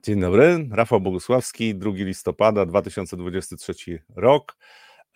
Dzień 0.00 0.20
dobry, 0.20 0.68
Rafał 0.70 1.00
Bogusławski, 1.00 1.74
2 1.74 1.90
listopada 1.94 2.66
2023 2.66 4.02
rok. 4.16 4.56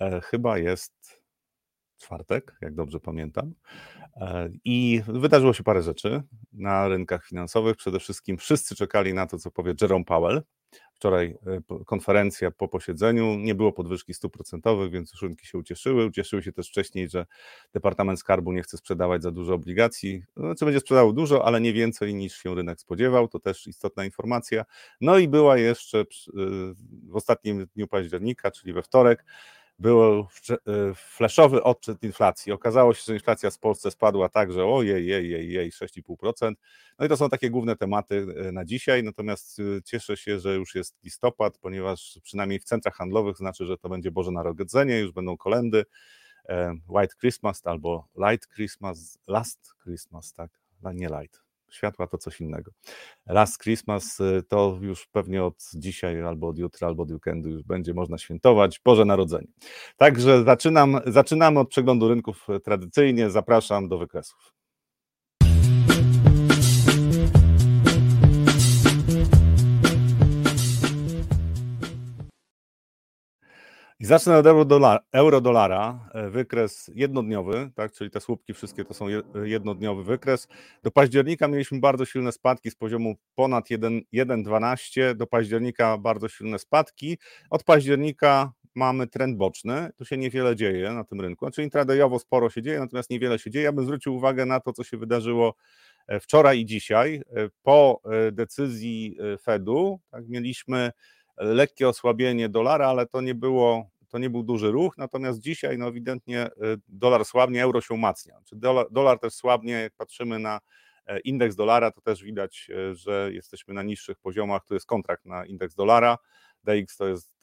E, 0.00 0.20
chyba 0.20 0.58
jest 0.58 1.22
czwartek, 1.98 2.56
jak 2.60 2.74
dobrze 2.74 3.00
pamiętam. 3.00 3.54
E, 4.16 4.48
I 4.64 5.02
wydarzyło 5.06 5.52
się 5.52 5.62
parę 5.62 5.82
rzeczy 5.82 6.22
na 6.52 6.88
rynkach 6.88 7.26
finansowych. 7.26 7.76
Przede 7.76 8.00
wszystkim 8.00 8.36
wszyscy 8.38 8.74
czekali 8.76 9.14
na 9.14 9.26
to, 9.26 9.38
co 9.38 9.50
powie 9.50 9.74
Jerome 9.80 10.04
Powell. 10.04 10.42
Wczoraj 10.96 11.36
e, 11.46 11.84
konferencja 11.84 12.50
po 12.50 12.68
posiedzeniu, 12.68 13.36
nie 13.38 13.54
było 13.54 13.72
podwyżki 13.72 14.14
stóp 14.14 14.32
procentowych, 14.32 14.90
więc 14.90 15.12
rynki 15.22 15.46
się 15.46 15.58
ucieszyły. 15.58 16.06
Ucieszyły 16.06 16.42
się 16.42 16.52
też 16.52 16.68
wcześniej, 16.68 17.08
że 17.08 17.26
Departament 17.72 18.18
Skarbu 18.18 18.52
nie 18.52 18.62
chce 18.62 18.76
sprzedawać 18.76 19.22
za 19.22 19.30
dużo 19.30 19.54
obligacji. 19.54 20.22
Znaczy 20.36 20.64
będzie 20.64 20.80
sprzedawał 20.80 21.12
dużo, 21.12 21.44
ale 21.44 21.60
nie 21.60 21.72
więcej 21.72 22.14
niż 22.14 22.36
się 22.36 22.54
rynek 22.54 22.80
spodziewał. 22.80 23.28
To 23.28 23.40
też 23.40 23.66
istotna 23.66 24.04
informacja. 24.04 24.64
No 25.00 25.18
i 25.18 25.28
była 25.28 25.58
jeszcze 25.58 26.00
e, 26.00 26.04
w 27.08 27.16
ostatnim 27.16 27.66
dniu 27.74 27.88
października, 27.88 28.50
czyli 28.50 28.72
we 28.72 28.82
wtorek, 28.82 29.24
był 29.78 30.20
e, 30.20 30.26
flashowy 30.94 31.62
odczyt 31.62 32.02
inflacji. 32.02 32.52
Okazało 32.52 32.94
się, 32.94 33.02
że 33.06 33.14
inflacja 33.14 33.50
w 33.50 33.58
Polsce 33.58 33.90
spadła 33.90 34.28
tak, 34.28 34.52
że 34.52 34.64
ojej, 34.64 35.06
jej, 35.06 35.30
jej, 35.30 35.52
jej, 35.52 35.70
6,5%. 35.70 36.52
No 36.98 37.06
i 37.06 37.08
to 37.08 37.16
są 37.16 37.28
takie 37.28 37.50
główne 37.50 37.76
tematy 37.76 38.26
e, 38.36 38.52
na 38.52 38.64
dzisiaj, 38.64 39.02
natomiast 39.02 39.58
e, 39.58 39.82
cieszę 39.82 40.16
się, 40.16 40.40
że 40.40 40.54
już 40.54 40.74
jest 40.74 41.04
listopad, 41.04 41.58
ponieważ 41.58 42.20
przynajmniej 42.22 42.60
w 42.60 42.64
centrach 42.64 42.94
handlowych 42.94 43.36
znaczy, 43.36 43.66
że 43.66 43.78
to 43.78 43.88
będzie 43.88 44.10
Boże 44.10 44.30
Narodzenie, 44.30 44.98
już 44.98 45.12
będą 45.12 45.36
kolendy, 45.36 45.84
White 46.88 47.14
Christmas 47.20 47.66
albo 47.66 48.08
Light 48.30 48.48
Christmas, 48.54 49.18
Last 49.26 49.74
Christmas, 49.82 50.32
tak, 50.32 50.50
nie 50.94 51.08
light, 51.08 51.45
światła 51.76 52.06
to 52.06 52.18
coś 52.18 52.40
innego. 52.40 52.70
Last 53.26 53.62
Christmas 53.62 54.20
y, 54.20 54.42
to 54.48 54.78
już 54.80 55.06
pewnie 55.06 55.44
od 55.44 55.64
dzisiaj, 55.74 56.22
albo 56.22 56.48
od 56.48 56.58
jutra, 56.58 56.88
albo 56.88 57.02
od 57.02 57.10
weekendu 57.10 57.48
już 57.48 57.62
będzie 57.62 57.94
można 57.94 58.18
świętować 58.18 58.80
Boże 58.84 59.04
Narodzenie. 59.04 59.48
Także 59.96 60.44
zaczynam, 60.44 61.00
zaczynamy 61.06 61.60
od 61.60 61.68
przeglądu 61.68 62.08
rynków 62.08 62.46
y, 62.56 62.60
tradycyjnie. 62.60 63.30
Zapraszam 63.30 63.88
do 63.88 63.98
wykresów. 63.98 64.55
I 74.00 74.04
zacznę 74.04 74.38
od 74.38 74.46
euro-dolara, 75.12 76.08
e, 76.14 76.30
wykres 76.30 76.90
jednodniowy, 76.94 77.70
tak, 77.74 77.92
czyli 77.92 78.10
te 78.10 78.20
słupki 78.20 78.54
wszystkie 78.54 78.84
to 78.84 78.94
są 78.94 79.06
jednodniowy 79.44 80.04
wykres. 80.04 80.48
Do 80.82 80.90
października 80.90 81.48
mieliśmy 81.48 81.80
bardzo 81.80 82.04
silne 82.04 82.32
spadki 82.32 82.70
z 82.70 82.74
poziomu 82.74 83.14
ponad 83.34 83.68
1,12 83.70 85.14
do 85.14 85.26
października 85.26 85.98
bardzo 85.98 86.28
silne 86.28 86.58
spadki. 86.58 87.18
Od 87.50 87.64
października 87.64 88.52
mamy 88.74 89.06
trend 89.06 89.36
boczny, 89.36 89.90
tu 89.96 90.04
się 90.04 90.16
niewiele 90.16 90.56
dzieje 90.56 90.92
na 90.92 91.04
tym 91.04 91.20
rynku, 91.20 91.44
znaczy 91.44 91.62
intradayowo 91.62 92.18
sporo 92.18 92.50
się 92.50 92.62
dzieje, 92.62 92.80
natomiast 92.80 93.10
niewiele 93.10 93.38
się 93.38 93.50
dzieje. 93.50 93.64
Ja 93.64 93.72
bym 93.72 93.84
zwrócił 93.84 94.14
uwagę 94.14 94.46
na 94.46 94.60
to, 94.60 94.72
co 94.72 94.84
się 94.84 94.96
wydarzyło 94.96 95.54
e, 96.08 96.20
wczoraj 96.20 96.60
i 96.60 96.66
dzisiaj. 96.66 97.22
E, 97.36 97.48
po 97.62 98.00
decyzji 98.32 99.18
Fedu 99.42 100.00
tak, 100.10 100.28
mieliśmy 100.28 100.92
lekkie 101.36 101.88
osłabienie 101.88 102.48
dolara, 102.48 102.86
ale 102.88 103.06
to 103.06 103.20
nie 103.20 103.34
było 103.34 103.90
to 104.08 104.18
nie 104.18 104.30
był 104.30 104.42
duży 104.42 104.70
ruch, 104.70 104.98
natomiast 104.98 105.40
dzisiaj 105.40 105.78
no 105.78 105.88
ewidentnie 105.88 106.46
y, 106.46 106.50
dolar 106.88 107.24
słabnie, 107.24 107.62
euro 107.62 107.80
się 107.80 107.94
umacnia. 107.94 108.40
Czy 108.44 108.56
dolar, 108.56 108.86
dolar 108.90 109.18
też 109.18 109.34
słabnie, 109.34 109.72
jak 109.72 109.94
patrzymy 109.94 110.38
na 110.38 110.60
e, 111.06 111.20
indeks 111.20 111.56
dolara, 111.56 111.90
to 111.90 112.00
też 112.00 112.22
widać, 112.22 112.70
e, 112.70 112.94
że 112.94 113.30
jesteśmy 113.32 113.74
na 113.74 113.82
niższych 113.82 114.18
poziomach, 114.18 114.64
tu 114.64 114.74
jest 114.74 114.86
kontrakt 114.86 115.24
na 115.24 115.46
indeks 115.46 115.74
dolara, 115.74 116.18
DX 116.64 116.96
to 116.96 117.08
jest 117.08 117.34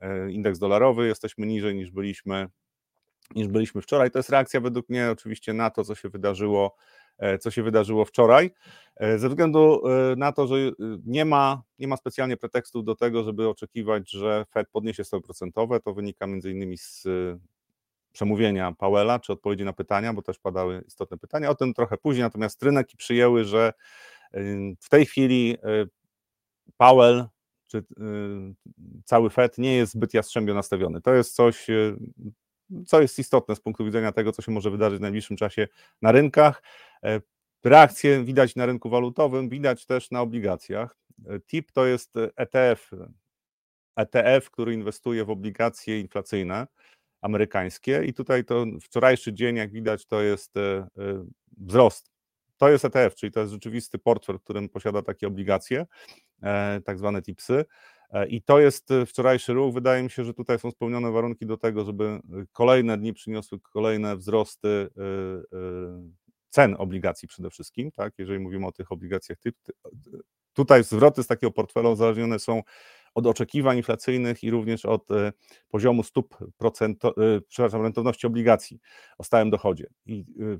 e, 0.00 0.30
indeks 0.30 0.58
dolarowy, 0.58 1.06
jesteśmy 1.06 1.46
niżej 1.46 1.74
niż 1.74 1.90
byliśmy 1.90 2.48
niż 3.34 3.48
byliśmy 3.48 3.82
wczoraj. 3.82 4.10
To 4.10 4.18
jest 4.18 4.30
reakcja 4.30 4.60
według 4.60 4.88
mnie 4.88 5.10
oczywiście 5.10 5.52
na 5.52 5.70
to, 5.70 5.84
co 5.84 5.94
się 5.94 6.08
wydarzyło 6.08 6.76
co 7.40 7.50
się 7.50 7.62
wydarzyło 7.62 8.04
wczoraj, 8.04 8.50
e, 8.96 9.18
ze 9.18 9.28
względu 9.28 9.82
e, 9.88 10.16
na 10.16 10.32
to, 10.32 10.46
że 10.46 10.56
nie 11.06 11.24
ma, 11.24 11.62
nie 11.78 11.88
ma 11.88 11.96
specjalnie 11.96 12.36
pretekstów 12.36 12.84
do 12.84 12.94
tego, 12.94 13.24
żeby 13.24 13.48
oczekiwać, 13.48 14.10
że 14.10 14.44
Fed 14.50 14.68
podniesie 14.68 15.04
stopy 15.04 15.24
procentowe. 15.24 15.80
To 15.80 15.94
wynika 15.94 16.26
między 16.26 16.50
innymi 16.50 16.78
z 16.78 17.04
przemówienia 18.12 18.72
Powella, 18.72 19.18
czy 19.18 19.32
odpowiedzi 19.32 19.64
na 19.64 19.72
pytania, 19.72 20.12
bo 20.12 20.22
też 20.22 20.38
padały 20.38 20.84
istotne 20.86 21.18
pytania. 21.18 21.50
O 21.50 21.54
tym 21.54 21.74
trochę 21.74 21.96
później, 21.96 22.22
natomiast 22.22 22.62
rynki 22.62 22.96
przyjęły, 22.96 23.44
że 23.44 23.72
w 24.80 24.88
tej 24.88 25.06
chwili 25.06 25.56
Powell 26.76 27.24
czy 27.66 27.84
cały 29.04 29.30
Fed 29.30 29.58
nie 29.58 29.76
jest 29.76 29.92
zbyt 29.92 30.14
jastrzębio 30.14 30.54
nastawiony. 30.54 31.00
To 31.00 31.14
jest 31.14 31.34
coś, 31.34 31.66
co 32.86 33.02
jest 33.02 33.18
istotne 33.18 33.56
z 33.56 33.60
punktu 33.60 33.84
widzenia 33.84 34.12
tego, 34.12 34.32
co 34.32 34.42
się 34.42 34.52
może 34.52 34.70
wydarzyć 34.70 34.98
w 34.98 35.02
najbliższym 35.02 35.36
czasie 35.36 35.68
na 36.02 36.12
rynkach. 36.12 36.62
E, 37.04 37.20
reakcję 37.64 38.24
widać 38.24 38.56
na 38.56 38.66
rynku 38.66 38.90
walutowym, 38.90 39.48
widać 39.48 39.86
też 39.86 40.10
na 40.10 40.20
obligacjach. 40.20 40.96
E, 41.28 41.40
TIP 41.40 41.72
to 41.72 41.86
jest 41.86 42.14
ETF, 42.36 42.90
ETF, 43.96 44.50
który 44.50 44.74
inwestuje 44.74 45.24
w 45.24 45.30
obligacje 45.30 46.00
inflacyjne 46.00 46.66
amerykańskie 47.20 48.04
i 48.04 48.14
tutaj 48.14 48.44
to 48.44 48.64
wczorajszy 48.82 49.32
dzień, 49.32 49.56
jak 49.56 49.72
widać, 49.72 50.06
to 50.06 50.22
jest 50.22 50.56
e, 50.56 50.88
wzrost. 51.58 52.10
To 52.56 52.68
jest 52.68 52.84
ETF, 52.84 53.14
czyli 53.14 53.32
to 53.32 53.40
jest 53.40 53.52
rzeczywisty 53.52 53.98
portfel, 53.98 54.38
w 54.38 54.42
którym 54.42 54.68
posiada 54.68 55.02
takie 55.02 55.26
obligacje, 55.26 55.86
tak 56.84 56.98
zwane 56.98 57.22
TIPSy. 57.22 57.64
I 58.28 58.42
to 58.42 58.60
jest 58.60 58.88
wczorajszy 59.06 59.52
ruch. 59.52 59.74
Wydaje 59.74 60.02
mi 60.02 60.10
się, 60.10 60.24
że 60.24 60.34
tutaj 60.34 60.58
są 60.58 60.70
spełnione 60.70 61.10
warunki 61.10 61.46
do 61.46 61.56
tego, 61.56 61.84
żeby 61.84 62.20
kolejne 62.52 62.98
dni 62.98 63.12
przyniosły 63.12 63.60
kolejne 63.60 64.16
wzrosty 64.16 64.88
cen 66.48 66.76
obligacji 66.78 67.28
przede 67.28 67.50
wszystkim, 67.50 67.90
tak, 67.92 68.14
jeżeli 68.18 68.38
mówimy 68.38 68.66
o 68.66 68.72
tych 68.72 68.92
obligacjach 68.92 69.38
typ, 69.38 69.56
tutaj 70.52 70.84
zwroty 70.84 71.22
z 71.22 71.26
takiego 71.26 71.50
portfela 71.50 71.88
uzależnione 71.88 72.38
są 72.38 72.62
od 73.14 73.26
oczekiwań 73.26 73.76
inflacyjnych 73.76 74.44
i 74.44 74.50
również 74.50 74.84
od 74.84 75.10
e, 75.10 75.32
poziomu 75.68 76.02
stóp 76.02 76.36
procento, 76.56 77.08
e, 77.08 77.40
przepraszam, 77.48 77.82
rentowności 77.82 78.26
obligacji 78.26 78.80
o 79.18 79.24
stałym 79.24 79.50
dochodzie. 79.50 79.86
I 80.06 80.24
e, 80.40 80.58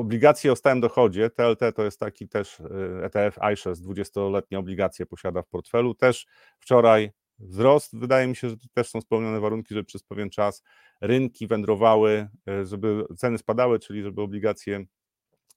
obligacje 0.00 0.52
o 0.52 0.56
stałym 0.56 0.80
dochodzie, 0.80 1.30
TLT 1.30 1.60
to 1.74 1.84
jest 1.84 2.00
taki 2.00 2.28
też 2.28 2.62
ETF 3.02 3.38
iShares, 3.52 3.82
20-letnie 3.82 4.58
obligacje 4.58 5.06
posiada 5.06 5.42
w 5.42 5.48
portfelu, 5.48 5.94
też 5.94 6.26
wczoraj 6.58 7.10
wzrost. 7.38 7.98
Wydaje 7.98 8.26
mi 8.26 8.36
się, 8.36 8.48
że 8.48 8.56
też 8.74 8.88
są 8.88 9.00
spełnione 9.00 9.40
warunki, 9.40 9.74
żeby 9.74 9.84
przez 9.84 10.02
pewien 10.02 10.30
czas 10.30 10.62
rynki 11.00 11.46
wędrowały, 11.46 12.28
żeby 12.64 13.04
ceny 13.16 13.38
spadały, 13.38 13.78
czyli 13.78 14.02
żeby 14.02 14.22
obligacje 14.22 14.84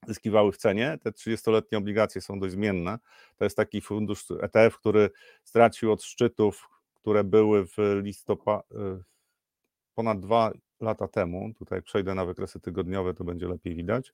zyskiwały 0.07 0.51
w 0.51 0.57
cenie. 0.57 0.97
Te 1.03 1.11
30-letnie 1.11 1.77
obligacje 1.77 2.21
są 2.21 2.39
dość 2.39 2.53
zmienne. 2.53 2.99
To 3.37 3.43
jest 3.43 3.57
taki 3.57 3.81
fundusz 3.81 4.25
ETF, 4.41 4.77
który 4.77 5.09
stracił 5.43 5.91
od 5.91 6.03
szczytów, 6.03 6.69
które 6.95 7.23
były 7.23 7.65
w 7.65 7.77
listopadzie, 8.01 8.67
ponad 9.95 10.19
dwa 10.19 10.51
lata 10.81 11.07
temu. 11.07 11.53
Tutaj 11.57 11.81
przejdę 11.81 12.15
na 12.15 12.25
wykresy 12.25 12.59
tygodniowe, 12.59 13.13
to 13.13 13.23
będzie 13.23 13.47
lepiej 13.47 13.75
widać. 13.75 14.13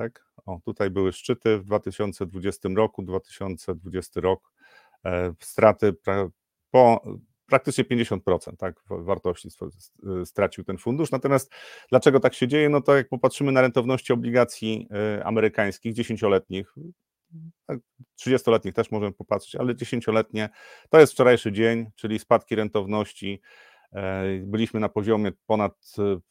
Tak? 0.00 0.24
O, 0.46 0.60
tutaj 0.64 0.90
były 0.90 1.12
szczyty 1.12 1.58
w 1.58 1.64
2020 1.64 2.68
roku, 2.76 3.02
2020 3.02 4.20
rok, 4.20 4.52
e, 5.04 5.32
straty 5.40 5.92
po 6.70 7.04
praktycznie 7.46 7.84
50% 7.84 8.56
tak, 8.56 8.80
wartości 8.90 9.48
stracił 10.24 10.64
ten 10.64 10.78
fundusz. 10.78 11.10
Natomiast 11.10 11.52
dlaczego 11.90 12.20
tak 12.20 12.34
się 12.34 12.48
dzieje? 12.48 12.68
No 12.68 12.80
to 12.80 12.96
jak 12.96 13.08
popatrzymy 13.08 13.52
na 13.52 13.60
rentowności 13.60 14.12
obligacji 14.12 14.88
e, 15.18 15.24
amerykańskich, 15.24 15.94
10-letnich, 15.94 16.74
30-letnich 18.26 18.74
też 18.74 18.90
możemy 18.90 19.12
popatrzeć, 19.12 19.54
ale 19.54 19.74
10-letnie 19.74 20.48
to 20.90 21.00
jest 21.00 21.12
wczorajszy 21.12 21.52
dzień, 21.52 21.86
czyli 21.96 22.18
spadki 22.18 22.54
rentowności. 22.54 23.40
E, 23.92 24.24
byliśmy 24.44 24.80
na 24.80 24.88
poziomie 24.88 25.32
ponad 25.46 25.72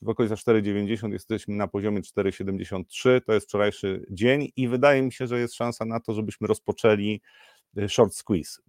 w 0.02 0.10
okolicach 0.10 0.40
4,90, 0.40 1.12
jesteśmy 1.12 1.56
na 1.56 1.68
poziomie 1.68 2.02
4,73. 2.02 3.22
To 3.26 3.34
jest 3.34 3.48
wczorajszy 3.48 4.06
dzień 4.12 4.52
i 4.56 4.68
wydaje 4.68 5.02
mi 5.02 5.14
się, 5.14 5.28
że 5.28 5.40
jest 5.40 5.56
szansa 5.56 5.86
na 5.86 6.00
to, 6.00 6.14
żebyśmy 6.14 6.48
rozpoczęli 6.48 7.22
Y, 7.78 7.90
short 7.90 8.14
squeeze. 8.14 8.62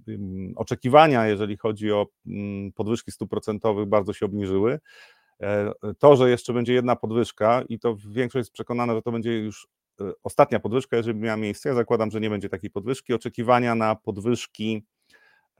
Oczekiwania, 0.56 1.26
jeżeli 1.26 1.56
chodzi 1.56 1.92
o 1.92 2.06
mm, 2.26 2.72
podwyżki 2.72 3.12
stóp 3.12 3.30
procentowych, 3.30 3.88
bardzo 3.88 4.12
się 4.12 4.26
obniżyły. 4.26 4.78
E, 5.42 5.72
to, 5.98 6.16
że 6.16 6.30
jeszcze 6.30 6.52
będzie 6.52 6.72
jedna 6.72 6.96
podwyżka 6.96 7.62
i 7.68 7.78
to 7.78 7.96
większość 8.08 8.40
jest 8.40 8.52
przekonana, 8.52 8.94
że 8.94 9.02
to 9.02 9.12
będzie 9.12 9.38
już 9.38 9.68
e, 10.00 10.12
ostatnia 10.22 10.60
podwyżka, 10.60 10.96
jeżeli 10.96 11.18
miała 11.18 11.36
miejsce, 11.36 11.68
ja 11.68 11.74
zakładam, 11.74 12.10
że 12.10 12.20
nie 12.20 12.30
będzie 12.30 12.48
takiej 12.48 12.70
podwyżki. 12.70 13.14
Oczekiwania 13.14 13.74
na 13.74 13.94
podwyżki 13.96 14.84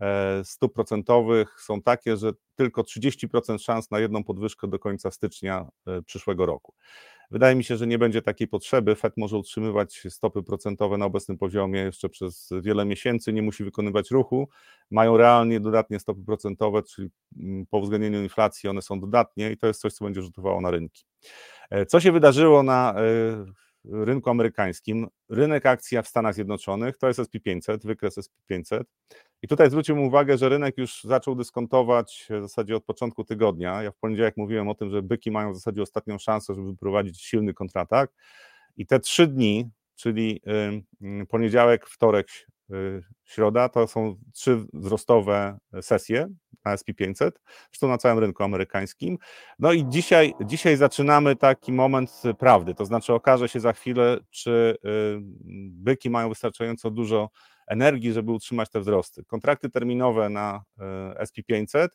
e, 0.01 0.45
stóp 0.45 0.75
procentowych 0.75 1.61
są 1.61 1.83
takie, 1.83 2.17
że 2.17 2.33
tylko 2.57 2.83
30% 2.83 3.59
szans 3.59 3.91
na 3.91 3.99
jedną 3.99 4.25
podwyżkę 4.25 4.69
do 4.69 4.79
końca 4.79 5.11
stycznia 5.11 5.69
przyszłego 6.07 6.47
roku. 6.47 6.75
Wydaje 7.31 7.57
mi 7.57 7.65
się, 7.65 7.77
że 7.77 7.87
nie 7.87 7.99
będzie 7.99 8.23
takiej 8.23 8.49
potrzeby. 8.49 8.95
Fed 8.95 9.17
może 9.17 9.37
utrzymywać 9.37 10.03
stopy 10.09 10.43
procentowe 10.43 10.99
na 10.99 11.05
obecnym 11.05 11.39
poziomie 11.39 11.81
jeszcze 11.81 12.09
przez 12.09 12.51
wiele 12.63 12.85
miesięcy, 12.85 13.33
nie 13.33 13.43
musi 13.43 13.65
wykonywać 13.65 14.11
ruchu. 14.11 14.49
Mają 14.91 15.17
realnie 15.17 15.61
dodatnie 15.61 15.99
stopy 15.99 16.25
procentowe, 16.27 16.83
czyli 16.83 17.09
mm, 17.37 17.67
po 17.67 17.79
uwzględnieniu 17.79 18.23
inflacji 18.23 18.69
one 18.69 18.83
są 18.83 19.01
dodatnie 19.01 19.53
i 19.53 19.57
to 19.57 19.67
jest 19.67 19.81
coś, 19.81 19.93
co 19.93 20.05
będzie 20.05 20.23
rzutowało 20.23 20.61
na 20.61 20.71
rynki. 20.71 21.05
E, 21.71 21.87
co 21.87 22.01
się 22.01 22.13
wydarzyło 22.13 22.63
na 22.63 22.95
e, 22.97 23.03
rynku 23.85 24.31
amerykańskim? 24.31 25.07
Rynek 25.29 25.67
akcji 25.67 25.99
w 26.03 26.09
Stanach 26.09 26.35
Zjednoczonych 26.35 26.99
to 26.99 27.09
jest 27.09 27.21
SP500, 27.21 27.87
wykres 27.87 28.19
SP500. 28.19 28.83
I 29.43 29.49
tutaj 29.49 29.71
zwróciłbym 29.71 30.05
uwagę, 30.05 30.39
że 30.39 30.49
rynek 30.49 30.79
już 30.79 31.05
zaczął 31.05 31.35
dyskontować 31.35 32.27
w 32.31 32.43
zasadzie 32.43 32.77
od 32.77 32.85
początku 32.85 33.25
tygodnia. 33.25 33.83
Ja 33.83 33.91
w 33.91 33.97
poniedziałek 33.97 34.37
mówiłem 34.37 34.69
o 34.69 34.75
tym, 34.75 34.91
że 34.91 35.03
byki 35.03 35.31
mają 35.31 35.53
w 35.53 35.57
zasadzie 35.57 35.83
ostatnią 35.83 36.19
szansę, 36.19 36.55
żeby 36.55 36.77
prowadzić 36.77 37.21
silny 37.21 37.55
kontratak. 37.55 38.13
I 38.77 38.87
te 38.87 39.01
trzy 39.01 39.27
dni, 39.27 39.71
czyli 39.95 40.43
poniedziałek, 41.29 41.87
wtorek, 41.87 42.29
środa, 43.25 43.69
to 43.69 43.87
są 43.87 44.17
trzy 44.33 44.65
wzrostowe 44.73 45.59
sesje 45.83 46.29
na 46.65 46.77
SP500, 46.77 47.31
zresztą 47.71 47.89
na 47.89 47.99
całym 47.99 48.19
rynku 48.19 48.43
amerykańskim. 48.43 49.19
No 49.59 49.73
i 49.73 49.89
dzisiaj, 49.89 50.35
dzisiaj 50.45 50.77
zaczynamy 50.77 51.37
taki 51.37 51.73
moment 51.73 52.23
prawdy, 52.39 52.75
to 52.75 52.85
znaczy 52.85 53.15
okaże 53.15 53.49
się 53.49 53.61
za 53.61 53.73
chwilę, 53.73 54.19
czy 54.31 54.77
y, 54.85 55.19
byki 55.71 56.11
mają 56.11 56.29
wystarczająco 56.29 56.91
dużo 56.91 57.31
energii, 57.71 58.13
żeby 58.13 58.33
utrzymać 58.33 58.71
te 58.71 58.81
wzrosty. 58.81 59.25
Kontrakty 59.25 59.71
terminowe 59.71 60.29
na 60.29 60.63
e, 60.79 61.25
SP500 61.25 61.79
e, 61.79 61.89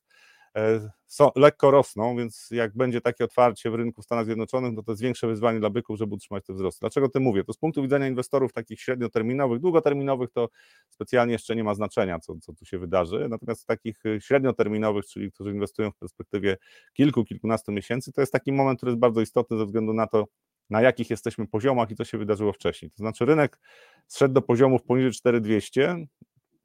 są, 1.07 1.30
lekko 1.36 1.72
rosną, 1.72 2.18
więc 2.18 2.48
jak 2.52 2.75
będzie 2.75 3.02
takie 3.02 3.24
otwarcie 3.24 3.72
w 3.72 3.75
rynku 3.75 4.02
w 4.02 4.06
Stanach 4.06 4.25
Zjednoczonych, 4.25 4.74
no 4.74 4.84
to 4.84 4.92
jest 4.92 5.02
większe 5.02 5.28
wyzwanie 5.28 5.60
dla 5.60 5.69
byków, 5.69 5.98
żeby 5.98 6.16
utrzymać 6.16 6.46
te 6.46 6.54
wzrosty. 6.54 6.80
Dlaczego 6.81 7.10
to 7.10 7.19
mówię? 7.19 7.44
To 7.44 7.54
z 7.54 7.57
punktu 7.57 7.81
widzenia 7.81 8.07
inwestorów 8.07 8.54
takich 8.54 8.81
średnioterminowych, 8.81 9.60
długoterminowych 9.60 10.31
to 10.31 10.50
specjalnie 10.90 11.34
jeszcze 11.34 11.56
nie 11.56 11.63
ma 11.63 11.74
znaczenia, 11.74 12.19
co, 12.19 12.36
co 12.42 12.54
tu 12.54 12.66
się 12.66 12.78
wydarzy, 12.78 13.28
natomiast 13.30 13.68
takich 13.68 14.06
e, 14.06 14.22
średnioterminowych, 14.22 15.06
czyli 15.06 15.31
którzy 15.31 15.52
inwestują 15.52 15.92
w 15.92 15.96
perspektywie 15.96 16.57
kilku, 16.94 17.24
kilkunastu 17.24 17.72
miesięcy, 17.72 18.12
to 18.12 18.22
jest 18.22 18.34
taki 18.34 18.52
moment, 18.52 18.80
który 18.80 18.90
jest 18.90 19.00
bardzo 19.00 19.22
istotny 19.22 19.57
ze 19.57 19.66
względu 19.66 19.94
na 19.94 20.07
to, 20.07 20.25
na 20.69 20.81
jakich 20.81 21.10
jesteśmy 21.10 21.48
poziomach 21.48 21.92
i 21.92 21.96
co 21.96 22.06
się 22.06 22.18
wydarzyło 22.18 22.54
wcześniej. 22.54 22.92
To 22.92 22.98
znaczy 22.98 23.25
rynek 23.25 23.60
zszedł 24.07 24.34
do 24.34 24.42
poziomów 24.42 24.84
poniżej 24.84 25.12
4200 25.12 26.07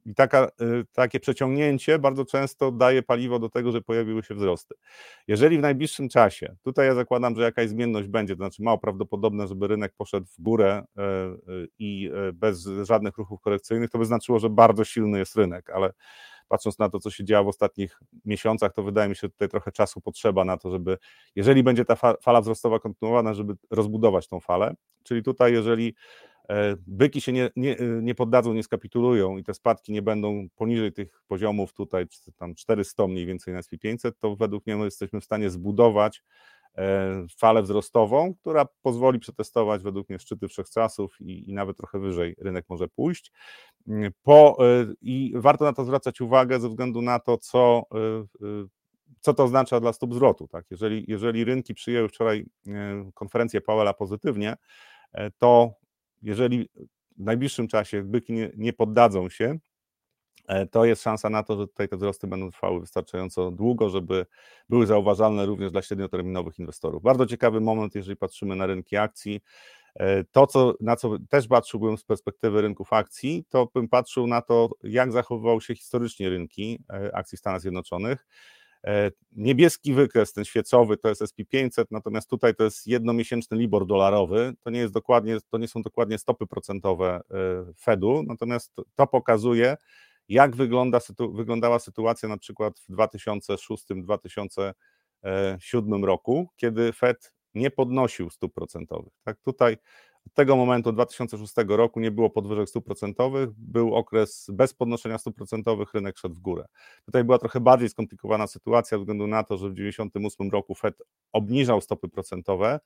i 0.05 0.15
taka, 0.15 0.51
y, 0.61 0.85
takie 0.93 1.19
przeciągnięcie 1.19 1.99
bardzo 1.99 2.25
często 2.25 2.71
daje 2.71 3.03
paliwo 3.03 3.39
do 3.39 3.49
tego, 3.49 3.71
że 3.71 3.81
pojawiły 3.81 4.23
się 4.23 4.35
wzrosty. 4.35 4.75
Jeżeli 5.27 5.57
w 5.57 5.61
najbliższym 5.61 6.09
czasie, 6.09 6.55
tutaj 6.63 6.87
ja 6.87 6.95
zakładam, 6.95 7.35
że 7.35 7.41
jakaś 7.41 7.69
zmienność 7.69 8.07
będzie, 8.07 8.35
to 8.35 8.37
znaczy 8.37 8.63
mało 8.63 8.77
prawdopodobne, 8.77 9.47
żeby 9.47 9.67
rynek 9.67 9.93
poszedł 9.97 10.27
w 10.27 10.41
górę 10.41 10.83
y, 10.97 11.01
y, 11.51 11.67
i 11.79 12.11
bez 12.33 12.69
żadnych 12.83 13.17
ruchów 13.17 13.41
korekcyjnych, 13.41 13.89
to 13.89 13.97
by 13.97 14.05
znaczyło, 14.05 14.39
że 14.39 14.49
bardzo 14.49 14.83
silny 14.83 15.19
jest 15.19 15.35
rynek, 15.35 15.69
ale 15.69 15.93
patrząc 16.51 16.79
na 16.79 16.89
to, 16.89 16.99
co 16.99 17.11
się 17.11 17.23
działo 17.23 17.45
w 17.45 17.47
ostatnich 17.47 17.99
miesiącach, 18.25 18.73
to 18.73 18.83
wydaje 18.83 19.09
mi 19.09 19.15
się, 19.15 19.19
że 19.21 19.29
tutaj 19.29 19.49
trochę 19.49 19.71
czasu 19.71 20.01
potrzeba 20.01 20.45
na 20.45 20.57
to, 20.57 20.71
żeby, 20.71 20.97
jeżeli 21.35 21.63
będzie 21.63 21.85
ta 21.85 21.95
fala 22.21 22.41
wzrostowa 22.41 22.79
kontynuowana, 22.79 23.33
żeby 23.33 23.53
rozbudować 23.69 24.27
tą 24.27 24.39
falę. 24.39 24.75
Czyli 25.03 25.23
tutaj, 25.23 25.53
jeżeli 25.53 25.87
e, 25.87 26.30
byki 26.87 27.21
się 27.21 27.31
nie, 27.31 27.49
nie, 27.55 27.77
nie 28.01 28.15
poddadzą, 28.15 28.53
nie 28.53 28.63
skapitulują 28.63 29.37
i 29.37 29.43
te 29.43 29.53
spadki 29.53 29.91
nie 29.91 30.01
będą 30.01 30.47
poniżej 30.55 30.93
tych 30.93 31.21
poziomów 31.27 31.73
tutaj, 31.73 32.05
tam 32.37 32.55
400 32.55 33.07
mniej 33.07 33.25
więcej 33.25 33.53
na 33.53 33.59
SP500, 33.59 34.11
to 34.19 34.35
według 34.35 34.65
mnie 34.65 34.77
my 34.77 34.85
jesteśmy 34.85 35.21
w 35.21 35.25
stanie 35.25 35.49
zbudować 35.49 36.23
E, 36.77 37.25
falę 37.37 37.61
wzrostową, 37.61 38.33
która 38.35 38.65
pozwoli 38.81 39.19
przetestować 39.19 39.83
według 39.83 40.09
mnie 40.09 40.19
szczyty 40.19 40.47
wszechczasów 40.47 41.15
i, 41.21 41.49
i 41.49 41.53
nawet 41.53 41.77
trochę 41.77 41.99
wyżej 41.99 42.35
rynek 42.37 42.65
może 42.69 42.87
pójść. 42.87 43.31
Mm, 43.87 44.11
po, 44.23 44.57
e, 44.59 44.85
I 45.01 45.33
warto 45.35 45.65
na 45.65 45.73
to 45.73 45.85
zwracać 45.85 46.21
uwagę 46.21 46.59
ze 46.59 46.69
względu 46.69 47.01
na 47.01 47.19
to, 47.19 47.37
co, 47.37 47.83
e, 47.95 48.25
co 49.19 49.33
to 49.33 49.43
oznacza 49.43 49.79
dla 49.79 49.93
stóp 49.93 50.13
zwrotu. 50.13 50.47
Tak? 50.47 50.65
Jeżeli, 50.71 51.05
jeżeli 51.07 51.43
rynki 51.43 51.73
przyjęły 51.73 52.09
wczoraj 52.09 52.45
konferencję 53.13 53.61
Powella 53.61 53.93
pozytywnie, 53.93 54.55
to 55.37 55.73
jeżeli 56.21 56.69
w 57.17 57.23
najbliższym 57.23 57.67
czasie 57.67 58.03
byki 58.03 58.33
nie, 58.33 58.51
nie 58.57 58.73
poddadzą 58.73 59.29
się, 59.29 59.59
E, 60.47 60.67
to 60.67 60.85
jest 60.85 61.03
szansa 61.03 61.29
na 61.29 61.43
to, 61.43 61.57
że 61.57 61.67
tutaj 61.67 61.89
te 61.89 61.97
wzrosty 61.97 62.27
będą 62.27 62.51
trwały 62.51 62.79
wystarczająco 62.79 63.51
długo, 63.51 63.89
żeby 63.89 64.25
były 64.69 64.87
zauważalne 64.87 65.45
również 65.45 65.71
dla 65.71 65.81
średnioterminowych 65.81 66.59
inwestorów. 66.59 67.03
Bardzo 67.03 67.25
ciekawy 67.25 67.61
moment, 67.61 67.95
jeżeli 67.95 68.17
patrzymy 68.17 68.55
na 68.55 68.65
rynki 68.65 68.97
akcji. 68.97 69.41
E, 69.95 70.23
to, 70.23 70.47
co, 70.47 70.73
na 70.81 70.95
co 70.95 71.17
też 71.29 71.47
patrzyłbym 71.47 71.97
z 71.97 72.03
perspektywy 72.03 72.61
rynków 72.61 72.93
akcji, 72.93 73.45
to 73.49 73.69
bym 73.73 73.87
patrzył 73.89 74.27
na 74.27 74.41
to, 74.41 74.69
jak 74.83 75.11
zachowywały 75.11 75.61
się 75.61 75.75
historycznie 75.75 76.29
rynki 76.29 76.83
e, 76.89 77.15
akcji 77.15 77.37
Stanów 77.37 77.61
Zjednoczonych. 77.61 78.27
Niebieski 79.31 79.93
wykres, 79.93 80.33
ten 80.33 80.45
świecowy, 80.45 80.97
to 80.97 81.09
jest 81.09 81.21
SP500, 81.21 81.85
natomiast 81.91 82.29
tutaj 82.29 82.55
to 82.55 82.63
jest 82.63 82.87
jednomiesięczny 82.87 83.57
Libor 83.57 83.85
dolarowy. 83.85 84.53
To 84.61 84.69
nie, 84.69 84.79
jest 84.79 84.93
dokładnie, 84.93 85.37
to 85.49 85.57
nie 85.57 85.67
są 85.67 85.81
dokładnie 85.81 86.17
stopy 86.17 86.47
procentowe 86.47 87.21
Fedu, 87.79 88.23
natomiast 88.27 88.75
to 88.95 89.07
pokazuje, 89.07 89.77
jak 90.29 90.55
wygląda, 90.55 90.99
wyglądała 91.33 91.79
sytuacja 91.79 92.29
na 92.29 92.37
przykład 92.37 92.79
w 92.79 92.89
2006-2007 92.89 94.73
roku, 96.03 96.49
kiedy 96.55 96.93
Fed 96.93 97.33
nie 97.53 97.71
podnosił 97.71 98.29
stóp 98.29 98.53
procentowych. 98.53 99.13
Tak, 99.23 99.39
tutaj 99.41 99.77
od 100.27 100.33
tego 100.33 100.55
momentu 100.55 100.91
2006 100.91 101.53
roku 101.67 101.99
nie 101.99 102.11
było 102.11 102.29
podwyżek 102.29 102.69
stóp 102.69 102.85
procentowych, 102.85 103.49
był 103.57 103.95
okres 103.95 104.47
bez 104.53 104.73
podnoszenia 104.73 105.17
stóp 105.17 105.35
procentowych, 105.35 105.93
rynek 105.93 106.17
szedł 106.17 106.35
w 106.35 106.39
górę. 106.39 106.65
Tutaj 107.05 107.23
była 107.23 107.37
trochę 107.37 107.59
bardziej 107.59 107.89
skomplikowana 107.89 108.47
sytuacja 108.47 108.97
ze 108.97 108.99
względu 108.99 109.27
na 109.27 109.43
to, 109.43 109.57
że 109.57 109.69
w 109.69 109.75
1998 109.75 110.51
roku 110.51 110.75
Fed 110.75 111.01
obniżał 111.31 111.81
stopy 111.81 112.09
procentowe, 112.09 112.79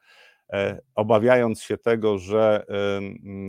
obawiając 0.95 1.61
się 1.61 1.77
tego, 1.77 2.17
że 2.17 2.65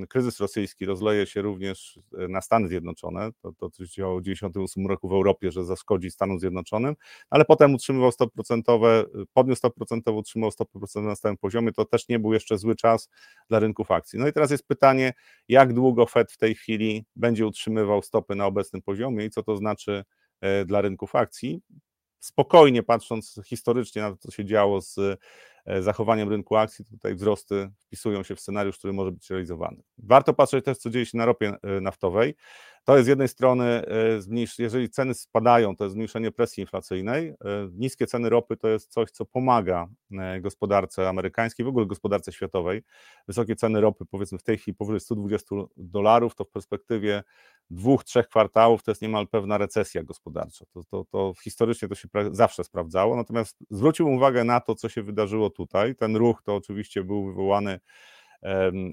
kryzys 0.09 0.41
rosyjski 0.41 0.87
rozleje 0.87 1.27
się 1.27 1.43
również 1.43 2.01
e, 2.19 2.29
na 2.29 2.41
Stany 2.41 2.69
Zjednoczone, 2.69 3.31
to, 3.43 3.53
to 3.53 3.71
co 3.71 3.87
się 3.87 3.93
działo 3.93 4.21
w 4.21 4.23
1998 4.23 4.87
roku 4.87 5.09
w 5.09 5.13
Europie, 5.13 5.53
że 5.53 5.65
zaszkodzi 5.65 6.11
Stanom 6.11 6.41
Zjednoczonym, 6.41 6.95
ale 7.31 7.45
potem 7.45 7.75
utrzymywał 7.75 8.13
stopy 8.13 8.35
procentowe, 8.35 9.05
podniósł 9.33 9.59
stopy 9.59 9.77
procentowe, 9.77 10.19
utrzymał 10.19 10.51
stopy 10.51 10.79
procentowe 10.79 11.09
na 11.09 11.17
stałym 11.17 11.37
poziomie, 11.37 11.73
to 11.73 11.85
też 11.85 12.09
nie 12.09 12.19
był 12.19 12.33
jeszcze 12.33 12.59
zły 12.59 12.77
czas 12.77 13.11
dla 13.49 13.59
rynków 13.59 13.91
akcji. 13.91 14.19
No 14.19 14.29
i 14.29 14.33
teraz 14.33 14.51
jest 14.51 14.67
pytanie, 14.67 15.13
jak 15.49 15.73
długo 15.73 16.07
Fed 16.07 16.33
w 16.33 16.37
tej 16.37 16.55
chwili 16.55 17.05
będzie 17.17 17.47
utrzymywał 17.47 18.03
stopy 18.03 18.35
na 18.35 18.47
obecnym 18.47 18.83
poziomie 18.83 19.25
i 19.25 19.31
co 19.31 19.43
to 19.43 19.57
znaczy 19.57 20.05
e, 20.41 20.65
dla 20.65 20.81
rynków 20.81 21.15
akcji. 21.15 21.61
Spokojnie 22.21 22.83
patrząc 22.83 23.41
historycznie 23.47 24.03
na 24.03 24.11
to, 24.11 24.17
co 24.17 24.31
się 24.31 24.45
działo 24.45 24.81
z 24.81 24.99
E, 24.99 25.17
zachowaniem 25.81 26.29
rynku 26.29 26.57
akcji, 26.57 26.85
tutaj 26.85 27.15
wzrosty 27.15 27.71
wpisują 27.87 28.23
się 28.23 28.37
w 28.37 28.41
scenariusz, 28.41 28.79
który 28.79 28.93
może 28.93 29.13
być 29.13 29.31
realizowany. 29.31 29.83
Warto 29.99 30.35
patrzeć 30.35 30.65
też, 30.65 30.79
co 30.79 30.91
dzieje 30.91 31.07
się 31.07 31.19
na 31.19 31.27
ropie 31.27 31.53
e, 31.63 31.81
naftowej. 31.81 32.35
To 32.87 32.97
jest 32.97 33.07
z 33.07 33.09
jednej 33.09 33.29
strony, 33.29 33.65
e, 33.65 34.43
jeżeli 34.59 34.91
ceny 34.91 35.15
spadają, 35.15 35.77
to 35.77 35.85
jest 35.85 35.93
zmniejszenie 35.93 36.33
presji 36.33 36.61
inflacyjnej. 36.61 37.35
Niskie 37.73 38.07
ceny 38.07 38.31
ropy 38.31 38.57
to 38.57 38.69
jest 38.69 38.93
coś, 38.93 39.11
co 39.11 39.25
pomaga 39.25 39.89
gospodarce 40.41 41.09
amerykańskiej, 41.09 41.65
w 41.65 41.69
ogóle 41.69 41.87
gospodarce 41.87 42.33
światowej. 42.33 42.83
Wysokie 43.29 43.57
ceny 43.57 43.81
ropy, 43.81 44.05
powiedzmy 44.11 44.39
w 44.39 44.43
tej 44.43 44.59
chwili 44.59 44.75
powyżej 44.75 45.01
120 45.01 45.57
dolarów, 45.77 46.35
to 46.35 46.45
w 46.45 46.51
perspektywie 46.51 47.23
dwóch, 47.71 48.05
trzech 48.05 48.29
kwartałów 48.29 48.83
to 48.83 48.91
jest 48.91 49.03
niemal 49.03 49.29
pewna 49.29 49.59
recesja 49.59 50.03
gospodarcza. 50.03 50.65
To, 50.75 50.85
to, 50.85 51.05
to 51.05 51.33
historycznie 51.43 51.89
to 51.89 51.95
się 51.95 52.09
zawsze 52.31 52.65
sprawdzało. 52.65 53.17
Natomiast 53.17 53.57
zwróciłbym 53.71 54.15
uwagę 54.15 54.45
na 54.45 54.61
to, 54.61 54.75
co 54.75 54.89
się 54.89 55.03
wydarzyło 55.03 55.51
tutaj. 55.51 55.95
Ten 55.95 56.17
ruch 56.17 56.43
to 56.43 56.57
oczywiście 56.57 57.05
był 57.05 57.27
wywołany 57.27 57.81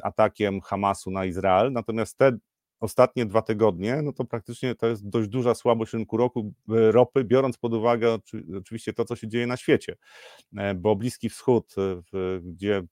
atakiem 0.03 0.61
Hamasu 0.61 1.11
na 1.11 1.25
Izrael, 1.25 1.71
natomiast 1.71 2.17
te 2.17 2.37
ostatnie 2.83 3.25
dwa 3.25 3.41
tygodnie, 3.41 4.01
no 4.01 4.13
to 4.13 4.25
praktycznie 4.25 4.75
to 4.75 4.87
jest 4.87 5.09
dość 5.09 5.29
duża 5.29 5.55
słabość 5.55 5.93
rynku 5.93 6.17
roku, 6.17 6.53
e, 6.69 6.91
ropy, 6.91 7.23
biorąc 7.23 7.57
pod 7.57 7.73
uwagę 7.73 8.17
oczywiście 8.57 8.93
to, 8.93 9.05
co 9.05 9.15
się 9.15 9.27
dzieje 9.27 9.47
na 9.47 9.57
świecie, 9.57 9.95
e, 10.57 10.75
bo 10.75 10.95
Bliski 10.95 11.29
Wschód, 11.29 11.75
e, 11.77 12.01
gdzie 12.41 12.83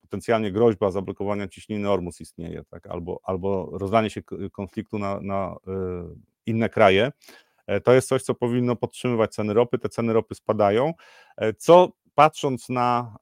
potencjalnie 0.00 0.52
groźba 0.52 0.90
zablokowania 0.90 1.48
ciśniny 1.48 1.90
Ormus 1.90 2.20
istnieje, 2.20 2.64
tak? 2.70 2.86
albo, 2.86 3.20
albo 3.22 3.70
rozlanie 3.72 4.10
się 4.10 4.22
konfliktu 4.52 4.98
na, 4.98 5.20
na 5.20 5.56
inne 6.46 6.68
kraje, 6.68 7.12
to 7.84 7.92
jest 7.92 8.08
coś, 8.08 8.22
co 8.22 8.34
powinno 8.34 8.76
podtrzymywać 8.76 9.34
ceny 9.34 9.54
ropy. 9.54 9.78
Te 9.78 9.88
ceny 9.88 10.12
ropy 10.12 10.34
spadają, 10.34 10.92
co 11.58 11.92
patrząc 12.14 12.68
na 12.68 13.16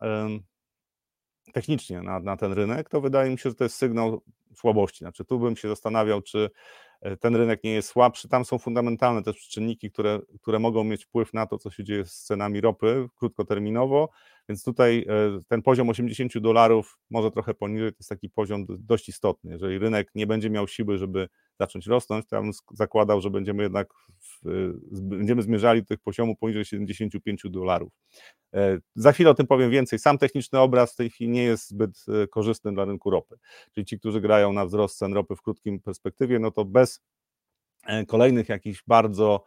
technicznie 1.52 2.02
na, 2.02 2.20
na 2.20 2.36
ten 2.36 2.52
rynek, 2.52 2.88
to 2.88 3.00
wydaje 3.00 3.30
mi 3.30 3.38
się, 3.38 3.50
że 3.50 3.56
to 3.56 3.64
jest 3.64 3.76
sygnał 3.76 4.22
słabości. 4.54 4.98
Znaczy, 4.98 5.24
tu 5.24 5.38
bym 5.38 5.56
się 5.56 5.68
zastanawiał, 5.68 6.22
czy 6.22 6.50
ten 7.20 7.36
rynek 7.36 7.64
nie 7.64 7.72
jest 7.72 7.88
słabszy. 7.88 8.28
Tam 8.28 8.44
są 8.44 8.58
fundamentalne 8.58 9.22
też 9.22 9.48
czynniki, 9.48 9.90
które, 9.90 10.20
które 10.40 10.58
mogą 10.58 10.84
mieć 10.84 11.04
wpływ 11.04 11.34
na 11.34 11.46
to, 11.46 11.58
co 11.58 11.70
się 11.70 11.84
dzieje 11.84 12.04
z 12.04 12.22
cenami 12.22 12.60
ropy 12.60 13.08
krótkoterminowo, 13.16 14.08
więc 14.48 14.64
tutaj 14.64 15.06
ten 15.48 15.62
poziom 15.62 15.88
80 15.88 16.38
dolarów, 16.38 16.98
może 17.10 17.30
trochę 17.30 17.54
poniżej, 17.54 17.92
to 17.92 17.96
jest 18.00 18.08
taki 18.08 18.30
poziom 18.30 18.66
dość 18.68 19.08
istotny. 19.08 19.50
Jeżeli 19.50 19.78
rynek 19.78 20.10
nie 20.14 20.26
będzie 20.26 20.50
miał 20.50 20.68
siły, 20.68 20.98
żeby 20.98 21.28
zacząć 21.58 21.86
rosnąć, 21.86 22.26
bym 22.30 22.50
zakładał, 22.72 23.20
że 23.20 23.30
będziemy 23.30 23.62
jednak 23.62 23.88
w, 24.20 24.72
będziemy 24.92 25.42
zmierzali 25.42 25.80
do 25.80 25.86
tych 25.86 26.00
poziomu 26.00 26.36
poniżej 26.36 26.64
75 26.64 27.42
dolarów. 27.44 27.92
E, 28.54 28.78
za 28.94 29.12
chwilę 29.12 29.30
o 29.30 29.34
tym 29.34 29.46
powiem 29.46 29.70
więcej. 29.70 29.98
Sam 29.98 30.18
techniczny 30.18 30.58
obraz 30.58 30.92
w 30.92 30.96
tej 30.96 31.10
chwili 31.10 31.30
nie 31.30 31.42
jest 31.42 31.68
zbyt 31.68 32.04
e, 32.08 32.26
korzystny 32.26 32.72
dla 32.72 32.84
rynku 32.84 33.10
ropy. 33.10 33.36
Czyli 33.74 33.84
ci, 33.84 33.98
którzy 33.98 34.20
grają 34.20 34.52
na 34.52 34.66
wzrost 34.66 34.98
cen 34.98 35.12
ropy 35.12 35.36
w 35.36 35.42
krótkim 35.42 35.80
perspektywie, 35.80 36.38
no 36.38 36.50
to 36.50 36.64
bez 36.64 37.02
e, 37.86 38.06
kolejnych 38.06 38.48
jakichś 38.48 38.82
bardzo 38.86 39.44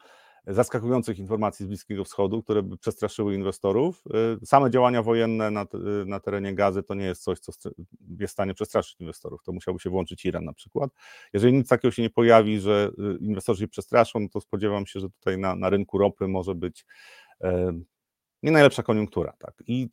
zaskakujących 0.47 1.19
informacji 1.19 1.65
z 1.65 1.67
Bliskiego 1.67 2.03
Wschodu, 2.05 2.43
które 2.43 2.63
by 2.63 2.77
przestraszyły 2.77 3.35
inwestorów. 3.35 4.03
Same 4.45 4.71
działania 4.71 5.03
wojenne 5.03 5.51
na, 5.51 5.65
na 6.05 6.19
terenie 6.19 6.55
gazy 6.55 6.83
to 6.83 6.93
nie 6.93 7.05
jest 7.05 7.23
coś, 7.23 7.39
co 7.39 7.51
jest 8.19 8.33
w 8.33 8.33
stanie 8.33 8.53
przestraszyć 8.53 8.95
inwestorów. 8.99 9.43
To 9.43 9.51
musiałby 9.51 9.79
się 9.79 9.89
włączyć 9.89 10.25
Iran 10.25 10.45
na 10.45 10.53
przykład. 10.53 10.91
Jeżeli 11.33 11.53
nic 11.53 11.67
takiego 11.67 11.91
się 11.91 12.01
nie 12.01 12.09
pojawi, 12.09 12.59
że 12.59 12.91
inwestorzy 13.19 13.61
się 13.61 13.67
przestraszą, 13.67 14.19
no 14.19 14.29
to 14.29 14.41
spodziewam 14.41 14.85
się, 14.85 14.99
że 14.99 15.09
tutaj 15.09 15.37
na, 15.37 15.55
na 15.55 15.69
rynku 15.69 15.97
ropy 15.97 16.27
może 16.27 16.55
być 16.55 16.85
nie 18.43 18.51
najlepsza 18.51 18.83
koniunktura. 18.83 19.33
Tak? 19.39 19.63
I 19.67 19.89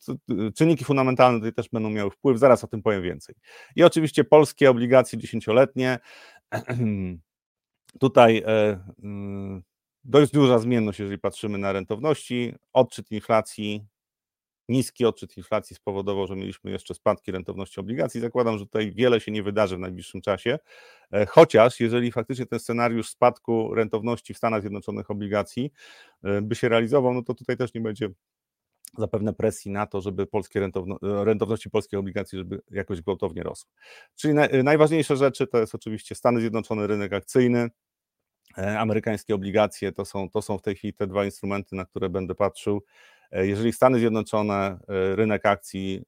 czynniki 0.55 0.85
fundamentalne 0.85 1.39
tutaj 1.39 1.53
też 1.53 1.69
będą 1.69 1.89
miały 1.89 2.11
wpływ, 2.11 2.39
zaraz 2.39 2.63
o 2.63 2.67
tym 2.67 2.81
powiem 2.81 3.01
więcej. 3.01 3.35
I 3.75 3.83
oczywiście 3.83 4.23
polskie 4.23 4.69
obligacje 4.69 5.19
dziesięcioletnie. 5.19 5.99
Tutaj 7.99 8.43
e, 8.45 8.83
dość 10.09 10.31
duża 10.31 10.59
zmienność, 10.59 10.99
jeżeli 10.99 11.19
patrzymy 11.19 11.57
na 11.57 11.71
rentowności. 11.71 12.55
Odczyt 12.73 13.11
inflacji, 13.11 13.85
niski 14.69 15.05
odczyt 15.05 15.37
inflacji 15.37 15.75
spowodował, 15.75 16.27
że 16.27 16.35
mieliśmy 16.35 16.71
jeszcze 16.71 16.93
spadki 16.93 17.31
rentowności 17.31 17.79
obligacji. 17.79 18.21
Zakładam, 18.21 18.57
że 18.57 18.65
tutaj 18.65 18.91
wiele 18.91 19.19
się 19.19 19.31
nie 19.31 19.43
wydarzy 19.43 19.75
w 19.75 19.79
najbliższym 19.79 20.21
czasie. 20.21 20.59
E, 21.11 21.25
chociaż 21.25 21.79
jeżeli 21.79 22.11
faktycznie 22.11 22.45
ten 22.45 22.59
scenariusz 22.59 23.09
spadku 23.09 23.75
rentowności 23.75 24.33
w 24.33 24.37
Stanach 24.37 24.61
Zjednoczonych 24.61 25.11
obligacji 25.11 25.71
e, 26.23 26.41
by 26.41 26.55
się 26.55 26.69
realizował, 26.69 27.13
no 27.13 27.23
to 27.23 27.33
tutaj 27.33 27.57
też 27.57 27.73
nie 27.73 27.81
będzie 27.81 28.09
zapewne 28.97 29.33
presji 29.33 29.71
na 29.71 29.87
to, 29.87 30.01
żeby 30.01 30.27
polskie 30.27 30.59
rentowno, 30.59 30.97
rentowności 31.01 31.69
polskich 31.69 31.99
obligacji, 31.99 32.37
żeby 32.37 32.61
jakoś 32.71 33.01
gwałtownie 33.01 33.43
rosły. 33.43 33.71
Czyli 34.15 34.33
najważniejsze 34.63 35.17
rzeczy 35.17 35.47
to 35.47 35.57
jest 35.57 35.75
oczywiście 35.75 36.15
Stany 36.15 36.39
Zjednoczone, 36.39 36.87
rynek 36.87 37.13
akcyjny, 37.13 37.59
e, 37.59 37.69
amerykańskie 38.55 39.35
obligacje, 39.35 39.91
to 39.91 40.05
są, 40.05 40.29
to 40.29 40.41
są 40.41 40.57
w 40.57 40.61
tej 40.61 40.75
chwili 40.75 40.93
te 40.93 41.07
dwa 41.07 41.25
instrumenty, 41.25 41.75
na 41.75 41.85
które 41.85 42.09
będę 42.09 42.35
patrzył. 42.35 42.83
E, 43.31 43.47
jeżeli 43.47 43.73
Stany 43.73 43.99
Zjednoczone, 43.99 44.55
e, 44.55 45.15
rynek 45.15 45.45
akcji 45.45 46.03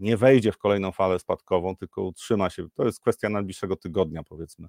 nie 0.00 0.16
wejdzie 0.16 0.52
w 0.52 0.58
kolejną 0.58 0.92
falę 0.92 1.18
spadkową, 1.18 1.76
tylko 1.76 2.02
utrzyma 2.02 2.50
się, 2.50 2.70
to 2.74 2.84
jest 2.84 3.00
kwestia 3.00 3.28
najbliższego 3.28 3.76
tygodnia, 3.76 4.22
powiedzmy. 4.22 4.68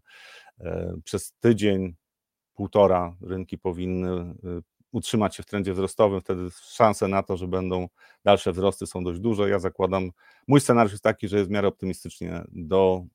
Przez 1.03 1.33
tydzień, 1.39 1.95
półtora 2.53 3.15
rynki 3.21 3.57
powinny 3.57 4.35
utrzymać 4.91 5.35
się 5.35 5.43
w 5.43 5.45
trendzie 5.45 5.73
wzrostowym, 5.73 6.21
wtedy 6.21 6.41
szanse 6.51 7.07
na 7.07 7.23
to, 7.23 7.37
że 7.37 7.47
będą 7.47 7.87
dalsze 8.23 8.51
wzrosty 8.51 8.87
są 8.87 9.03
dość 9.03 9.19
duże. 9.19 9.49
Ja 9.49 9.59
zakładam, 9.59 10.11
mój 10.47 10.61
scenariusz 10.61 10.91
jest 10.91 11.03
taki, 11.03 11.27
że 11.27 11.37
jest 11.37 11.49
w 11.49 11.51
miarę 11.53 11.67
optymistycznie 11.67 12.41
do 12.51 13.05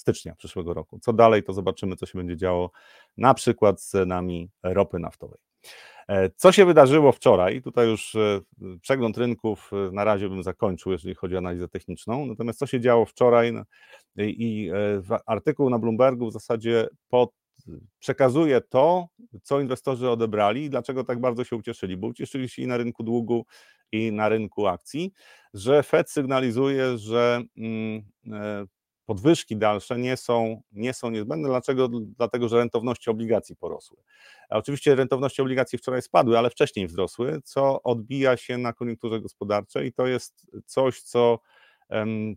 stycznia 0.00 0.34
przyszłego 0.34 0.74
roku. 0.74 0.98
Co 0.98 1.12
dalej, 1.12 1.42
to 1.42 1.52
zobaczymy, 1.52 1.96
co 1.96 2.06
się 2.06 2.18
będzie 2.18 2.36
działo 2.36 2.70
na 3.16 3.34
przykład 3.34 3.82
z 3.82 3.88
cenami 3.88 4.50
ropy 4.62 4.98
naftowej. 4.98 5.38
E, 6.08 6.30
co 6.36 6.52
się 6.52 6.64
wydarzyło 6.66 7.12
wczoraj? 7.12 7.62
Tutaj 7.62 7.88
już 7.88 8.14
e, 8.14 8.40
przegląd 8.80 9.18
rynków 9.18 9.70
e, 9.72 9.92
na 9.92 10.04
razie 10.04 10.28
bym 10.28 10.42
zakończył, 10.42 10.92
jeżeli 10.92 11.14
chodzi 11.14 11.34
o 11.34 11.38
analizę 11.38 11.68
techniczną. 11.68 12.26
Natomiast 12.26 12.58
co 12.58 12.66
się 12.66 12.80
działo 12.80 13.06
wczoraj 13.06 13.52
no, 13.52 13.64
i 14.18 14.70
artykuł 15.26 15.70
na 15.70 15.78
Bloombergu 15.78 16.30
w 16.30 16.32
zasadzie 16.32 16.88
pod 17.08 17.30
przekazuje 17.98 18.60
to, 18.60 19.06
co 19.42 19.60
inwestorzy 19.60 20.10
odebrali 20.10 20.64
i 20.64 20.70
dlaczego 20.70 21.04
tak 21.04 21.20
bardzo 21.20 21.44
się 21.44 21.56
ucieszyli, 21.56 21.96
bo 21.96 22.06
ucieszyli 22.06 22.48
się 22.48 22.62
i 22.62 22.66
na 22.66 22.76
rynku 22.76 23.02
długu, 23.02 23.46
i 23.92 24.12
na 24.12 24.28
rynku 24.28 24.66
akcji, 24.66 25.12
że 25.54 25.82
Fed 25.82 26.10
sygnalizuje, 26.10 26.98
że 26.98 27.42
mm, 27.56 28.02
podwyżki 29.10 29.56
dalsze 29.56 29.98
nie 29.98 30.16
są, 30.16 30.62
nie 30.72 30.94
są 30.94 31.10
niezbędne. 31.10 31.48
Dlaczego? 31.48 31.88
Dlatego, 32.16 32.48
że 32.48 32.56
rentowności 32.56 33.10
obligacji 33.10 33.56
porosły. 33.56 33.96
A 34.50 34.56
oczywiście 34.56 34.94
rentowności 34.94 35.42
obligacji 35.42 35.78
wczoraj 35.78 36.02
spadły, 36.02 36.38
ale 36.38 36.50
wcześniej 36.50 36.86
wzrosły, 36.86 37.40
co 37.44 37.82
odbija 37.82 38.36
się 38.36 38.58
na 38.58 38.72
koniunkturze 38.72 39.20
gospodarczej 39.20 39.88
i 39.88 39.92
to 39.92 40.06
jest 40.06 40.50
coś, 40.66 41.02
co 41.02 41.38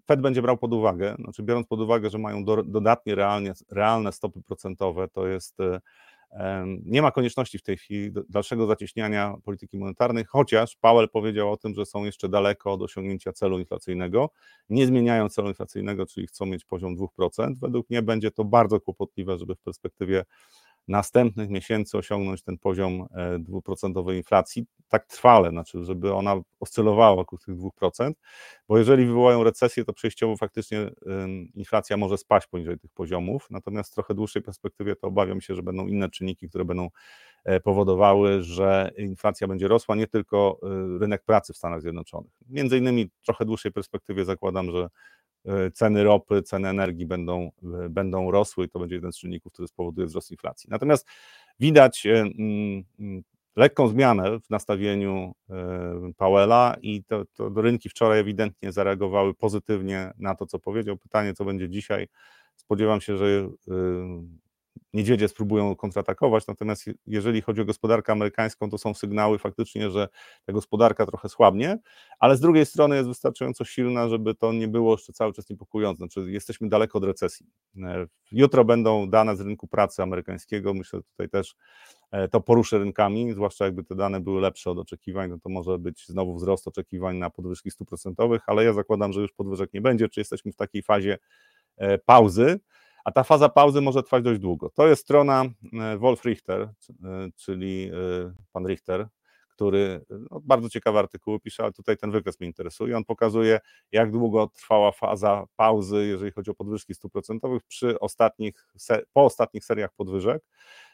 Fed 0.07 0.21
będzie 0.21 0.41
brał 0.41 0.57
pod 0.57 0.73
uwagę, 0.73 1.15
znaczy 1.19 1.43
biorąc 1.43 1.67
pod 1.67 1.79
uwagę, 1.79 2.09
że 2.09 2.17
mają 2.17 2.45
do, 2.45 2.63
dodatnie 2.63 3.15
realnie, 3.15 3.53
realne 3.71 4.11
stopy 4.11 4.41
procentowe, 4.41 5.07
to 5.07 5.27
jest 5.27 5.59
e, 5.59 5.79
nie 6.85 7.01
ma 7.01 7.11
konieczności 7.11 7.57
w 7.57 7.63
tej 7.63 7.77
chwili 7.77 8.11
dalszego 8.29 8.67
zacieśniania 8.67 9.35
polityki 9.43 9.77
monetarnej, 9.77 10.25
chociaż 10.25 10.75
Powell 10.75 11.09
powiedział 11.09 11.51
o 11.51 11.57
tym, 11.57 11.75
że 11.75 11.85
są 11.85 12.05
jeszcze 12.05 12.29
daleko 12.29 12.73
od 12.73 12.81
osiągnięcia 12.81 13.33
celu 13.33 13.59
inflacyjnego. 13.59 14.29
Nie 14.69 14.87
zmieniają 14.87 15.29
celu 15.29 15.47
inflacyjnego, 15.47 16.05
czyli 16.05 16.27
chcą 16.27 16.45
mieć 16.45 16.65
poziom 16.65 16.95
2%. 16.97 17.53
Według 17.61 17.89
mnie 17.89 18.01
będzie 18.01 18.31
to 18.31 18.43
bardzo 18.43 18.79
kłopotliwe, 18.79 19.37
żeby 19.37 19.55
w 19.55 19.59
perspektywie 19.59 20.23
następnych 20.87 21.49
miesięcy 21.49 21.97
osiągnąć 21.97 22.43
ten 22.43 22.57
poziom 22.57 23.07
e, 23.11 23.39
dwuprocentowej 23.39 24.17
inflacji 24.17 24.65
tak 24.89 25.05
trwale, 25.05 25.49
znaczy, 25.49 25.83
żeby 25.83 26.13
ona 26.13 26.35
oscylowała 26.59 27.15
wokół 27.15 27.39
tych 27.39 27.55
2%, 27.55 28.11
bo 28.67 28.77
jeżeli 28.77 29.05
wywołają 29.05 29.43
recesję, 29.43 29.85
to 29.85 29.93
przejściowo 29.93 30.37
faktycznie 30.37 30.89
inflacja 31.55 31.97
może 31.97 32.17
spaść 32.17 32.47
poniżej 32.47 32.79
tych 32.79 32.91
poziomów, 32.91 33.47
natomiast 33.49 33.91
w 33.91 33.93
trochę 33.93 34.13
dłuższej 34.13 34.41
perspektywie 34.41 34.95
to 34.95 35.07
obawiam 35.07 35.41
się, 35.41 35.55
że 35.55 35.63
będą 35.63 35.87
inne 35.87 36.09
czynniki, 36.09 36.49
które 36.49 36.65
będą 36.65 36.89
e, 37.45 37.59
powodowały, 37.59 38.43
że 38.43 38.91
inflacja 38.97 39.47
będzie 39.47 39.67
rosła, 39.67 39.95
nie 39.95 40.07
tylko 40.07 40.59
e, 40.63 40.99
rynek 40.99 41.23
pracy 41.23 41.53
w 41.53 41.57
Stanach 41.57 41.81
Zjednoczonych. 41.81 42.31
Między 42.49 42.77
innymi 42.77 43.09
w 43.21 43.25
trochę 43.25 43.45
dłuższej 43.45 43.71
perspektywie 43.71 44.25
zakładam, 44.25 44.71
że 44.71 44.89
ceny 45.73 46.03
ropy, 46.03 46.41
ceny 46.41 46.69
energii 46.69 47.05
będą, 47.05 47.51
e, 47.63 47.89
będą 47.89 48.31
rosły 48.31 48.65
i 48.65 48.69
to 48.69 48.79
będzie 48.79 48.95
jeden 48.95 49.11
z 49.11 49.17
czynników, 49.17 49.53
który 49.53 49.67
spowoduje 49.67 50.07
wzrost 50.07 50.31
inflacji. 50.31 50.69
Natomiast 50.69 51.07
widać 51.59 52.05
e, 52.05 52.19
mm, 52.19 52.83
mm, 52.99 53.23
lekką 53.55 53.87
zmianę 53.87 54.39
w 54.39 54.49
nastawieniu 54.49 55.33
Powella 56.17 56.75
i 56.81 57.03
to, 57.03 57.25
to 57.33 57.49
rynki 57.55 57.89
wczoraj 57.89 58.19
ewidentnie 58.19 58.71
zareagowały 58.71 59.33
pozytywnie 59.33 60.11
na 60.17 60.35
to, 60.35 60.45
co 60.45 60.59
powiedział. 60.59 60.97
Pytanie, 60.97 61.33
co 61.33 61.45
będzie 61.45 61.69
dzisiaj. 61.69 62.07
Spodziewam 62.55 63.01
się, 63.01 63.17
że 63.17 63.49
niedźwiedzie 64.93 65.27
spróbują 65.27 65.75
kontratakować, 65.75 66.47
natomiast 66.47 66.85
jeżeli 67.07 67.41
chodzi 67.41 67.61
o 67.61 67.65
gospodarkę 67.65 68.11
amerykańską, 68.11 68.69
to 68.69 68.77
są 68.77 68.93
sygnały 68.93 69.39
faktycznie, 69.39 69.91
że 69.91 70.07
ta 70.45 70.53
gospodarka 70.53 71.05
trochę 71.05 71.29
słabnie, 71.29 71.79
ale 72.19 72.37
z 72.37 72.39
drugiej 72.39 72.65
strony 72.65 72.95
jest 72.95 73.07
wystarczająco 73.07 73.65
silna, 73.65 74.09
żeby 74.09 74.35
to 74.35 74.53
nie 74.53 74.67
było 74.67 74.91
jeszcze 74.91 75.13
cały 75.13 75.33
czas 75.33 75.49
niepokojące, 75.49 75.97
znaczy 75.97 76.31
jesteśmy 76.31 76.69
daleko 76.69 76.97
od 76.97 77.03
recesji. 77.03 77.45
E, 77.83 78.05
jutro 78.31 78.65
będą 78.65 79.09
dane 79.09 79.37
z 79.37 79.41
rynku 79.41 79.67
pracy 79.67 80.03
amerykańskiego, 80.03 80.73
myślę, 80.73 80.99
że 80.99 81.03
tutaj 81.03 81.29
też 81.29 81.55
e, 82.11 82.27
to 82.27 82.41
poruszy 82.41 82.79
rynkami, 82.79 83.33
zwłaszcza 83.33 83.65
jakby 83.65 83.83
te 83.83 83.95
dane 83.95 84.19
były 84.19 84.41
lepsze 84.41 84.71
od 84.71 84.77
oczekiwań, 84.77 85.29
no 85.29 85.39
to 85.39 85.49
może 85.49 85.79
być 85.79 86.07
znowu 86.07 86.35
wzrost 86.35 86.67
oczekiwań 86.67 87.17
na 87.17 87.29
podwyżki 87.29 87.71
stóp 87.71 87.87
procentowych, 87.87 88.41
ale 88.47 88.63
ja 88.63 88.73
zakładam, 88.73 89.13
że 89.13 89.21
już 89.21 89.31
podwyżek 89.31 89.73
nie 89.73 89.81
będzie, 89.81 90.09
czy 90.09 90.19
jesteśmy 90.19 90.51
w 90.51 90.55
takiej 90.55 90.83
fazie 90.83 91.17
e, 91.77 91.97
pauzy, 91.97 92.59
a 93.03 93.11
ta 93.11 93.23
faza 93.23 93.49
pauzy 93.49 93.81
może 93.81 94.03
trwać 94.03 94.23
dość 94.23 94.39
długo. 94.39 94.69
To 94.69 94.87
jest 94.87 95.01
strona 95.01 95.45
e, 95.81 95.97
Wolf 95.97 96.25
Richter, 96.25 96.61
e, 96.61 96.69
czyli 97.35 97.91
e, 97.93 98.33
pan 98.51 98.67
Richter, 98.67 99.07
który 99.49 100.05
no, 100.31 100.41
bardzo 100.43 100.69
ciekawe 100.69 100.99
artykuły 100.99 101.39
pisze, 101.39 101.63
ale 101.63 101.73
tutaj 101.73 101.97
ten 101.97 102.11
wykres 102.11 102.39
mnie 102.39 102.47
interesuje. 102.47 102.97
On 102.97 103.05
pokazuje, 103.05 103.59
jak 103.91 104.11
długo 104.11 104.47
trwała 104.47 104.91
faza 104.91 105.45
pauzy, 105.55 106.05
jeżeli 106.05 106.31
chodzi 106.31 106.51
o 106.51 106.53
podwyżki 106.53 106.93
stóp 106.93 107.11
procentowych 107.11 107.63
przy 107.63 107.99
ostatnich, 107.99 108.67
po 109.13 109.25
ostatnich 109.25 109.65
seriach 109.65 109.93
podwyżek. 109.93 110.43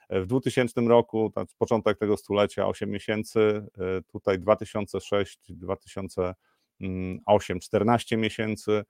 W 0.10 0.26
2000 0.26 0.82
roku, 0.82 1.34
początek 1.58 1.98
tego 1.98 2.18
stulecia, 2.18 2.68
8 2.68 2.90
miesięcy, 2.90 3.68
tutaj 4.08 4.40
2006, 4.40 5.40
2008, 5.50 7.60
14 7.60 8.18
miesięcy, 8.18 8.84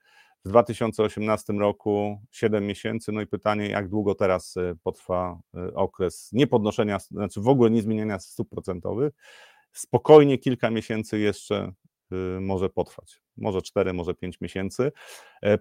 w 0.45 0.49
2018 0.49 1.53
roku 1.53 2.21
7 2.31 2.67
miesięcy. 2.67 3.11
No 3.11 3.21
i 3.21 3.27
pytanie, 3.27 3.69
jak 3.69 3.89
długo 3.89 4.15
teraz 4.15 4.57
y, 4.57 4.77
potrwa 4.83 5.39
y, 5.69 5.73
okres 5.73 6.29
niepodnoszenia, 6.31 6.99
znaczy 6.99 7.41
w 7.41 7.47
ogóle 7.47 7.69
nie 7.69 7.81
zmieniania 7.81 8.19
stóp 8.19 8.49
procentowych. 8.49 9.13
Spokojnie 9.71 10.37
kilka 10.37 10.69
miesięcy 10.69 11.19
jeszcze 11.19 11.71
może 12.41 12.69
potrwać. 12.69 13.21
Może 13.37 13.61
4, 13.61 13.93
może 13.93 14.13
5 14.13 14.41
miesięcy. 14.41 14.91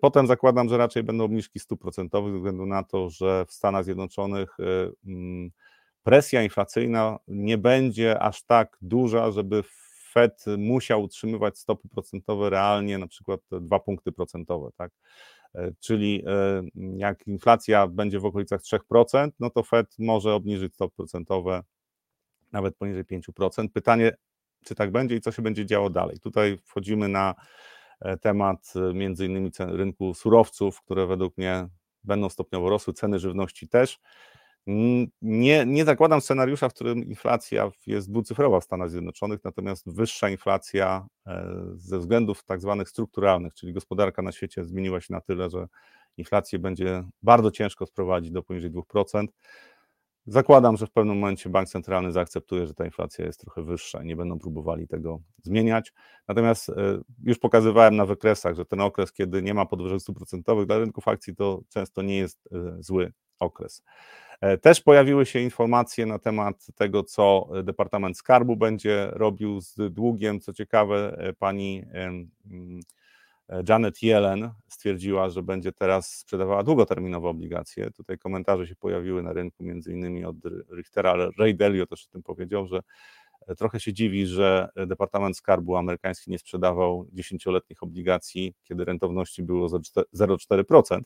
Potem 0.00 0.26
zakładam, 0.26 0.68
że 0.68 0.78
raczej 0.78 1.02
będą 1.02 1.25
obniżki 1.25 1.58
stóp 1.58 1.80
procentowych, 1.80 2.32
ze 2.32 2.37
względu 2.37 2.66
na 2.66 2.82
to, 2.82 3.11
że 3.11 3.44
w 3.49 3.52
Stanach 3.52 3.85
Zjednoczonych 3.85 4.56
mm, 5.06 5.50
presja 6.02 6.42
inflacyjna 6.42 7.18
nie 7.28 7.58
będzie 7.58 8.18
aż 8.23 8.42
tak 8.42 8.78
duża, 8.82 9.30
żeby 9.30 9.62
Fed 10.09 10.45
musiał 10.59 11.03
utrzymywać 11.03 11.59
stopy 11.59 11.88
procentowe 11.88 12.50
realnie, 12.50 12.99
na 12.99 13.07
przykład 13.07 13.41
2 13.61 13.81
punkty 13.81 14.12
procentowe, 14.12 14.71
tak? 14.77 14.93
E, 15.55 15.73
czyli 15.81 16.23
e, 16.27 16.62
jak 16.97 17.27
inflacja 17.27 17.87
będzie 17.87 18.21
w 18.21 18.25
okolicach 18.25 18.61
3%, 18.62 19.31
no 19.41 19.50
to 19.50 19.62
Fed 19.62 19.95
może 19.99 20.35
obniżyć 20.35 20.75
stopy 20.75 20.97
procentowe 20.97 21.62
nawet 22.53 22.77
poniżej 22.77 23.05
5%. 23.05 23.69
Pytanie, 23.69 24.17
czy 24.65 24.75
tak 24.75 24.93
będzie 24.93 25.17
i 25.17 25.21
co 25.21 25.33
się 25.33 25.43
będzie 25.43 25.67
działo 25.67 25.91
dalej. 25.91 26.21
Tutaj 26.21 26.59
wchodzimy 26.65 27.09
na 27.09 27.35
e, 28.00 28.17
temat 28.17 28.75
między 28.95 29.27
innymi 29.27 29.50
rynku 29.59 30.15
surowców, 30.15 30.83
które 30.83 31.07
według 31.07 31.38
mnie 31.38 31.69
będą 32.05 32.29
stopniowo 32.29 32.71
rosły, 32.71 32.93
ceny 32.93 33.19
żywności 33.19 33.69
też. 33.69 34.00
Nie, 35.23 35.67
nie 35.67 35.85
zakładam 35.85 36.21
scenariusza, 36.21 36.69
w 36.69 36.75
którym 36.75 37.05
inflacja 37.05 37.71
jest 37.87 38.11
dwucyfrowa 38.11 38.61
w 38.61 38.65
Stanach 38.65 38.91
Zjednoczonych, 38.91 39.41
natomiast 39.45 39.95
wyższa 39.95 40.29
inflacja 40.29 41.07
e, 41.27 41.55
ze 41.75 41.99
względów 41.99 42.45
tak 42.45 42.61
zwanych 42.61 42.89
strukturalnych, 42.89 43.55
czyli 43.55 43.73
gospodarka 43.73 44.23
na 44.23 44.33
świecie 44.33 44.65
zmieniła 44.65 45.01
się 45.01 45.13
na 45.15 45.21
tyle, 45.21 45.51
że 45.51 45.67
inflację 46.17 46.59
będzie 46.59 47.05
bardzo 47.23 47.51
ciężko 47.51 47.87
sprowadzić 47.87 48.31
do 48.31 48.43
poniżej 48.43 48.71
2%. 48.71 49.27
Zakładam, 50.27 50.77
że 50.77 50.87
w 50.87 50.91
pewnym 50.91 51.19
momencie 51.19 51.51
bank 51.51 51.69
centralny 51.69 52.13
zaakceptuje, 52.13 52.67
że 52.67 52.75
ta 52.75 52.85
inflacja 52.85 53.25
jest 53.25 53.41
trochę 53.41 53.63
wyższa 53.63 54.03
i 54.03 54.07
nie 54.07 54.17
będą 54.17 54.39
próbowali 54.39 54.89
tego 54.89 55.21
zmieniać. 55.43 55.93
Natomiast 56.29 56.69
e, 56.69 56.75
już 57.25 57.39
pokazywałem 57.39 57.97
na 57.97 58.07
wykresach, 58.07 58.55
że 58.55 58.65
ten 58.65 58.81
okres, 58.81 59.13
kiedy 59.13 59.43
nie 59.43 59.55
ma 59.55 59.67
podwyżek 59.67 60.17
procentowych 60.17 60.67
dla 60.67 60.79
rynków 60.79 61.09
akcji, 61.09 61.37
to 61.37 61.61
często 61.69 62.03
nie 62.03 62.17
jest 62.17 62.49
e, 62.53 62.83
zły 62.83 63.13
okres. 63.39 63.83
E, 64.40 64.59
też 64.59 64.80
pojawiły 64.80 65.26
się 65.26 65.40
informacje 65.40 66.07
na 66.07 66.18
temat 66.18 66.66
tego, 66.75 67.04
co 67.04 67.49
Departament 67.62 68.18
Skarbu 68.18 68.57
będzie 68.57 69.09
robił 69.12 69.61
z 69.61 69.75
długiem. 69.90 70.40
Co 70.40 70.52
ciekawe, 70.52 71.16
e, 71.18 71.33
pani 71.33 71.85
mm, 71.92 72.30
e, 73.49 73.62
Janet 73.68 74.02
Yellen 74.02 74.50
stwierdziła, 74.68 75.30
że 75.30 75.42
będzie 75.42 75.73
teraz 75.73 76.14
sprzedawała 76.18 76.62
długoterminowe 76.62 77.28
obligacje. 77.28 77.90
Tutaj 77.90 78.18
komentarze 78.18 78.66
się 78.66 78.76
pojawiły 78.76 79.23
na 79.23 79.33
rynku, 79.33 79.64
między 79.64 79.92
innymi 79.92 80.25
od 80.25 80.37
Richtera, 80.76 81.11
ale 81.11 81.30
Ray 81.38 81.54
Dalio 81.54 81.87
też 81.87 82.07
o 82.07 82.12
tym 82.12 82.23
powiedział, 82.23 82.66
że 82.66 82.80
trochę 83.57 83.80
się 83.80 83.92
dziwi, 83.92 84.26
że 84.26 84.68
Departament 84.87 85.37
Skarbu 85.37 85.76
amerykański 85.76 86.30
nie 86.30 86.38
sprzedawał 86.38 87.07
dziesięcioletnich 87.12 87.83
obligacji, 87.83 88.54
kiedy 88.64 88.85
rentowności 88.85 89.42
było 89.42 89.68
0,4% 89.68 91.00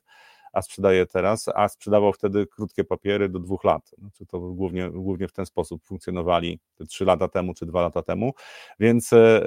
a 0.53 0.63
sprzedaje 0.63 1.07
teraz, 1.07 1.49
a 1.55 1.69
sprzedawał 1.69 2.13
wtedy 2.13 2.47
krótkie 2.47 2.85
papiery 2.85 3.29
do 3.29 3.39
dwóch 3.39 3.65
lat. 3.65 3.91
Znaczy 3.99 4.27
to 4.27 4.41
głównie, 4.41 4.91
głównie 4.91 5.29
w 5.29 5.33
ten 5.33 5.47
sposób 5.47 5.85
funkcjonowali 5.85 6.61
trzy 6.89 7.05
lata 7.05 7.29
temu 7.29 7.55
czy 7.55 7.67
dwa 7.67 7.83
lata 7.83 8.03
temu. 8.03 8.33
Więc 8.81 9.13
e, 9.13 9.43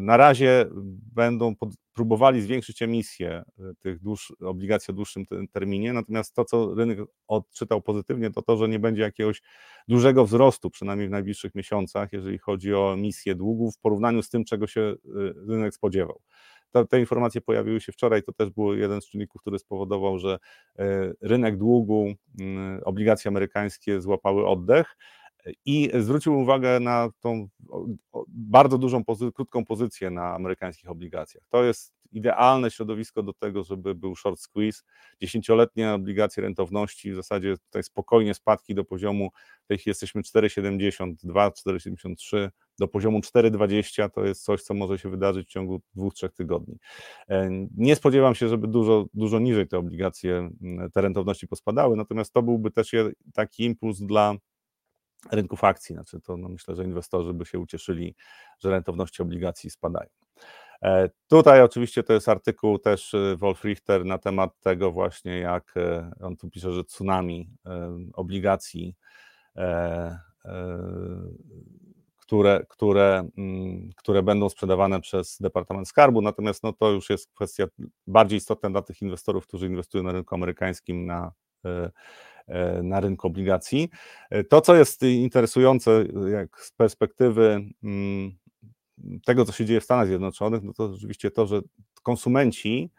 na 0.00 0.16
razie 0.16 0.66
będą 1.14 1.56
pod, 1.56 1.70
próbowali 1.92 2.42
zwiększyć 2.42 2.82
emisję 2.82 3.30
e, 3.30 3.62
tych 3.80 4.00
dłuż, 4.00 4.32
obligacji 4.40 4.92
o 4.92 4.94
dłuższym 4.94 5.24
terminie, 5.52 5.92
natomiast 5.92 6.34
to, 6.34 6.44
co 6.44 6.74
rynek 6.74 6.98
odczytał 7.28 7.82
pozytywnie, 7.82 8.30
to 8.30 8.42
to, 8.42 8.56
że 8.56 8.68
nie 8.68 8.78
będzie 8.78 9.02
jakiegoś 9.02 9.42
dużego 9.88 10.24
wzrostu, 10.26 10.70
przynajmniej 10.70 11.08
w 11.08 11.10
najbliższych 11.10 11.54
miesiącach, 11.54 12.12
jeżeli 12.12 12.38
chodzi 12.38 12.74
o 12.74 12.94
emisję 12.94 13.34
długów 13.34 13.76
w 13.76 13.80
porównaniu 13.80 14.22
z 14.22 14.30
tym, 14.30 14.44
czego 14.44 14.66
się 14.66 14.80
e, 14.80 14.96
rynek 15.48 15.74
spodziewał 15.74 16.20
te 16.90 17.00
informacje 17.00 17.40
pojawiły 17.40 17.80
się 17.80 17.92
wczoraj, 17.92 18.22
to 18.22 18.32
też 18.32 18.50
był 18.50 18.74
jeden 18.74 19.00
z 19.00 19.06
czynników, 19.06 19.40
który 19.40 19.58
spowodował, 19.58 20.18
że 20.18 20.38
e, 20.78 21.12
rynek 21.20 21.56
długu, 21.56 22.14
mm, 22.40 22.80
obligacje 22.84 23.28
amerykańskie 23.28 24.00
złapały 24.00 24.46
oddech 24.46 24.96
i 25.64 25.90
zwrócił 25.98 26.38
uwagę 26.38 26.80
na 26.80 27.08
tą 27.20 27.48
bardzo 28.28 28.78
dużą, 28.78 29.04
krótką 29.34 29.64
pozycję 29.64 30.10
na 30.10 30.34
amerykańskich 30.34 30.90
obligacjach. 30.90 31.44
To 31.48 31.64
jest 31.64 31.92
idealne 32.12 32.70
środowisko 32.70 33.22
do 33.22 33.32
tego, 33.32 33.64
żeby 33.64 33.94
był 33.94 34.16
short 34.16 34.40
squeeze. 34.40 34.82
Dziesięcioletnie 35.20 35.92
obligacje 35.92 36.42
rentowności, 36.42 37.12
w 37.12 37.16
zasadzie 37.16 37.56
tutaj 37.58 37.82
spokojnie 37.82 38.34
spadki 38.34 38.74
do 38.74 38.84
poziomu, 38.84 39.30
w 39.64 39.66
tej 39.66 39.78
chwili 39.78 39.90
jesteśmy 39.90 40.22
4,72, 40.22 41.50
4,73, 41.66 42.48
do 42.80 42.88
poziomu 42.88 43.20
4,20 43.20 44.10
to 44.10 44.24
jest 44.24 44.44
coś, 44.44 44.62
co 44.62 44.74
może 44.74 44.98
się 44.98 45.10
wydarzyć 45.10 45.48
w 45.48 45.50
ciągu 45.50 45.80
dwóch, 45.94 46.14
trzech 46.14 46.32
tygodni. 46.32 46.78
E, 47.28 47.50
nie 47.76 47.96
spodziewam 47.96 48.34
się, 48.34 48.48
żeby 48.48 48.68
dużo, 48.68 49.06
dużo 49.14 49.38
niżej 49.38 49.68
te 49.68 49.78
obligacje, 49.78 50.50
te 50.92 51.00
rentowności 51.00 51.48
pospadały, 51.48 51.96
natomiast 51.96 52.32
to 52.32 52.42
byłby 52.42 52.70
też 52.70 52.92
taki 53.34 53.64
impuls 53.64 53.98
dla 53.98 54.34
rynków 55.32 55.64
akcji. 55.64 55.94
Znaczy 55.94 56.20
to 56.20 56.36
no 56.36 56.48
myślę, 56.48 56.76
że 56.76 56.84
inwestorzy 56.84 57.34
by 57.34 57.46
się 57.46 57.58
ucieszyli, 57.58 58.14
że 58.58 58.70
rentowności 58.70 59.22
obligacji 59.22 59.70
spadają. 59.70 60.08
E, 60.82 61.10
tutaj 61.28 61.62
oczywiście 61.62 62.02
to 62.02 62.12
jest 62.12 62.28
artykuł 62.28 62.78
też 62.78 63.14
e, 63.14 63.36
Wolf 63.36 63.64
Richter 63.64 64.04
na 64.04 64.18
temat 64.18 64.60
tego 64.60 64.92
właśnie, 64.92 65.38
jak 65.38 65.74
on 66.20 66.36
tu 66.36 66.50
pisze, 66.50 66.72
że 66.72 66.84
tsunami 66.84 67.50
obligacji, 68.12 68.96
które, 72.30 72.66
które, 72.68 73.28
mm, 73.38 73.90
które 73.96 74.22
będą 74.22 74.48
sprzedawane 74.48 75.00
przez 75.00 75.38
Departament 75.40 75.88
Skarbu, 75.88 76.22
natomiast 76.22 76.62
no 76.62 76.72
to 76.72 76.90
już 76.90 77.10
jest 77.10 77.32
kwestia 77.34 77.64
bardziej 78.06 78.36
istotna 78.36 78.70
dla 78.70 78.82
tych 78.82 79.02
inwestorów, 79.02 79.46
którzy 79.46 79.66
inwestują 79.66 80.04
na 80.04 80.12
rynku 80.12 80.34
amerykańskim 80.34 81.06
na 81.06 81.32
na 82.82 83.00
rynku 83.00 83.26
obligacji. 83.26 83.90
To, 84.48 84.60
co 84.60 84.76
jest 84.76 85.02
interesujące 85.02 86.04
jak 86.32 86.60
z 86.60 86.72
perspektywy 86.72 87.60
mm, 87.82 88.32
tego, 89.24 89.44
co 89.44 89.52
się 89.52 89.64
dzieje 89.64 89.80
w 89.80 89.84
Stanach 89.84 90.06
Zjednoczonych, 90.06 90.62
no 90.62 90.72
to 90.72 90.92
rzeczywiście 90.92 91.30
to, 91.30 91.46
że 91.46 91.60
konsumenci 92.02 92.90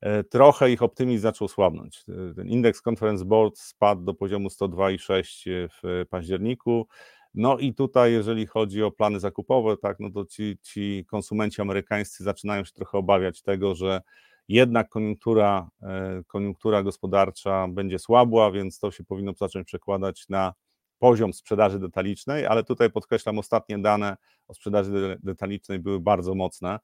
e, 0.00 0.24
trochę 0.24 0.70
ich 0.70 0.82
optymizm 0.82 1.22
zaczął 1.22 1.48
słabnąć. 1.48 2.04
E, 2.30 2.34
ten 2.34 2.48
indeks 2.48 2.82
Conference 2.88 3.24
Board 3.24 3.58
spadł 3.58 4.02
do 4.02 4.14
poziomu 4.14 4.48
102,6 4.48 5.68
w 5.82 6.06
październiku. 6.10 6.88
No 7.34 7.58
i 7.58 7.74
tutaj, 7.74 8.12
jeżeli 8.12 8.46
chodzi 8.46 8.82
o 8.82 8.90
plany 8.90 9.20
zakupowe, 9.20 9.76
tak, 9.76 10.00
no 10.00 10.10
to 10.10 10.24
ci, 10.24 10.58
ci 10.62 11.04
konsumenci 11.10 11.60
amerykańscy 11.62 12.24
zaczynają 12.24 12.64
się 12.64 12.72
trochę 12.72 12.98
obawiać 12.98 13.42
tego, 13.42 13.74
że 13.74 14.00
jednak 14.48 14.88
koniunktura, 14.88 15.70
e, 15.82 16.22
koniunktura 16.26 16.82
gospodarcza 16.82 17.68
będzie 17.68 17.98
słabła, 17.98 18.50
więc 18.50 18.78
to 18.78 18.90
się 18.90 19.04
powinno 19.04 19.32
zacząć 19.32 19.66
przekładać 19.66 20.28
na 20.28 20.54
poziom 20.98 21.32
sprzedaży 21.32 21.78
detalicznej, 21.78 22.46
ale 22.46 22.64
tutaj 22.64 22.90
podkreślam, 22.90 23.38
ostatnie 23.38 23.78
dane 23.78 24.16
o 24.48 24.54
sprzedaży 24.54 25.18
detalicznej 25.22 25.78
były 25.78 26.00
bardzo 26.00 26.34
mocne. 26.34 26.78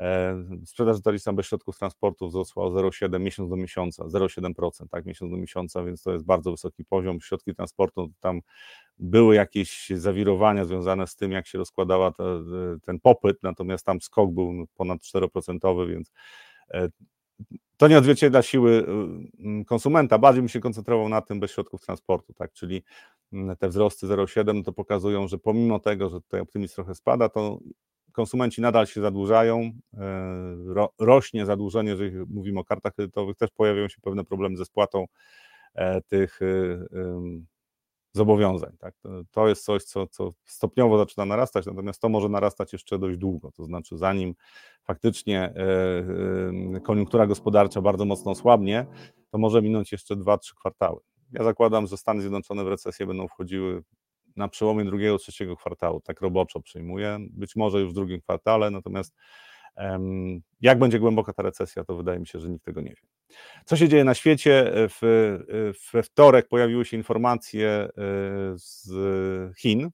E, 0.00 0.44
sprzedaż 0.66 0.96
detaliczna 0.96 1.32
bez 1.32 1.46
środków 1.46 1.78
transportu 1.78 2.28
wzrosła 2.28 2.64
o 2.64 2.70
0,7 2.70 3.20
miesiąc 3.20 3.50
do 3.50 3.56
miesiąca, 3.56 4.04
0,7%, 4.04 4.88
tak, 4.90 5.06
miesiąc 5.06 5.32
do 5.32 5.36
miesiąca, 5.36 5.84
więc 5.84 6.02
to 6.02 6.12
jest 6.12 6.24
bardzo 6.24 6.50
wysoki 6.50 6.84
poziom. 6.84 7.20
Środki 7.20 7.54
transportu, 7.54 8.10
tam 8.20 8.40
były 8.98 9.34
jakieś 9.34 9.90
zawirowania 9.90 10.64
związane 10.64 11.06
z 11.06 11.16
tym, 11.16 11.32
jak 11.32 11.46
się 11.46 11.58
rozkładała 11.58 12.12
ten 12.82 13.00
popyt, 13.00 13.42
natomiast 13.42 13.86
tam 13.86 14.00
skok 14.00 14.30
był 14.30 14.66
ponad 14.74 15.00
4%, 15.00 15.88
więc 15.88 16.12
e, 16.70 16.88
to 17.76 17.88
nie 17.88 17.98
odzwierciedla 17.98 18.42
siły 18.42 18.86
konsumenta. 19.66 20.18
Bardziej 20.18 20.42
bym 20.42 20.48
się 20.48 20.60
koncentrował 20.60 21.08
na 21.08 21.20
tym 21.20 21.40
bez 21.40 21.50
środków 21.50 21.80
transportu, 21.80 22.32
tak? 22.32 22.52
Czyli 22.52 22.82
mm, 23.32 23.56
te 23.56 23.68
wzrosty 23.68 24.06
0,7 24.06 24.64
to 24.64 24.72
pokazują, 24.72 25.28
że 25.28 25.38
pomimo 25.38 25.78
tego, 25.78 26.10
że 26.10 26.20
tutaj 26.20 26.40
optymizm 26.40 26.74
trochę 26.74 26.94
spada, 26.94 27.28
to 27.28 27.58
konsumenci 28.12 28.60
nadal 28.60 28.86
się 28.86 29.00
zadłużają, 29.00 29.72
e, 29.94 30.00
ro, 30.66 30.92
rośnie 30.98 31.46
zadłużenie, 31.46 31.90
jeżeli 31.90 32.18
mówimy 32.28 32.60
o 32.60 32.64
kartach 32.64 32.94
kredytowych, 32.94 33.36
też 33.36 33.50
pojawiają 33.50 33.88
się 33.88 34.00
pewne 34.00 34.24
problemy 34.24 34.56
ze 34.56 34.64
spłatą 34.64 35.06
e, 35.74 36.02
tych 36.02 36.42
y, 36.42 36.78
zobowiązań. 38.12 38.76
Tak? 38.78 38.94
To 39.30 39.48
jest 39.48 39.64
coś, 39.64 39.84
co, 39.84 40.06
co 40.06 40.32
stopniowo 40.44 40.98
zaczyna 40.98 41.26
narastać, 41.26 41.66
natomiast 41.66 42.00
to 42.00 42.08
może 42.08 42.28
narastać 42.28 42.72
jeszcze 42.72 42.98
dość 42.98 43.18
długo. 43.18 43.52
To 43.52 43.64
znaczy, 43.64 43.98
zanim 43.98 44.34
faktycznie 44.84 45.42
e, 45.42 45.54
e, 46.76 46.80
koniunktura 46.80 47.26
gospodarcza 47.26 47.80
bardzo 47.80 48.04
mocno 48.04 48.30
osłabnie, 48.30 48.86
to 49.30 49.38
może 49.38 49.62
minąć 49.62 49.92
jeszcze 49.92 50.16
2-3 50.16 50.54
kwartały. 50.58 51.00
Ja 51.32 51.44
zakładam, 51.44 51.86
że 51.86 51.96
Stany 51.96 52.20
Zjednoczone 52.20 52.64
w 52.64 52.68
recesję 52.68 53.06
będą 53.06 53.28
wchodziły 53.28 53.82
na 54.36 54.48
przełomie 54.48 54.84
drugiego, 54.84 55.18
trzeciego 55.18 55.56
kwartału. 55.56 56.00
Tak 56.00 56.20
roboczo 56.20 56.60
przyjmuję. 56.60 57.18
Być 57.30 57.56
może 57.56 57.80
już 57.80 57.90
w 57.90 57.94
drugim 57.94 58.20
kwartale, 58.20 58.70
natomiast 58.70 59.14
jak 60.60 60.78
będzie 60.78 60.98
głęboka 60.98 61.32
ta 61.32 61.42
recesja, 61.42 61.84
to 61.84 61.96
wydaje 61.96 62.18
mi 62.18 62.26
się, 62.26 62.40
że 62.40 62.50
nikt 62.50 62.64
tego 62.64 62.80
nie 62.80 62.90
wie. 62.90 63.36
Co 63.64 63.76
się 63.76 63.88
dzieje 63.88 64.04
na 64.04 64.14
świecie? 64.14 64.72
We 65.92 66.02
wtorek 66.02 66.48
pojawiły 66.48 66.84
się 66.84 66.96
informacje 66.96 67.68
e, 67.68 67.90
z 68.54 68.90
Chin 69.58 69.90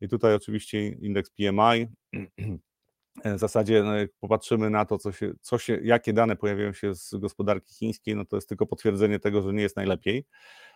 i 0.00 0.08
tutaj 0.08 0.34
oczywiście 0.34 0.88
indeks 0.88 1.30
PMI 1.30 1.86
w 3.24 3.38
zasadzie, 3.38 3.82
no 3.82 3.96
jak 3.96 4.10
popatrzymy 4.20 4.70
na 4.70 4.84
to, 4.84 4.98
co 4.98 5.12
się, 5.12 5.32
co 5.40 5.58
się, 5.58 5.80
jakie 5.82 6.12
dane 6.12 6.36
pojawiają 6.36 6.72
się 6.72 6.94
z 6.94 7.14
gospodarki 7.14 7.74
chińskiej, 7.74 8.16
no 8.16 8.24
to 8.24 8.36
jest 8.36 8.48
tylko 8.48 8.66
potwierdzenie 8.66 9.18
tego, 9.18 9.42
że 9.42 9.52
nie 9.52 9.62
jest 9.62 9.76
najlepiej. 9.76 10.24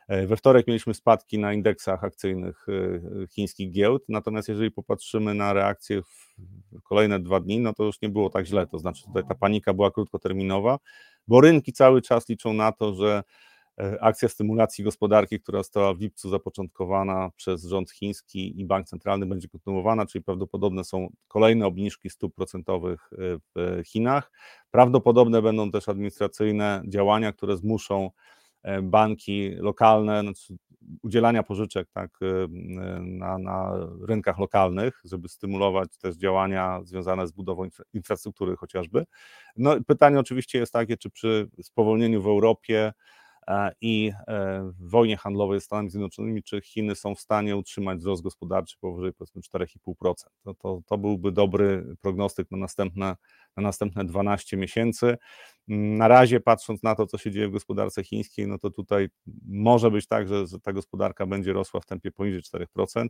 E, 0.08 0.26
we 0.26 0.36
wtorek 0.36 0.66
mieliśmy 0.66 0.94
spadki 0.94 1.38
na 1.38 1.52
indeksach 1.52 2.04
akcyjnych 2.04 2.66
e, 2.68 3.26
chińskich 3.26 3.72
giełd, 3.72 4.04
natomiast 4.08 4.48
jeżeli 4.48 4.70
popatrzymy 4.70 5.34
na 5.34 5.52
reakcję 5.52 6.02
w 6.02 6.36
kolejne 6.82 7.20
dwa 7.20 7.40
dni, 7.40 7.60
no 7.60 7.72
to 7.72 7.84
już 7.84 8.00
nie 8.02 8.08
było 8.08 8.30
tak 8.30 8.46
źle. 8.46 8.66
To 8.66 8.78
znaczy 8.78 9.04
tutaj 9.04 9.22
ta 9.28 9.34
panika 9.34 9.74
była 9.74 9.90
krótkoterminowa, 9.90 10.78
bo 11.28 11.40
rynki 11.40 11.72
cały 11.72 12.02
czas 12.02 12.28
liczą 12.28 12.52
na 12.52 12.72
to, 12.72 12.94
że 12.94 13.16
e, 13.18 13.22
akcja 14.00 14.28
stymulacji 14.28 14.84
gospodarki, 14.84 15.40
która 15.40 15.58
została 15.58 15.94
w 15.94 16.00
lipcu 16.00 16.30
zapoczątkowana 16.30 17.30
przez 17.36 17.64
rząd 17.64 17.90
chiński 17.90 18.60
i 18.60 18.64
bank 18.64 18.86
centralny 18.86 19.26
będzie 19.26 19.48
kontynuowana, 19.48 20.06
czyli 20.06 20.24
prawdopodobne 20.24 20.84
są 20.84 21.08
kolejne 21.28 21.66
obniżki 21.66 22.10
stóp 22.10 22.34
procentowych 22.34 23.10
w 23.54 23.80
Chinach. 23.86 24.32
Prawdopodobne 24.70 25.42
będą 25.42 25.70
też 25.70 25.88
administracyjne 25.88 26.82
działania, 26.86 27.32
które 27.32 27.56
zmuszą 27.56 28.10
E, 28.62 28.82
banki 28.82 29.50
lokalne, 29.50 30.20
znaczy 30.20 30.56
udzielania 31.02 31.42
pożyczek 31.42 31.88
tak, 31.92 32.10
e, 32.22 32.48
na, 33.00 33.38
na 33.38 33.72
rynkach 34.08 34.38
lokalnych, 34.38 35.00
żeby 35.04 35.28
stymulować 35.28 35.98
też 35.98 36.16
działania 36.16 36.80
związane 36.84 37.26
z 37.26 37.32
budową 37.32 37.68
infrastruktury 37.92 38.56
chociażby. 38.56 39.04
No, 39.56 39.76
pytanie 39.86 40.18
oczywiście 40.20 40.58
jest 40.58 40.72
takie, 40.72 40.96
czy 40.96 41.10
przy 41.10 41.48
spowolnieniu 41.62 42.22
w 42.22 42.26
Europie 42.26 42.86
e, 42.86 42.92
i 43.80 44.12
w 44.78 44.90
wojnie 44.90 45.16
handlowej 45.16 45.60
z 45.60 45.64
Stanami 45.64 45.90
Zjednoczonymi, 45.90 46.42
czy 46.42 46.60
Chiny 46.60 46.94
są 46.94 47.14
w 47.14 47.20
stanie 47.20 47.56
utrzymać 47.56 47.98
wzrost 47.98 48.22
gospodarczy 48.22 48.76
powyżej 48.80 49.12
powiedzmy 49.12 49.42
4,5%. 49.42 50.14
To, 50.44 50.54
to, 50.54 50.80
to 50.86 50.98
byłby 50.98 51.32
dobry 51.32 51.96
prognostyk 52.00 52.50
na 52.50 52.58
następne 52.58 53.16
na 53.56 53.62
następne 53.62 54.04
12 54.04 54.56
miesięcy. 54.56 55.16
Na 55.68 56.08
razie, 56.08 56.40
patrząc 56.40 56.82
na 56.82 56.94
to, 56.94 57.06
co 57.06 57.18
się 57.18 57.30
dzieje 57.30 57.48
w 57.48 57.52
gospodarce 57.52 58.04
chińskiej, 58.04 58.46
no 58.46 58.58
to 58.58 58.70
tutaj 58.70 59.08
może 59.48 59.90
być 59.90 60.06
tak, 60.06 60.28
że, 60.28 60.46
że 60.46 60.60
ta 60.60 60.72
gospodarka 60.72 61.26
będzie 61.26 61.52
rosła 61.52 61.80
w 61.80 61.86
tempie 61.86 62.10
poniżej 62.10 62.42
4%. 62.42 63.06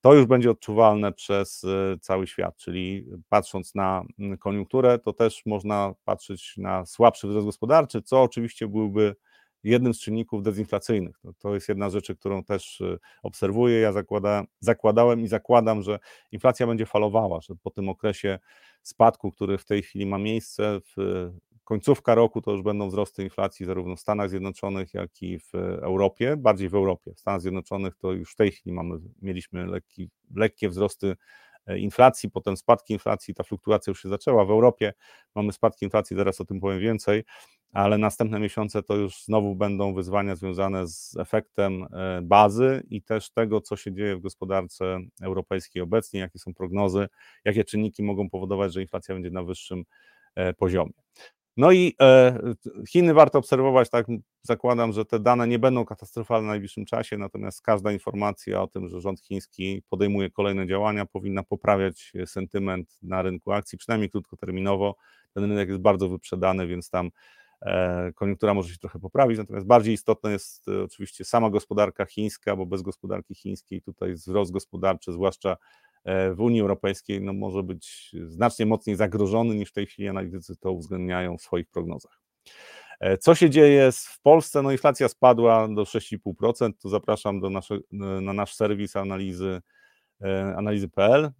To 0.00 0.14
już 0.14 0.26
będzie 0.26 0.50
odczuwalne 0.50 1.12
przez 1.12 1.64
e, 1.64 1.96
cały 2.00 2.26
świat, 2.26 2.56
czyli 2.56 3.06
patrząc 3.28 3.74
na 3.74 4.04
koniunkturę, 4.40 4.98
to 4.98 5.12
też 5.12 5.42
można 5.46 5.94
patrzeć 6.04 6.54
na 6.56 6.86
słabszy 6.86 7.28
wzrost 7.28 7.46
gospodarczy, 7.46 8.02
co 8.02 8.22
oczywiście 8.22 8.68
byłby 8.68 9.14
jednym 9.64 9.94
z 9.94 10.00
czynników 10.00 10.42
dezinflacyjnych. 10.42 11.18
To, 11.18 11.32
to 11.38 11.54
jest 11.54 11.68
jedna 11.68 11.90
z 11.90 11.92
rzeczy, 11.92 12.16
którą 12.16 12.44
też 12.44 12.80
e, 12.80 12.98
obserwuję. 13.22 13.80
Ja 13.80 13.92
zakłada, 13.92 14.44
zakładałem 14.60 15.20
i 15.20 15.28
zakładam, 15.28 15.82
że 15.82 15.98
inflacja 16.32 16.66
będzie 16.66 16.86
falowała, 16.86 17.40
że 17.40 17.54
po 17.62 17.70
tym 17.70 17.88
okresie 17.88 18.38
spadku, 18.82 19.32
który 19.32 19.58
w 19.58 19.64
tej 19.64 19.82
chwili 19.82 20.06
ma 20.06 20.18
miejsce, 20.18 20.80
w 20.96 21.30
końcówka 21.68 22.14
roku 22.14 22.42
to 22.42 22.52
już 22.52 22.62
będą 22.62 22.88
wzrosty 22.88 23.22
inflacji 23.24 23.66
zarówno 23.66 23.96
w 23.96 24.00
Stanach 24.00 24.30
Zjednoczonych, 24.30 24.94
jak 24.94 25.22
i 25.22 25.38
w 25.38 25.54
Europie, 25.82 26.36
bardziej 26.36 26.68
w 26.68 26.74
Europie. 26.74 27.14
W 27.14 27.20
Stanach 27.20 27.40
Zjednoczonych 27.40 27.96
to 27.96 28.12
już 28.12 28.32
w 28.32 28.36
tej 28.36 28.50
chwili 28.50 28.72
mamy, 28.72 28.98
mieliśmy 29.22 29.66
lekki, 29.66 30.10
lekkie 30.36 30.68
wzrosty 30.68 31.16
inflacji, 31.76 32.30
potem 32.30 32.56
spadki 32.56 32.92
inflacji, 32.92 33.34
ta 33.34 33.42
fluktuacja 33.42 33.90
już 33.90 34.02
się 34.02 34.08
zaczęła. 34.08 34.44
W 34.44 34.50
Europie 34.50 34.92
mamy 35.34 35.52
spadki 35.52 35.84
inflacji, 35.84 36.16
zaraz 36.16 36.40
o 36.40 36.44
tym 36.44 36.60
powiem 36.60 36.80
więcej, 36.80 37.24
ale 37.72 37.98
następne 37.98 38.40
miesiące 38.40 38.82
to 38.82 38.96
już 38.96 39.24
znowu 39.24 39.54
będą 39.54 39.94
wyzwania 39.94 40.36
związane 40.36 40.86
z 40.86 41.16
efektem 41.16 41.86
e, 41.92 42.20
bazy 42.22 42.82
i 42.90 43.02
też 43.02 43.30
tego, 43.30 43.60
co 43.60 43.76
się 43.76 43.92
dzieje 43.92 44.16
w 44.16 44.20
gospodarce 44.20 44.98
europejskiej 45.22 45.82
obecnie, 45.82 46.20
jakie 46.20 46.38
są 46.38 46.54
prognozy, 46.54 47.08
jakie 47.44 47.64
czynniki 47.64 48.02
mogą 48.02 48.30
powodować, 48.30 48.72
że 48.72 48.82
inflacja 48.82 49.14
będzie 49.14 49.30
na 49.30 49.42
wyższym 49.42 49.84
e, 50.34 50.54
poziomie. 50.54 50.92
No 51.58 51.72
i 51.72 51.94
e, 52.00 52.38
Chiny 52.88 53.14
warto 53.14 53.38
obserwować, 53.38 53.90
tak 53.90 54.06
zakładam, 54.42 54.92
że 54.92 55.04
te 55.04 55.20
dane 55.20 55.48
nie 55.48 55.58
będą 55.58 55.84
katastrofalne 55.84 56.46
w 56.46 56.50
najbliższym 56.50 56.84
czasie, 56.84 57.18
natomiast 57.18 57.62
każda 57.62 57.92
informacja 57.92 58.62
o 58.62 58.66
tym, 58.66 58.88
że 58.88 59.00
rząd 59.00 59.20
chiński 59.20 59.82
podejmuje 59.88 60.30
kolejne 60.30 60.66
działania, 60.66 61.06
powinna 61.06 61.42
poprawiać 61.42 62.12
sentyment 62.26 62.98
na 63.02 63.22
rynku 63.22 63.52
akcji, 63.52 63.78
przynajmniej 63.78 64.10
krótkoterminowo. 64.10 64.96
Ten 65.34 65.44
rynek 65.44 65.68
jest 65.68 65.80
bardzo 65.80 66.08
wyprzedany, 66.08 66.66
więc 66.66 66.90
tam 66.90 67.10
E, 67.62 68.12
koniunktura 68.14 68.54
może 68.54 68.72
się 68.72 68.78
trochę 68.78 68.98
poprawić, 68.98 69.38
natomiast 69.38 69.66
bardziej 69.66 69.94
istotna 69.94 70.30
jest 70.30 70.68
e, 70.68 70.82
oczywiście 70.82 71.24
sama 71.24 71.50
gospodarka 71.50 72.04
chińska, 72.04 72.56
bo 72.56 72.66
bez 72.66 72.82
gospodarki 72.82 73.34
chińskiej 73.34 73.82
tutaj 73.82 74.14
wzrost 74.14 74.52
gospodarczy, 74.52 75.12
zwłaszcza 75.12 75.50
e, 75.50 75.56
w 76.04 76.40
Unii 76.40 76.60
Europejskiej, 76.60 77.20
no 77.20 77.32
może 77.32 77.62
być 77.62 78.12
znacznie 78.26 78.66
mocniej 78.66 78.96
zagrożony 78.96 79.54
niż 79.54 79.68
w 79.68 79.72
tej 79.72 79.86
chwili 79.86 80.08
analitycy 80.08 80.56
to 80.56 80.72
uwzględniają 80.72 81.38
w 81.38 81.42
swoich 81.42 81.66
prognozach. 81.66 82.20
Co 83.20 83.34
się 83.34 83.50
dzieje 83.50 83.92
w 83.92 84.20
Polsce? 84.22 84.62
No 84.62 84.72
inflacja 84.72 85.08
spadła 85.08 85.68
do 85.68 85.82
6,5%, 85.82 86.72
tu 86.82 86.88
zapraszam 86.88 87.40
do 87.40 87.50
nasze, 87.50 87.78
na 87.92 88.32
nasz 88.32 88.54
serwis 88.54 88.96
analizy 88.96 89.60
analizy.pl. 90.56 91.30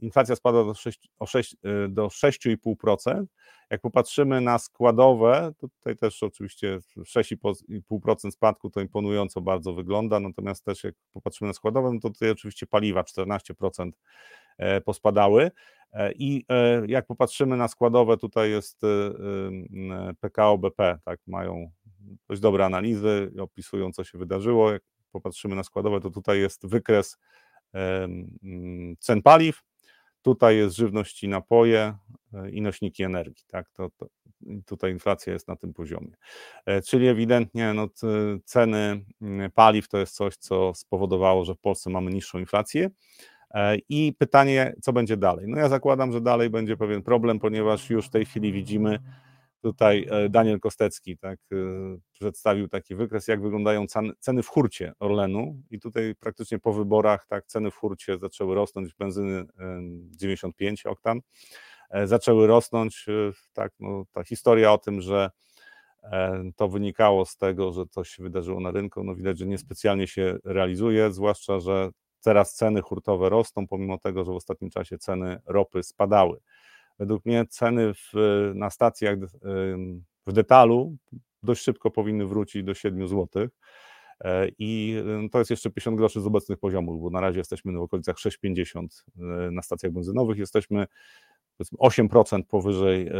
Inflacja 0.00 0.36
spadła 0.36 0.64
do 0.64 0.74
6, 0.74 1.08
6, 1.26 1.56
do 1.88 2.06
6,5%. 2.06 3.24
Jak 3.70 3.80
popatrzymy 3.80 4.40
na 4.40 4.58
składowe, 4.58 5.52
to 5.58 5.68
tutaj 5.68 5.96
też 5.96 6.22
oczywiście 6.22 6.78
6,5% 6.98 8.30
spadku 8.30 8.70
to 8.70 8.80
imponująco 8.80 9.40
bardzo 9.40 9.74
wygląda, 9.74 10.20
natomiast 10.20 10.64
też 10.64 10.84
jak 10.84 10.94
popatrzymy 11.12 11.48
na 11.48 11.54
składowe, 11.54 11.92
no 11.92 12.00
to 12.00 12.10
tutaj 12.10 12.30
oczywiście 12.30 12.66
paliwa 12.66 13.02
14% 13.02 13.90
e, 14.58 14.80
pospadały. 14.80 15.50
E, 15.92 16.12
I 16.12 16.44
e, 16.48 16.82
jak 16.86 17.06
popatrzymy 17.06 17.56
na 17.56 17.68
składowe, 17.68 18.16
tutaj 18.16 18.50
jest 18.50 18.80
PKO 20.20 20.58
BP, 20.58 20.98
tak, 21.04 21.20
mają 21.26 21.70
dość 22.28 22.40
dobre 22.40 22.64
analizy, 22.64 23.32
opisują 23.40 23.92
co 23.92 24.04
się 24.04 24.18
wydarzyło. 24.18 24.72
Jak 24.72 24.82
popatrzymy 25.12 25.56
na 25.56 25.62
składowe, 25.62 26.00
to 26.00 26.10
tutaj 26.10 26.40
jest 26.40 26.66
wykres 26.66 27.18
cen 28.98 29.22
paliw, 29.22 29.62
Tutaj 30.22 30.56
jest 30.56 30.76
żywność 30.76 31.22
i 31.22 31.28
napoje 31.28 31.94
e, 32.34 32.50
i 32.50 32.62
nośniki 32.62 33.02
energii. 33.02 33.44
Tak? 33.46 33.70
To, 33.70 33.90
to, 33.96 34.06
tutaj 34.66 34.92
inflacja 34.92 35.32
jest 35.32 35.48
na 35.48 35.56
tym 35.56 35.74
poziomie. 35.74 36.16
E, 36.66 36.82
czyli 36.82 37.08
ewidentnie 37.08 37.74
no, 37.74 37.88
ceny 38.44 39.04
mm, 39.22 39.50
paliw 39.50 39.88
to 39.88 39.98
jest 39.98 40.14
coś, 40.14 40.36
co 40.36 40.74
spowodowało, 40.74 41.44
że 41.44 41.54
w 41.54 41.58
Polsce 41.58 41.90
mamy 41.90 42.10
niższą 42.10 42.38
inflację. 42.38 42.90
E, 43.50 43.76
I 43.88 44.14
pytanie, 44.18 44.74
co 44.82 44.92
będzie 44.92 45.16
dalej? 45.16 45.46
No 45.48 45.58
ja 45.58 45.68
zakładam, 45.68 46.12
że 46.12 46.20
dalej 46.20 46.50
będzie 46.50 46.76
pewien 46.76 47.02
problem, 47.02 47.38
ponieważ 47.38 47.90
już 47.90 48.06
w 48.06 48.10
tej 48.10 48.24
chwili 48.24 48.52
widzimy, 48.52 48.98
Tutaj 49.62 50.06
e, 50.10 50.28
Daniel 50.28 50.60
Kostecki 50.60 51.18
tak, 51.18 51.38
e, 51.52 51.56
przedstawił 52.12 52.68
taki 52.68 52.94
wykres, 52.94 53.28
jak 53.28 53.42
wyglądają 53.42 53.86
ceny 54.18 54.42
w 54.42 54.48
hurcie 54.48 54.92
Orlenu 54.98 55.62
i 55.70 55.80
tutaj 55.80 56.14
praktycznie 56.20 56.58
po 56.58 56.72
wyborach 56.72 57.26
tak, 57.26 57.46
ceny 57.46 57.70
w 57.70 57.76
hurcie 57.76 58.18
zaczęły 58.18 58.54
rosnąć, 58.54 58.94
benzyny 58.94 59.44
95 60.10 60.86
oktan, 60.86 61.20
e, 61.90 62.06
zaczęły 62.06 62.46
rosnąć, 62.46 63.06
tak, 63.52 63.72
no, 63.80 64.04
ta 64.12 64.24
historia 64.24 64.72
o 64.72 64.78
tym, 64.78 65.00
że 65.00 65.30
to 66.56 66.68
wynikało 66.68 67.26
z 67.26 67.36
tego, 67.36 67.72
że 67.72 67.86
coś 67.86 68.08
się 68.10 68.22
wydarzyło 68.22 68.60
na 68.60 68.70
rynku, 68.70 69.04
no 69.04 69.14
widać, 69.14 69.38
że 69.38 69.46
niespecjalnie 69.46 70.06
się 70.06 70.36
realizuje, 70.44 71.12
zwłaszcza, 71.12 71.60
że 71.60 71.90
teraz 72.20 72.54
ceny 72.54 72.82
hurtowe 72.82 73.28
rosną, 73.28 73.66
pomimo 73.68 73.98
tego, 73.98 74.24
że 74.24 74.32
w 74.32 74.34
ostatnim 74.34 74.70
czasie 74.70 74.98
ceny 74.98 75.38
ropy 75.46 75.82
spadały. 75.82 76.40
Według 77.00 77.26
mnie 77.26 77.46
ceny 77.48 77.94
w, 77.94 78.12
na 78.54 78.70
stacjach 78.70 79.18
w 80.26 80.32
detalu 80.32 80.96
dość 81.42 81.62
szybko 81.62 81.90
powinny 81.90 82.26
wrócić 82.26 82.64
do 82.64 82.74
7 82.74 83.08
zł. 83.08 83.48
E, 84.20 84.48
I 84.58 84.96
to 85.32 85.38
jest 85.38 85.50
jeszcze 85.50 85.70
50 85.70 85.96
groszy 85.96 86.20
z 86.20 86.26
obecnych 86.26 86.58
poziomów, 86.58 87.02
bo 87.02 87.10
na 87.10 87.20
razie 87.20 87.38
jesteśmy 87.38 87.72
w 87.72 87.82
okolicach 87.82 88.16
6,50 88.16 88.86
e, 89.18 89.50
na 89.50 89.62
stacjach 89.62 89.92
benzynowych. 89.92 90.38
Jesteśmy 90.38 90.86
8% 91.78 92.42
powyżej 92.42 93.10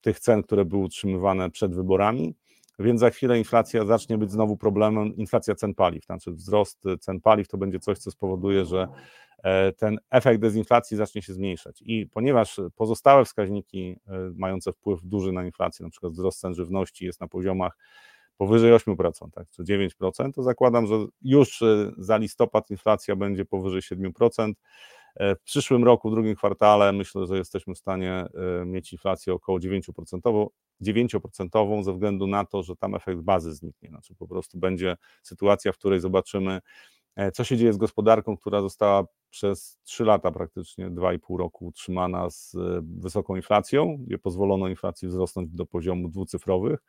tych 0.00 0.20
cen, 0.20 0.42
które 0.42 0.64
były 0.64 0.84
utrzymywane 0.84 1.50
przed 1.50 1.74
wyborami, 1.74 2.34
więc 2.80 3.00
za 3.00 3.10
chwilę 3.10 3.38
inflacja 3.38 3.84
zacznie 3.84 4.18
być 4.18 4.30
znowu 4.30 4.56
problemem, 4.56 5.16
inflacja 5.16 5.54
cen 5.54 5.74
paliw, 5.74 6.04
znaczy 6.04 6.32
wzrost 6.32 6.84
cen 7.00 7.20
paliw 7.20 7.48
to 7.48 7.58
będzie 7.58 7.78
coś, 7.78 7.98
co 7.98 8.10
spowoduje, 8.10 8.64
że 8.64 8.88
E, 9.42 9.72
ten 9.72 9.98
efekt 10.10 10.40
dezinflacji 10.40 10.96
zacznie 10.96 11.22
się 11.22 11.32
zmniejszać. 11.32 11.82
I 11.86 12.06
ponieważ 12.06 12.60
pozostałe 12.76 13.24
wskaźniki 13.24 13.96
e, 14.08 14.12
mające 14.36 14.72
wpływ 14.72 15.00
duży 15.02 15.32
na 15.32 15.44
inflację, 15.44 15.84
na 15.84 15.90
przykład 15.90 16.12
wzrost 16.12 16.40
cen 16.40 16.54
żywności 16.54 17.04
jest 17.04 17.20
na 17.20 17.28
poziomach 17.28 17.76
powyżej 18.36 18.72
8%, 18.72 19.30
tak, 19.34 19.48
czy 19.50 19.62
9%, 19.62 20.32
to 20.34 20.42
zakładam, 20.42 20.86
że 20.86 20.94
już 21.22 21.62
e, 21.62 21.92
za 21.98 22.16
listopad 22.16 22.70
inflacja 22.70 23.16
będzie 23.16 23.44
powyżej 23.44 23.80
7%. 23.80 24.52
W 25.20 25.42
przyszłym 25.44 25.84
roku, 25.84 26.10
w 26.10 26.12
drugim 26.12 26.34
kwartale, 26.34 26.92
myślę, 26.92 27.26
że 27.26 27.36
jesteśmy 27.36 27.74
w 27.74 27.78
stanie 27.78 28.26
mieć 28.66 28.92
inflację 28.92 29.32
około 29.32 29.58
9%, 29.58 30.46
9% 30.82 31.84
ze 31.84 31.92
względu 31.92 32.26
na 32.26 32.44
to, 32.44 32.62
że 32.62 32.76
tam 32.76 32.94
efekt 32.94 33.20
bazy 33.20 33.54
zniknie. 33.54 33.88
Znaczy 33.88 34.14
po 34.14 34.28
prostu 34.28 34.58
będzie 34.58 34.96
sytuacja, 35.22 35.72
w 35.72 35.78
której 35.78 36.00
zobaczymy 36.00 36.60
co 37.34 37.44
się 37.44 37.56
dzieje 37.56 37.72
z 37.72 37.76
gospodarką, 37.76 38.36
która 38.36 38.60
została 38.60 39.04
przez 39.30 39.78
3 39.82 40.04
lata, 40.04 40.30
praktycznie 40.30 40.90
2,5 40.90 41.38
roku 41.38 41.66
utrzymana 41.66 42.30
z 42.30 42.56
wysoką 42.82 43.36
inflacją, 43.36 43.96
gdzie 44.00 44.18
pozwolono 44.18 44.68
inflacji 44.68 45.08
wzrosnąć 45.08 45.50
do 45.50 45.66
poziomu 45.66 46.08
dwucyfrowych 46.08 46.80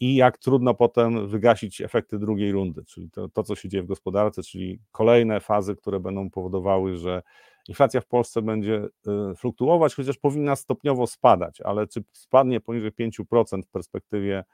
i 0.00 0.14
jak 0.14 0.38
trudno 0.38 0.74
potem 0.74 1.28
wygasić 1.28 1.80
efekty 1.80 2.18
drugiej 2.18 2.52
rundy, 2.52 2.84
czyli 2.84 3.10
to, 3.10 3.28
to, 3.28 3.42
co 3.42 3.54
się 3.54 3.68
dzieje 3.68 3.82
w 3.82 3.86
gospodarce, 3.86 4.42
czyli 4.42 4.80
kolejne 4.92 5.40
fazy, 5.40 5.76
które 5.76 6.00
będą 6.00 6.30
powodowały, 6.30 6.96
że 6.96 7.22
inflacja 7.68 8.00
w 8.00 8.06
Polsce 8.06 8.42
będzie 8.42 8.84
y, 9.32 9.36
fluktuować, 9.36 9.94
chociaż 9.94 10.18
powinna 10.18 10.56
stopniowo 10.56 11.06
spadać, 11.06 11.60
ale 11.60 11.86
czy 11.86 12.04
spadnie 12.12 12.60
poniżej 12.60 12.92
5% 12.92 13.62
w 13.62 13.70
perspektywie 13.70 14.44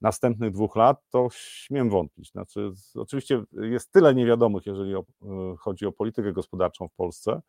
następnych 0.00 0.50
dwóch 0.50 0.76
lat, 0.76 1.00
to 1.10 1.28
śmiem 1.32 1.90
wątpić. 1.90 2.30
Znaczy, 2.30 2.70
oczywiście 2.94 3.42
jest 3.52 3.92
tyle 3.92 4.14
niewiadomych, 4.14 4.66
jeżeli 4.66 4.94
o, 4.94 5.00
y, 5.00 5.56
chodzi 5.58 5.86
o 5.86 5.92
politykę 5.92 6.32
gospodarczą 6.32 6.88
w 6.88 6.94
Polsce, 6.94 7.40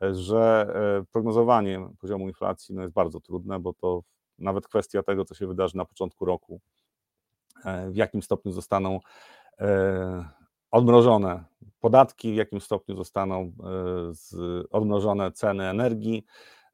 że 0.00 0.66
e, 1.00 1.04
prognozowanie 1.12 1.88
poziomu 2.00 2.28
inflacji 2.28 2.74
no 2.74 2.82
jest 2.82 2.94
bardzo 2.94 3.20
trudne, 3.20 3.58
bo 3.58 3.72
to 3.72 4.02
nawet 4.38 4.68
kwestia 4.68 5.02
tego, 5.02 5.24
co 5.24 5.34
się 5.34 5.46
wydarzy 5.46 5.76
na 5.76 5.84
początku 5.84 6.24
roku, 6.24 6.60
e, 7.64 7.90
w 7.90 7.96
jakim 7.96 8.22
stopniu 8.22 8.52
zostaną 8.52 9.00
e, 9.60 10.28
odmrożone 10.70 11.44
podatki, 11.80 12.32
w 12.32 12.36
jakim 12.36 12.60
stopniu 12.60 12.96
zostaną 12.96 13.40
e, 13.40 13.52
odmrożone 14.70 15.32
ceny 15.32 15.68
energii, 15.68 16.24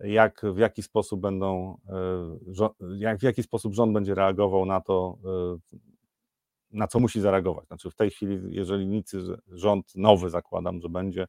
jak, 0.01 0.43
w 0.45 0.59
jaki 0.59 0.83
sposób 0.83 1.21
będą, 1.21 1.79
jak, 2.97 3.19
w 3.19 3.23
jaki 3.23 3.43
sposób 3.43 3.75
rząd 3.75 3.93
będzie 3.93 4.15
reagował 4.15 4.67
na 4.67 4.81
to, 4.81 5.19
na 6.71 6.89
co 6.89 7.01
musi 7.01 7.21
zareagować. 7.21 7.67
Znaczy 7.67 7.91
w 7.91 7.95
tej 7.95 8.11
chwili, 8.11 8.55
jeżeli 8.55 8.87
nic 8.87 9.13
rząd 9.49 9.97
nowy 9.97 10.31
zakładam, 10.31 10.81
że 10.81 10.89
będzie, 10.89 11.27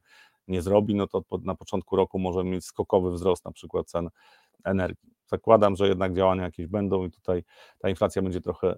nie 0.47 0.61
zrobi, 0.61 0.95
no 0.95 1.07
to 1.07 1.23
na 1.43 1.55
początku 1.55 1.95
roku 1.95 2.19
możemy 2.19 2.49
mieć 2.49 2.65
skokowy 2.65 3.11
wzrost 3.11 3.45
na 3.45 3.51
przykład 3.51 3.87
cen 3.87 4.09
energii. 4.63 5.13
Zakładam, 5.31 5.75
że 5.75 5.87
jednak 5.87 6.13
działania 6.13 6.43
jakieś 6.43 6.67
będą 6.67 7.05
i 7.05 7.11
tutaj 7.11 7.43
ta 7.79 7.89
inflacja 7.89 8.21
będzie 8.21 8.41
trochę, 8.41 8.67
y, 8.67 8.77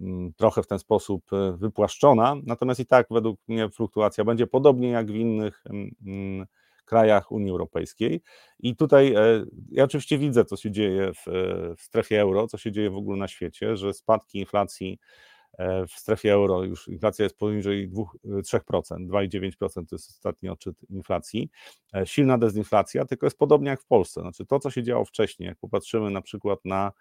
mm, 0.00 0.32
trochę 0.36 0.62
w 0.62 0.66
ten 0.66 0.78
sposób 0.78 1.32
y, 1.32 1.56
wypłaszczona. 1.56 2.36
Natomiast 2.46 2.80
i 2.80 2.86
tak 2.86 3.06
według 3.10 3.40
mnie 3.48 3.68
fluktuacja 3.68 4.24
będzie 4.24 4.46
podobnie 4.46 4.88
jak 4.90 5.06
w 5.06 5.14
innych 5.14 5.62
mm, 5.70 5.90
mm, 6.06 6.46
krajach 6.84 7.32
Unii 7.32 7.50
Europejskiej. 7.50 8.22
I 8.60 8.76
tutaj 8.76 9.14
e, 9.14 9.44
ja 9.70 9.84
oczywiście 9.84 10.18
widzę, 10.18 10.44
co 10.44 10.56
się 10.56 10.70
dzieje 10.70 11.12
w, 11.14 11.24
w 11.76 11.82
strefie 11.82 12.20
euro, 12.20 12.46
co 12.46 12.58
się 12.58 12.72
dzieje 12.72 12.90
w 12.90 12.96
ogóle 12.96 13.18
na 13.18 13.28
świecie, 13.28 13.76
że 13.76 13.92
spadki 13.94 14.38
inflacji 14.38 14.98
E, 14.98 15.37
w 15.88 15.92
strefie 15.92 16.32
euro 16.32 16.62
już 16.62 16.88
inflacja 16.88 17.22
jest 17.22 17.38
poniżej 17.38 17.88
2, 17.88 18.02
3%, 18.24 18.60
2,9% 19.08 19.56
to 19.74 19.96
jest 19.96 20.10
ostatni 20.10 20.48
odczyt 20.48 20.76
inflacji. 20.90 21.50
E, 21.94 22.06
silna 22.06 22.38
dezinflacja, 22.38 23.04
tylko 23.04 23.26
jest 23.26 23.38
podobnie 23.38 23.68
jak 23.68 23.80
w 23.80 23.86
Polsce. 23.86 24.20
Znaczy 24.20 24.46
to, 24.46 24.58
co 24.58 24.70
się 24.70 24.82
działo 24.82 25.04
wcześniej, 25.04 25.46
jak 25.46 25.58
popatrzymy 25.58 26.10
na 26.10 26.20
przykład 26.20 26.58
na 26.64 26.92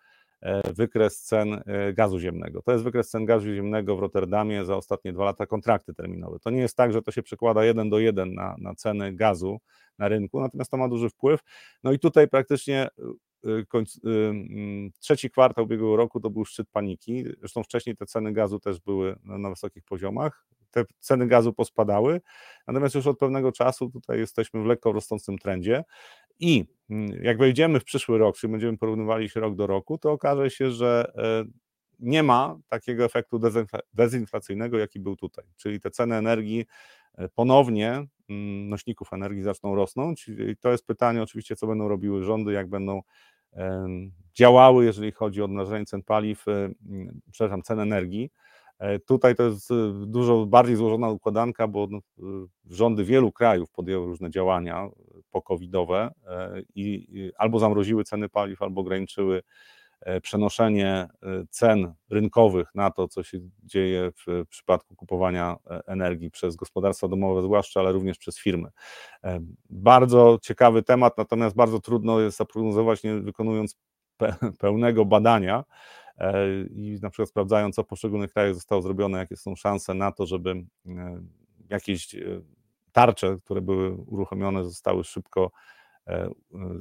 e, 0.42 0.74
wykres 0.74 1.22
cen 1.22 1.64
gazu 1.94 2.20
ziemnego. 2.20 2.62
To 2.62 2.72
jest 2.72 2.84
wykres 2.84 3.10
cen 3.10 3.26
gazu 3.26 3.54
ziemnego 3.54 3.96
w 3.96 4.00
Rotterdamie 4.00 4.66
za 4.66 4.76
ostatnie 4.76 5.14
dwa 5.14 5.26
lata 5.26 5.46
kontrakty 5.46 5.94
terminowe. 5.94 6.40
To 6.40 6.50
nie 6.50 6.60
jest 6.60 6.78
tak, 6.78 6.94
że 6.94 7.02
to 7.02 7.12
się 7.12 7.24
przekłada 7.24 7.66
jeden 7.66 7.90
do 7.90 8.00
jeden 8.00 8.34
na, 8.34 8.56
na 8.60 8.76
ceny 8.76 9.14
gazu 9.14 9.60
na 9.98 10.08
rynku, 10.08 10.42
natomiast 10.42 10.72
to 10.72 10.78
ma 10.78 10.88
duży 10.88 11.10
wpływ. 11.10 11.40
No 11.84 11.92
i 11.92 12.00
tutaj 12.00 12.28
praktycznie 12.28 12.88
końc, 13.68 13.96
y, 13.96 14.00
mm, 14.10 14.92
trzeci 15.00 15.30
kwartał 15.30 15.66
ubiegłego 15.66 15.96
roku 15.96 16.20
to 16.20 16.30
był 16.30 16.46
szczyt 16.46 16.70
paniki. 16.72 17.24
Zresztą 17.40 17.64
wcześniej 17.64 17.96
te 17.96 18.06
ceny 18.06 18.34
gazu 18.34 18.60
też 18.60 18.80
były 18.80 19.16
na, 19.24 19.38
na 19.38 19.50
wysokich 19.50 19.84
poziomach. 19.84 20.46
Te 20.72 20.86
ceny 21.00 21.28
gazu 21.28 21.54
pospadały, 21.54 22.22
natomiast 22.68 22.96
już 22.96 23.08
od 23.08 23.20
pewnego 23.20 23.52
czasu 23.52 23.90
tutaj 23.90 24.20
jesteśmy 24.20 24.64
w 24.64 24.66
lekko 24.66 24.92
rosnącym 24.92 25.38
trendzie 25.38 25.84
i 26.40 26.66
mm, 26.90 27.24
jak 27.24 27.38
wejdziemy 27.38 27.80
w 27.80 27.84
przyszły 27.84 28.18
rok, 28.18 28.38
czyli 28.38 28.52
będziemy 28.52 28.78
porównywali 28.78 29.30
się 29.30 29.40
rok 29.40 29.56
do 29.56 29.68
roku, 29.68 29.98
to 29.98 30.12
okaże 30.12 30.50
się, 30.50 30.72
że 30.72 31.12
e, 31.16 31.46
nie 32.00 32.24
ma 32.24 32.60
takiego 32.70 33.06
efektu 33.06 33.40
dezinflacyjnego, 33.94 34.78
jaki 34.78 35.00
był 35.00 35.16
tutaj. 35.16 35.46
Czyli 35.56 35.80
te 35.80 35.92
ceny 35.92 36.16
energii 36.16 36.66
ponownie, 37.36 37.92
mm, 38.30 38.70
nośników 38.70 39.14
energii 39.14 39.44
zaczną 39.44 39.76
rosnąć. 39.76 40.28
I 40.28 40.58
to 40.58 40.72
jest 40.72 40.86
pytanie 40.86 41.24
oczywiście, 41.24 41.56
co 41.56 41.68
będą 41.68 41.88
robiły 41.88 42.24
rządy, 42.24 42.52
jak 42.54 42.70
będą 42.70 43.02
działały, 44.36 44.86
jeżeli 44.86 45.12
chodzi 45.12 45.42
o 45.42 45.46
odmrażanie 45.46 45.86
cen 45.86 46.04
paliw, 46.04 46.48
e, 46.48 46.70
przepraszam, 47.32 47.62
cen 47.62 47.80
energii. 47.80 48.30
E, 48.80 49.00
tutaj 49.00 49.36
to 49.36 49.44
jest 49.44 49.70
dużo 50.06 50.46
bardziej 50.46 50.76
złożona 50.76 51.10
układanka, 51.10 51.68
bo 51.68 51.88
no, 51.90 52.00
rządy 52.66 53.04
wielu 53.04 53.32
krajów 53.32 53.72
podjęły 53.72 54.06
różne 54.06 54.30
działania 54.30 54.90
pokowidowe 55.32 56.12
i 56.76 57.08
albo 57.38 57.60
zamroziły 57.60 58.04
ceny 58.04 58.30
paliw, 58.30 58.62
albo 58.62 58.82
ograniczyły 58.82 59.38
E, 59.38 59.42
przenoszenie 60.22 60.88
e, 60.88 61.08
cen 61.50 61.94
rynkowych 62.10 62.76
na 62.76 62.92
to, 62.92 63.08
co 63.08 63.24
się 63.24 63.40
dzieje 63.64 64.12
w 64.12 64.46
przypadku 64.50 64.96
kupowania 64.96 65.56
e, 65.70 65.82
energii 65.88 66.32
przez 66.32 66.56
gospodarstwa 66.56 67.08
domowe, 67.08 67.42
zwłaszcza, 67.42 67.80
ale 67.80 67.92
również 67.92 68.18
przez 68.18 68.40
firmy. 68.40 68.70
Bardzo 69.70 70.40
ciekawy 70.42 70.84
temat, 70.84 71.18
natomiast 71.18 71.56
bardzo 71.56 71.80
trudno 71.80 72.20
jest 72.20 72.38
zaprognozować, 72.38 73.04
nie 73.04 73.16
wykonując 73.16 73.76
pełnego 74.60 75.06
badania 75.06 75.64
i 76.70 76.98
na 77.02 77.10
przykład 77.10 77.30
sprawdzając, 77.30 77.76
co 77.76 77.84
w 77.84 77.88
poszczególnych 77.88 78.34
krajach 78.34 78.56
zostało 78.56 78.82
zrobione, 78.82 79.18
jakie 79.18 79.38
są 79.38 79.56
szanse 79.56 79.94
na 79.94 80.12
to, 80.12 80.26
żeby 80.26 80.66
jakieś 81.70 82.16
tarcze, 82.92 83.38
które 83.44 83.62
były 83.62 83.92
uruchomione, 83.92 84.64
zostały 84.64 85.04
szybko 85.04 85.52
E, 85.52 85.77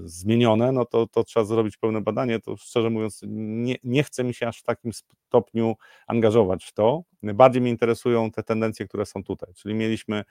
zmienione, 0.04 0.72
no 0.72 0.84
to, 0.84 1.06
to 1.06 1.24
trzeba 1.24 1.46
zrobić 1.46 1.76
pełne 1.76 2.00
badanie. 2.00 2.40
To 2.40 2.56
szczerze 2.56 2.90
mówiąc, 2.90 3.20
nie, 3.26 3.76
nie 3.84 4.02
chce 4.02 4.24
mi 4.24 4.34
się 4.34 4.48
aż 4.48 4.58
w 4.58 4.62
takim 4.62 4.92
stopniu 4.92 5.74
angażować 6.06 6.64
w 6.64 6.72
to. 6.72 7.02
Bardziej 7.22 7.62
mnie 7.62 7.70
interesują 7.70 8.30
te 8.30 8.42
tendencje, 8.42 8.88
które 8.88 9.06
są 9.06 9.24
tutaj. 9.24 9.54
Czyli 9.54 9.74
mieliśmy 9.74 10.24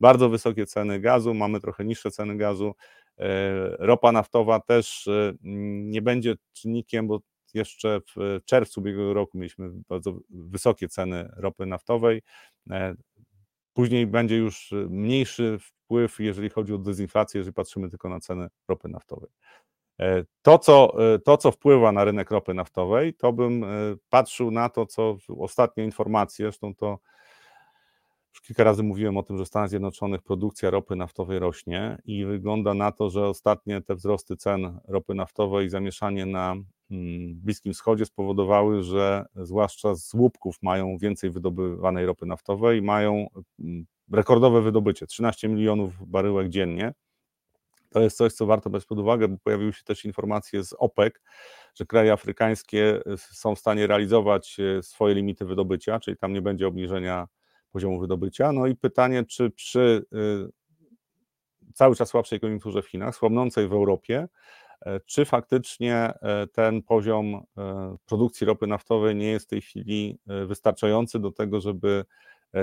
bardzo 0.00 0.28
wysokie 0.28 0.66
ceny 0.66 1.00
gazu, 1.00 1.34
mamy 1.34 1.60
trochę 1.60 1.84
niższe 1.84 2.10
ceny 2.10 2.36
gazu. 2.36 2.74
E, 3.18 3.26
ropa 3.78 4.12
naftowa 4.12 4.60
też 4.60 5.08
e, 5.08 5.32
nie 5.42 6.02
będzie 6.02 6.34
czynnikiem, 6.52 7.08
bo 7.08 7.20
jeszcze 7.54 8.00
w 8.16 8.40
czerwcu 8.44 8.80
ubiegłego 8.80 9.14
roku 9.14 9.38
mieliśmy 9.38 9.70
bardzo 9.88 10.18
wysokie 10.30 10.88
ceny 10.88 11.30
ropy 11.36 11.66
naftowej. 11.66 12.22
Później 13.80 14.06
będzie 14.06 14.36
już 14.36 14.74
mniejszy 14.88 15.58
wpływ, 15.60 16.20
jeżeli 16.20 16.50
chodzi 16.50 16.74
o 16.74 16.78
dezinflację, 16.78 17.38
jeżeli 17.38 17.54
patrzymy 17.54 17.90
tylko 17.90 18.08
na 18.08 18.20
cenę 18.20 18.48
ropy 18.68 18.88
naftowej. 18.88 19.30
E, 20.00 20.24
to 20.42 20.58
co, 20.58 21.04
e, 21.14 21.18
to, 21.18 21.36
co 21.36 21.50
wpływa 21.50 21.92
na 21.92 22.04
rynek 22.04 22.30
ropy 22.30 22.54
naftowej, 22.54 23.14
to 23.14 23.32
bym 23.32 23.64
e, 23.64 23.66
patrzył 24.10 24.50
na 24.50 24.68
to, 24.68 24.86
co 24.86 25.16
ostatnie 25.38 25.84
informacje, 25.84 26.46
zresztą 26.46 26.74
to 26.74 26.98
już 28.34 28.40
kilka 28.40 28.64
razy 28.64 28.82
mówiłem 28.82 29.16
o 29.16 29.22
tym, 29.22 29.38
że 29.38 29.44
w 29.44 29.48
Stanach 29.48 29.68
Zjednoczonych 29.68 30.22
produkcja 30.22 30.70
ropy 30.70 30.96
naftowej 30.96 31.38
rośnie 31.38 31.98
i 32.04 32.24
wygląda 32.24 32.74
na 32.74 32.92
to, 32.92 33.10
że 33.10 33.26
ostatnie 33.26 33.80
te 33.80 33.94
wzrosty 33.94 34.36
cen 34.36 34.80
ropy 34.88 35.14
naftowej 35.14 35.68
zamieszanie 35.68 36.26
na 36.26 36.56
Bliskim 37.34 37.72
Wschodzie 37.72 38.06
spowodowały, 38.06 38.82
że 38.82 39.24
zwłaszcza 39.36 39.94
z 39.94 40.14
łupków 40.14 40.56
mają 40.62 40.98
więcej 40.98 41.30
wydobywanej 41.30 42.06
ropy 42.06 42.26
naftowej 42.26 42.82
mają 42.82 43.26
mm, 43.60 43.86
rekordowe 44.12 44.62
wydobycie 44.62 45.06
13 45.06 45.48
milionów 45.48 46.10
baryłek 46.10 46.48
dziennie. 46.48 46.92
To 47.90 48.00
jest 48.00 48.16
coś, 48.16 48.32
co 48.32 48.46
warto 48.46 48.70
brać 48.70 48.84
pod 48.84 48.98
uwagę, 48.98 49.28
bo 49.28 49.36
pojawiły 49.44 49.72
się 49.72 49.82
też 49.84 50.04
informacje 50.04 50.64
z 50.64 50.74
OPEC, 50.78 51.14
że 51.74 51.86
kraje 51.86 52.12
afrykańskie 52.12 53.00
y, 53.06 53.16
są 53.18 53.54
w 53.54 53.58
stanie 53.58 53.86
realizować 53.86 54.56
y, 54.78 54.82
swoje 54.82 55.14
limity 55.14 55.44
wydobycia, 55.44 56.00
czyli 56.00 56.16
tam 56.16 56.32
nie 56.32 56.42
będzie 56.42 56.66
obniżenia 56.66 57.28
poziomu 57.72 58.00
wydobycia. 58.00 58.52
No 58.52 58.66
i 58.66 58.76
pytanie, 58.76 59.24
czy 59.24 59.50
przy 59.50 60.04
y, 60.14 61.72
cały 61.74 61.96
czas 61.96 62.08
słabszej 62.08 62.40
koniunkturze 62.40 62.82
w 62.82 62.86
Chinach, 62.86 63.16
słabnącej 63.16 63.68
w 63.68 63.72
Europie, 63.72 64.28
czy 65.06 65.24
faktycznie 65.24 65.94
e, 65.94 66.46
ten 66.46 66.82
poziom 66.82 67.34
e, 67.34 67.96
produkcji 68.06 68.46
ropy 68.46 68.66
naftowej 68.66 69.16
nie 69.16 69.26
jest 69.30 69.46
w 69.46 69.48
tej 69.48 69.60
chwili 69.60 70.18
wystarczający 70.46 71.18
do 71.18 71.32
tego, 71.32 71.60
żeby 71.60 72.04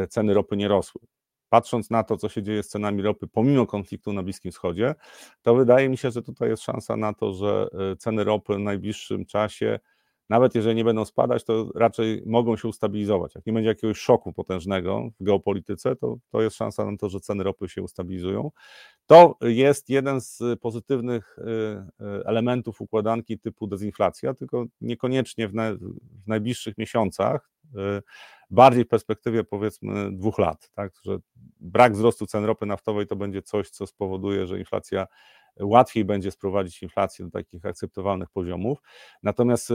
ceny 0.09 0.33
ropy 0.33 0.57
nie 0.57 0.67
rosły? 0.67 1.01
Patrząc 1.49 1.89
na 1.89 2.03
to, 2.03 2.17
co 2.17 2.29
się 2.29 2.43
dzieje 2.43 2.63
z 2.63 2.67
cenami 2.67 3.01
ropy, 3.01 3.27
pomimo 3.27 3.67
konfliktu 3.67 4.13
na 4.13 4.23
Bliskim 4.23 4.51
Wschodzie, 4.51 4.95
to 5.41 5.55
wydaje 5.55 5.89
mi 5.89 5.97
się, 5.97 6.11
że 6.11 6.21
tutaj 6.21 6.49
jest 6.49 6.63
szansa 6.63 6.97
na 6.97 7.13
to, 7.13 7.33
że 7.33 7.67
e, 7.91 7.95
ceny 7.95 8.23
ropy 8.23 8.55
w 8.55 8.59
najbliższym 8.59 9.25
czasie, 9.25 9.79
nawet 10.29 10.55
jeżeli 10.55 10.75
nie 10.75 10.83
będą 10.83 11.05
spadać, 11.05 11.43
to 11.43 11.69
raczej 11.75 12.23
mogą 12.25 12.57
się 12.57 12.67
ustabilizować. 12.67 13.35
Jak 13.35 13.45
nie 13.45 13.53
będzie 13.53 13.69
jakiegoś 13.69 13.97
szoku 13.97 14.33
potężnego 14.33 15.09
w 15.19 15.23
geopolityce, 15.23 15.95
to, 15.95 16.17
to 16.29 16.41
jest 16.41 16.55
szansa 16.55 16.91
na 16.91 16.97
to, 16.97 17.09
że 17.09 17.19
ceny 17.19 17.43
ropy 17.43 17.69
się 17.69 17.81
ustabilizują. 17.81 18.51
To 19.05 19.37
jest 19.41 19.89
jeden 19.89 20.21
z 20.21 20.41
pozytywnych 20.61 21.37
e, 21.39 21.43
e, 22.05 22.25
elementów 22.25 22.81
układanki 22.81 23.39
typu 23.39 23.67
dezinflacja, 23.67 24.33
tylko 24.33 24.65
niekoniecznie 24.81 25.47
w, 25.47 25.53
na, 25.53 25.73
w 26.23 26.27
najbliższych 26.27 26.77
miesiącach 26.77 27.49
bardziej 28.49 28.83
w 28.83 28.87
perspektywie 28.87 29.43
powiedzmy 29.43 30.11
dwóch 30.11 30.39
lat, 30.39 30.71
tak, 30.73 30.93
że 31.03 31.17
brak 31.59 31.93
wzrostu 31.93 32.25
cen 32.25 32.45
ropy 32.45 32.65
naftowej 32.65 33.07
to 33.07 33.15
będzie 33.15 33.41
coś, 33.41 33.69
co 33.69 33.87
spowoduje, 33.87 34.47
że 34.47 34.59
inflacja 34.59 35.07
łatwiej 35.61 36.05
będzie 36.05 36.31
sprowadzić 36.31 36.83
inflację 36.83 37.25
do 37.25 37.31
takich 37.31 37.65
akceptowalnych 37.65 38.29
poziomów. 38.29 38.81
Natomiast 39.23 39.73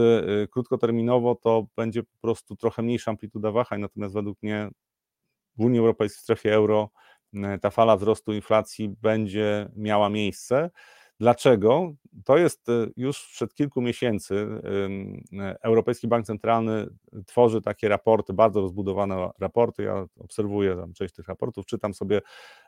krótkoterminowo 0.51 1.35
to 1.35 1.67
będzie 1.75 2.03
po 2.03 2.17
prostu 2.21 2.55
trochę 2.55 2.81
mniejsza 2.81 3.11
amplituda 3.11 3.51
wahań, 3.51 3.81
natomiast 3.81 4.13
według 4.13 4.43
mnie 4.43 4.69
w 5.57 5.61
Unii 5.61 5.79
Europejskiej, 5.79 6.19
w 6.19 6.23
strefie 6.23 6.53
euro, 6.53 6.89
ta 7.61 7.69
fala 7.69 7.97
wzrostu 7.97 8.33
inflacji 8.33 8.89
będzie 9.01 9.69
miała 9.75 10.09
miejsce. 10.09 10.69
Dlaczego? 11.19 11.93
To 12.25 12.37
jest 12.37 12.69
e, 12.69 12.87
już 12.97 13.31
przed 13.31 13.53
kilku 13.53 13.81
miesięcy 13.81 14.47
Europejski 15.61 16.07
Bank 16.07 16.25
Centralny 16.25 16.87
tworzy 17.25 17.61
takie 17.61 17.89
raporty, 17.89 18.33
bardzo 18.33 18.61
rozbudowane 18.61 19.29
raporty. 19.39 19.83
Ja 19.83 20.05
obserwuję 20.19 20.75
tam 20.75 20.93
część 20.93 21.13
tych 21.13 21.27
raportów, 21.27 21.65
czytam 21.65 21.93
sobie, 21.93 22.21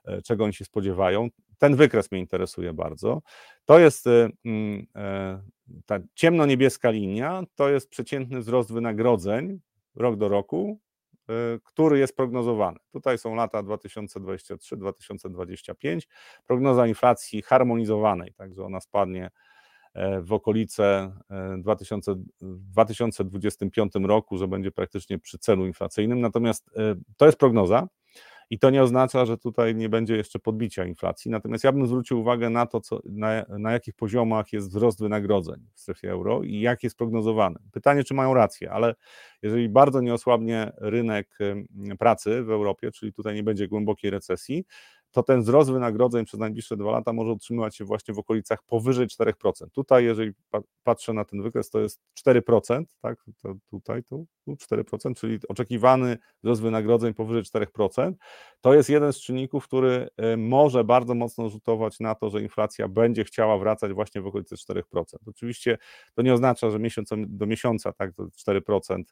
e, 0.05 0.21
czego 0.21 0.43
oni 0.43 0.53
się 0.53 0.65
spodziewają. 0.65 1.29
Ten 1.57 1.75
wykres 1.75 2.11
mnie 2.11 2.19
interesuje 2.19 2.73
bardzo. 2.73 3.21
To 3.65 3.79
jest 3.79 4.07
e, 4.07 4.29
ta 5.85 5.99
ciemno-niebieska 6.15 6.89
linia, 6.89 7.43
to 7.55 7.69
jest 7.69 7.89
przeciętny 7.89 8.39
wzrost 8.39 8.73
wynagrodzeń 8.73 9.59
rok 9.95 10.15
do 10.15 10.29
roku 10.29 10.79
który 11.63 11.99
jest 11.99 12.15
prognozowany. 12.15 12.77
Tutaj 12.91 13.17
są 13.17 13.35
lata 13.35 13.63
2023-2025. 13.63 16.01
Prognoza 16.47 16.87
inflacji 16.87 17.41
harmonizowanej, 17.41 18.33
także 18.33 18.63
ona 18.63 18.81
spadnie 18.81 19.29
e, 19.93 20.21
w 20.21 20.33
okolice 20.33 21.15
2000, 21.57 22.11
e, 22.11 22.15
w 22.41 22.59
2025 22.59 23.93
roku, 24.03 24.37
że 24.37 24.47
będzie 24.47 24.71
praktycznie 24.71 25.19
przy 25.19 25.37
celu 25.37 25.65
inflacyjnym. 25.65 26.21
Natomiast 26.21 26.69
e, 26.77 26.95
to 27.17 27.25
jest 27.25 27.37
prognoza. 27.37 27.87
I 28.49 28.59
to 28.59 28.69
nie 28.69 28.83
oznacza, 28.83 29.25
że 29.25 29.37
tutaj 29.37 29.75
nie 29.75 29.89
będzie 29.89 30.15
jeszcze 30.15 30.39
podbicia 30.39 30.85
inflacji. 30.85 31.31
Natomiast 31.31 31.63
ja 31.63 31.71
bym 31.71 31.87
zwrócił 31.87 32.19
uwagę 32.19 32.49
na 32.49 32.65
to, 32.65 32.81
co, 32.81 32.99
na, 33.05 33.45
na 33.59 33.71
jakich 33.71 33.95
poziomach 33.95 34.53
jest 34.53 34.69
wzrost 34.69 34.99
wynagrodzeń 34.99 35.67
w 35.73 35.79
strefie 35.79 36.11
euro 36.11 36.43
i 36.43 36.59
jak 36.59 36.83
jest 36.83 36.97
prognozowany. 36.97 37.59
Pytanie, 37.71 38.03
czy 38.03 38.13
mają 38.13 38.33
rację, 38.33 38.71
ale 38.71 38.95
jeżeli 39.41 39.69
bardzo 39.69 40.01
nie 40.01 40.13
osłabnie 40.13 40.71
rynek 40.77 41.37
pracy 41.99 42.43
w 42.43 42.49
Europie, 42.49 42.91
czyli 42.91 43.13
tutaj 43.13 43.35
nie 43.35 43.43
będzie 43.43 43.67
głębokiej 43.67 44.11
recesji, 44.11 44.65
to 45.15 45.23
ten 45.23 45.41
wzrost 45.41 45.71
wynagrodzeń 45.71 46.25
przez 46.25 46.39
najbliższe 46.39 46.77
dwa 46.77 46.91
lata 46.91 47.13
może 47.13 47.31
utrzymywać 47.31 47.77
się 47.77 47.85
właśnie 47.85 48.13
w 48.13 48.19
okolicach 48.19 48.63
powyżej 48.63 49.07
4%. 49.07 49.69
Tutaj, 49.71 50.05
jeżeli 50.05 50.31
patrzę 50.83 51.13
na 51.13 51.25
ten 51.25 51.41
wykres, 51.41 51.69
to 51.69 51.79
jest 51.79 52.01
4%, 52.27 52.83
tak? 53.01 53.25
To 53.41 53.55
tutaj 53.69 54.03
tu 54.03 54.27
4%, 54.47 55.15
czyli 55.15 55.39
oczekiwany 55.47 56.17
wzrost 56.43 56.61
wynagrodzeń 56.61 57.13
powyżej 57.13 57.43
4%. 57.43 58.13
To 58.61 58.73
jest 58.73 58.89
jeden 58.89 59.13
z 59.13 59.21
czynników, 59.21 59.67
który 59.67 60.07
y, 60.33 60.37
może 60.37 60.83
bardzo 60.83 61.15
mocno 61.15 61.49
rzutować 61.49 61.99
na 61.99 62.15
to, 62.15 62.29
że 62.29 62.41
inflacja 62.41 62.87
będzie 62.87 63.23
chciała 63.23 63.57
wracać 63.57 63.93
właśnie 63.93 64.21
w 64.21 64.27
okolice 64.27 64.55
4%. 64.55 64.81
Oczywiście 65.27 65.77
to 66.15 66.21
nie 66.21 66.33
oznacza, 66.33 66.69
że 66.69 66.79
miesiąc 66.79 67.09
do 67.17 67.45
miesiąca 67.45 67.93
tak, 67.93 68.13
to 68.13 68.23
4% 68.23 69.03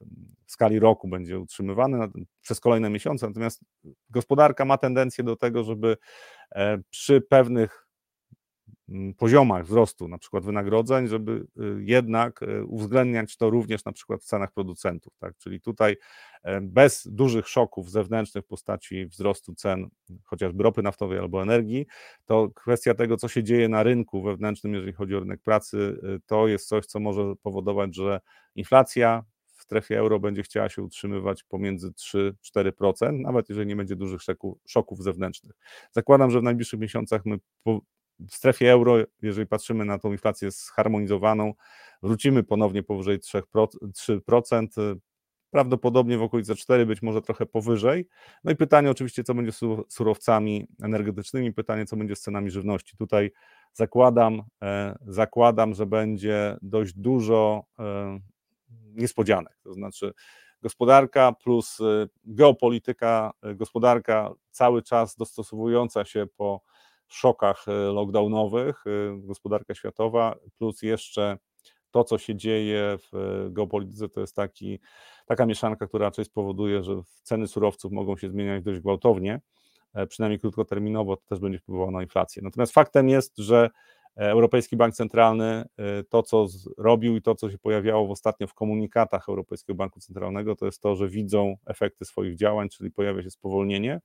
w 0.45 0.51
skali 0.51 0.79
roku 0.79 1.07
będzie 1.07 1.39
utrzymywane 1.39 2.07
przez 2.41 2.59
kolejne 2.59 2.89
miesiące, 2.89 3.27
natomiast 3.27 3.61
gospodarka 4.09 4.65
ma 4.65 4.77
tendencję 4.77 5.23
do 5.23 5.35
tego, 5.35 5.63
żeby 5.63 5.92
e, 6.51 6.77
przy 6.89 7.21
pewnych 7.21 7.87
mm, 8.89 9.13
poziomach 9.13 9.65
wzrostu, 9.65 10.07
na 10.07 10.17
przykład 10.17 10.45
wynagrodzeń, 10.45 11.07
żeby 11.07 11.31
y, 11.31 11.83
jednak 11.83 12.43
e, 12.43 12.63
uwzględniać 12.63 13.37
to 13.37 13.49
również 13.49 13.85
na 13.85 13.91
przykład 13.91 14.21
w 14.21 14.25
cenach 14.25 14.51
producentów. 14.51 15.13
Tak? 15.19 15.37
Czyli 15.37 15.61
tutaj 15.61 15.97
e, 16.43 16.61
bez 16.61 17.07
dużych 17.11 17.47
szoków 17.47 17.91
zewnętrznych 17.91 18.43
w 18.43 18.47
postaci 18.47 19.05
wzrostu 19.05 19.55
cen 19.55 19.89
chociażby 20.23 20.63
ropy 20.63 20.81
naftowej 20.81 21.19
albo 21.19 21.41
energii, 21.41 21.85
to 22.25 22.49
kwestia 22.49 22.93
tego, 22.93 23.17
co 23.17 23.27
się 23.27 23.43
dzieje 23.43 23.69
na 23.69 23.83
rynku 23.83 24.23
wewnętrznym, 24.23 24.73
jeżeli 24.73 24.93
chodzi 24.93 25.15
o 25.15 25.19
rynek 25.19 25.41
pracy, 25.41 25.99
to 26.25 26.47
jest 26.47 26.67
coś, 26.67 26.85
co 26.85 26.99
może 26.99 27.33
powodować, 27.43 27.95
że 27.95 28.19
inflacja 28.55 29.23
strefie 29.73 29.99
euro 29.99 30.19
będzie 30.19 30.43
chciała 30.43 30.69
się 30.69 30.81
utrzymywać 30.81 31.43
pomiędzy 31.43 31.91
3-4%, 31.91 33.19
nawet 33.19 33.49
jeżeli 33.49 33.67
nie 33.67 33.75
będzie 33.75 33.95
dużych 33.95 34.21
szoków 34.67 35.03
zewnętrznych. 35.03 35.53
Zakładam, 35.91 36.31
że 36.31 36.39
w 36.39 36.43
najbliższych 36.43 36.79
miesiącach 36.79 37.25
my 37.25 37.37
w 38.19 38.35
strefie 38.35 38.71
euro, 38.71 38.95
jeżeli 39.21 39.47
patrzymy 39.47 39.85
na 39.85 39.99
tą 39.99 40.11
inflację 40.11 40.51
zharmonizowaną, 40.51 41.53
wrócimy 42.03 42.43
ponownie 42.43 42.83
powyżej 42.83 43.19
3%, 43.19 44.95
prawdopodobnie 45.53 46.17
w 46.17 46.21
okolice 46.21 46.55
4, 46.55 46.85
być 46.85 47.01
może 47.01 47.21
trochę 47.21 47.45
powyżej. 47.45 48.07
No 48.43 48.51
i 48.51 48.55
pytanie 48.55 48.91
oczywiście, 48.91 49.23
co 49.23 49.33
będzie 49.33 49.51
z 49.51 49.59
surowcami 49.89 50.67
energetycznymi, 50.83 51.53
pytanie, 51.53 51.85
co 51.85 51.97
będzie 51.97 52.15
z 52.15 52.21
cenami 52.21 52.51
żywności. 52.51 52.97
Tutaj 52.97 53.31
zakładam, 53.73 54.41
e, 54.63 54.95
zakładam, 55.07 55.73
że 55.73 55.85
będzie 55.85 56.57
dość 56.61 56.93
dużo 56.93 57.63
e, 57.79 58.19
niespodzianek. 58.95 59.57
To 59.63 59.73
znaczy, 59.73 60.13
gospodarka 60.61 61.31
plus 61.43 61.79
y, 61.79 62.09
geopolityka, 62.25 63.33
y, 63.51 63.55
gospodarka 63.55 64.31
cały 64.51 64.81
czas 64.81 65.15
dostosowująca 65.15 66.05
się 66.05 66.25
po 66.37 66.61
szokach 67.07 67.67
y, 67.67 67.71
lockdownowych, 67.71 68.83
gospodarka 69.17 69.75
światowa, 69.75 70.35
plus 70.57 70.81
jeszcze 70.81 71.37
to, 71.93 72.03
co 72.03 72.17
się 72.17 72.35
dzieje 72.35 72.97
w 72.97 73.47
geopolityce, 73.51 74.09
to 74.09 74.21
jest 74.21 74.35
taki, 74.35 74.79
taka 75.25 75.45
mieszanka, 75.45 75.87
która 75.87 76.05
raczej 76.05 76.25
spowoduje, 76.25 76.83
że 76.83 77.01
ceny 77.23 77.47
surowców 77.47 77.91
mogą 77.91 78.17
się 78.17 78.29
zmieniać 78.29 78.63
dość 78.63 78.79
gwałtownie, 78.79 79.41
e, 79.93 80.07
przynajmniej 80.07 80.39
krótkoterminowo, 80.39 81.17
to 81.17 81.23
też 81.25 81.39
będzie 81.39 81.59
wpływało 81.59 81.91
na 81.91 82.01
inflację. 82.01 82.41
Natomiast 82.41 82.73
faktem 82.73 83.09
jest, 83.09 83.37
że 83.37 83.69
Europejski 84.15 84.77
Bank 84.77 84.95
Centralny, 84.95 85.65
y, 85.99 86.03
to 86.09 86.23
co 86.23 86.47
robił 86.77 87.15
i 87.15 87.21
to 87.21 87.35
co 87.35 87.51
się 87.51 87.57
pojawiało 87.57 88.11
ostatnio 88.11 88.47
w 88.47 88.53
komunikatach 88.53 89.29
Europejskiego 89.29 89.77
Banku 89.77 89.99
Centralnego, 89.99 90.55
to 90.55 90.65
jest 90.65 90.81
to, 90.81 90.95
że 90.95 91.09
widzą 91.09 91.55
efekty 91.65 92.05
swoich 92.05 92.35
działań, 92.35 92.69
czyli 92.69 92.91
pojawia 92.91 93.23
się 93.23 93.31
spowolnienie. 93.31 94.01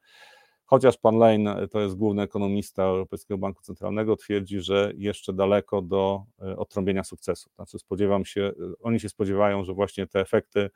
Chociaż 0.65 0.97
pan 0.97 1.19
Lane, 1.19 1.69
to 1.69 1.81
jest 1.81 1.97
główny 1.97 2.23
ekonomista 2.23 2.83
Europejskiego 2.83 3.39
Banku 3.39 3.63
Centralnego, 3.63 4.17
twierdzi, 4.17 4.61
że 4.61 4.93
jeszcze 4.97 5.33
daleko 5.33 5.83
do 5.83 6.25
y, 6.43 6.57
odtrąbienia 6.57 7.05
sukcesu. 7.05 7.51
Znaczy 7.55 7.79
spodziewam 7.79 8.25
się, 8.25 8.41
y, 8.41 8.55
oni 8.81 9.01
się 9.01 9.09
spodziewają, 9.09 9.65
że 9.65 9.73
właśnie 9.73 10.07
te 10.07 10.21
efekty 10.21 10.71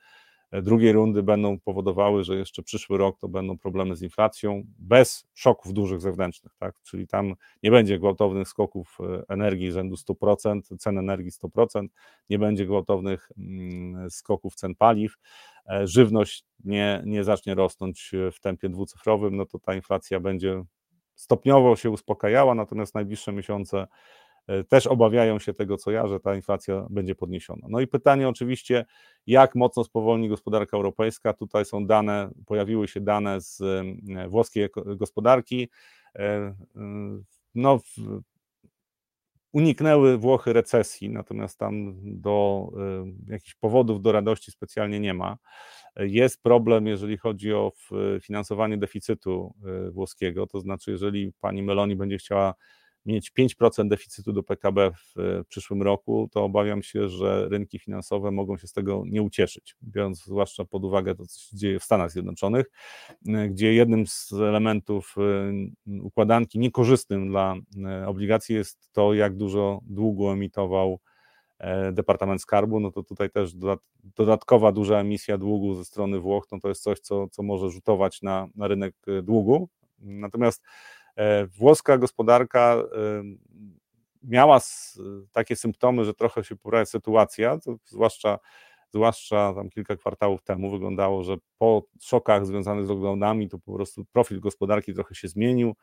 drugiej 0.53 0.93
rundy 0.93 1.23
będą 1.23 1.61
powodowały, 1.61 2.25
że 2.25 2.37
jeszcze 2.37 2.63
przyszły 2.63 2.99
rok 2.99 3.19
to 3.19 3.29
będą 3.29 3.59
problemy 3.59 3.97
z 3.97 4.03
inflacją 4.03 4.63
bez 4.79 5.27
szoków 5.35 5.73
dużych 5.73 6.01
zewnętrznych, 6.01 6.53
tak? 6.59 6.75
czyli 6.83 7.07
tam 7.07 7.35
nie 7.63 7.71
będzie 7.71 7.99
gwałtownych 7.99 8.49
skoków 8.49 8.99
e, 9.01 9.23
energii 9.29 9.73
rzędu 9.73 9.97
100%, 9.97 10.61
cen 10.79 10.99
energii 10.99 11.31
100%, 11.31 11.87
nie 12.31 12.39
będzie 12.39 12.67
gwałtownych 12.67 13.29
mm, 13.39 14.11
skoków 14.11 14.55
cen 14.55 14.75
paliw, 14.75 15.15
e, 15.71 15.87
żywność 15.87 16.45
nie, 16.65 17.03
nie 17.07 17.25
zacznie 17.25 17.55
rosnąć 17.55 18.11
w 18.33 18.41
tempie 18.41 18.69
dwucyfrowym, 18.69 19.37
no 19.37 19.47
to 19.47 19.59
ta 19.59 19.75
inflacja 19.75 20.21
będzie 20.21 20.63
stopniowo 21.15 21.77
się 21.77 21.91
uspokajała, 21.91 22.55
natomiast 22.55 22.95
najbliższe 22.95 23.33
miesiące 23.33 23.87
E, 23.87 23.87
też 24.69 24.87
obawiają 24.87 25.39
się 25.39 25.55
tego, 25.55 25.77
co 25.77 25.91
ja, 25.91 26.09
że 26.09 26.21
ta 26.21 26.35
inflacja 26.35 26.87
będzie 26.91 27.15
podniesiona. 27.15 27.67
No 27.71 27.81
i 27.81 27.87
pytanie 27.87 28.29
oczywiście, 28.29 28.85
jak 29.27 29.55
mocno 29.55 29.85
spowolni 29.85 30.29
gospodarka 30.29 30.77
europejska. 30.77 31.33
Tutaj 31.33 31.65
są 31.65 31.87
dane, 31.87 32.31
pojawiły 32.47 32.89
się 32.89 33.01
dane 33.01 33.41
z 33.41 33.61
e, 33.61 34.29
włoskiej 34.29 34.69
gospodarki. 34.97 35.69
E, 36.19 36.55
no, 37.55 37.81
uniknęły 39.53 40.19
Włochy 40.19 40.53
recesji, 40.53 41.11
natomiast 41.11 41.59
tam 41.59 41.95
do 42.03 42.69
jakichś 43.27 43.55
powodów 43.55 44.03
do 44.03 44.13
radości 44.13 44.51
specjalnie 44.51 45.01
nie 45.01 45.15
ma. 45.15 45.37
Jest 45.97 46.43
problem, 46.43 46.87
jeżeli 46.87 47.17
chodzi 47.17 47.53
o 47.53 47.73
finansowanie 48.23 48.79
deficytu 48.79 49.55
włoskiego, 49.91 50.47
to 50.47 50.61
znaczy, 50.61 50.91
jeżeli 50.91 51.33
pani 51.41 51.63
Meloni 51.63 51.97
będzie 51.97 52.19
chciała 52.19 52.55
mieć 53.07 53.33
5% 53.39 53.89
deficytu 53.89 54.33
do 54.33 54.43
PKB 54.43 54.91
w 54.93 55.15
przyszłym 55.49 55.83
roku, 55.83 56.29
to 56.33 56.45
obawiam 56.45 56.83
się, 56.83 57.09
że 57.09 57.49
rynki 57.49 57.79
finansowe 57.79 58.31
mogą 58.31 58.57
się 58.57 58.67
z 58.67 58.73
tego 58.73 59.03
nie 59.07 59.23
ucieszyć, 59.23 59.77
biorąc 59.83 60.25
zwłaszcza 60.25 60.65
pod 60.65 60.85
uwagę 60.85 61.15
to, 61.15 61.27
co 61.27 61.41
się 61.41 61.57
dzieje 61.57 61.79
w 61.79 61.85
Stanach 61.85 62.11
Zjednoczonych, 62.11 62.67
gdzie 63.51 63.75
jednym 63.75 64.07
z 64.07 64.33
elementów 64.33 65.15
y, 65.87 66.01
układanki 66.03 66.59
niekorzystnym 66.59 67.29
dla 67.29 67.55
obligacji 68.07 68.55
jest 68.55 68.93
to, 68.93 69.15
jak 69.15 69.37
dużo 69.37 69.81
długu 69.87 70.31
emitował 70.31 71.01
e, 71.59 71.93
Departament 71.93 72.43
Skarbu, 72.43 72.81
no 72.81 72.91
to 72.91 73.03
tutaj 73.03 73.31
też 73.31 73.53
dodatkowa 74.17 74.73
duża 74.73 74.99
emisja 74.99 75.39
długu 75.39 75.75
ze 75.75 75.85
strony 75.85 76.21
Włoch, 76.21 76.47
no 76.53 76.61
to 76.61 76.69
jest 76.69 76.83
coś, 76.83 77.01
co, 77.01 77.29
co 77.29 77.43
może 77.43 77.71
rzutować 77.71 78.23
na, 78.23 78.49
na 78.55 78.69
rynek 78.69 78.95
długu. 79.23 79.69
Natomiast 79.99 80.63
E, 80.63 81.02
włoska 81.59 81.99
gospodarka 81.99 82.83
miała 84.23 84.61
takie 85.33 85.57
symptomy, 85.57 86.05
że 86.05 86.15
trochę 86.15 86.45
się 86.45 86.57
poprawia 86.57 86.85
sytuacja, 86.85 87.59
zwłaszcza 87.85 88.39
zwłaszcza 88.95 89.55
tam 89.55 89.71
kilka 89.71 89.97
kwartałów 89.97 90.43
temu 90.43 90.71
wyglądało, 90.71 91.23
że 91.23 91.37
po 91.59 91.83
szokach 92.01 92.47
związanych 92.47 92.87
z 92.87 92.89
lockdownami 92.89 93.49
to 93.49 93.59
po 93.59 93.73
prostu 93.73 94.05
profil 94.05 94.41
gospodarki 94.41 94.95
trochę 94.95 95.15
się 95.15 95.29
zmienił 95.29 95.75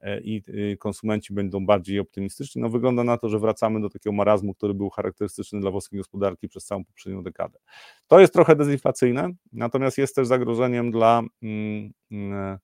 e, 0.00 0.20
i 0.20 0.42
konsumenci 0.78 1.34
będą 1.34 1.66
bardziej 1.66 1.98
optymistyczni. 1.98 2.62
No 2.62 2.68
wygląda 2.68 3.04
na 3.04 3.18
to, 3.18 3.28
że 3.28 3.38
wracamy 3.38 3.80
do 3.80 3.90
takiego 3.90 4.12
marazmu, 4.12 4.54
który 4.54 4.74
był 4.74 4.90
charakterystyczny 4.90 5.60
dla 5.60 5.70
włoskiej 5.70 5.98
gospodarki 5.98 6.48
przez 6.48 6.64
całą 6.64 6.84
poprzednią 6.84 7.22
dekadę. 7.22 7.58
To 8.06 8.20
jest 8.20 8.32
trochę 8.32 8.56
dezinflacyjne, 8.56 9.30
natomiast 9.52 9.98
jest 9.98 10.14
też 10.14 10.26
zagrożeniem 10.26 10.90
dla 10.90 11.22
mm, 11.42 11.92
mm, 12.10 12.32
E, 12.32 12.58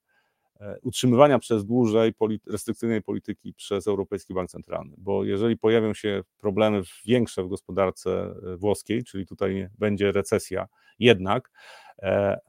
utrzymywania 0.81 1.39
przez 1.39 1.65
dłużej 1.65 2.13
restrykcyjnej 2.47 3.01
polityki 3.01 3.53
przez 3.53 3.87
Europejski 3.87 4.33
Bank 4.33 4.49
Centralny, 4.49 4.95
bo 4.97 5.23
jeżeli 5.23 5.57
pojawią 5.57 5.93
się 5.93 6.23
problemy 6.39 6.81
większe 7.05 7.43
w 7.43 7.47
gospodarce 7.47 8.35
e, 8.53 8.57
włoskiej, 8.57 9.03
czyli 9.03 9.25
tutaj 9.25 9.69
będzie 9.79 10.11
recesja 10.11 10.67
jednak, 10.99 11.51
e, 12.01 12.39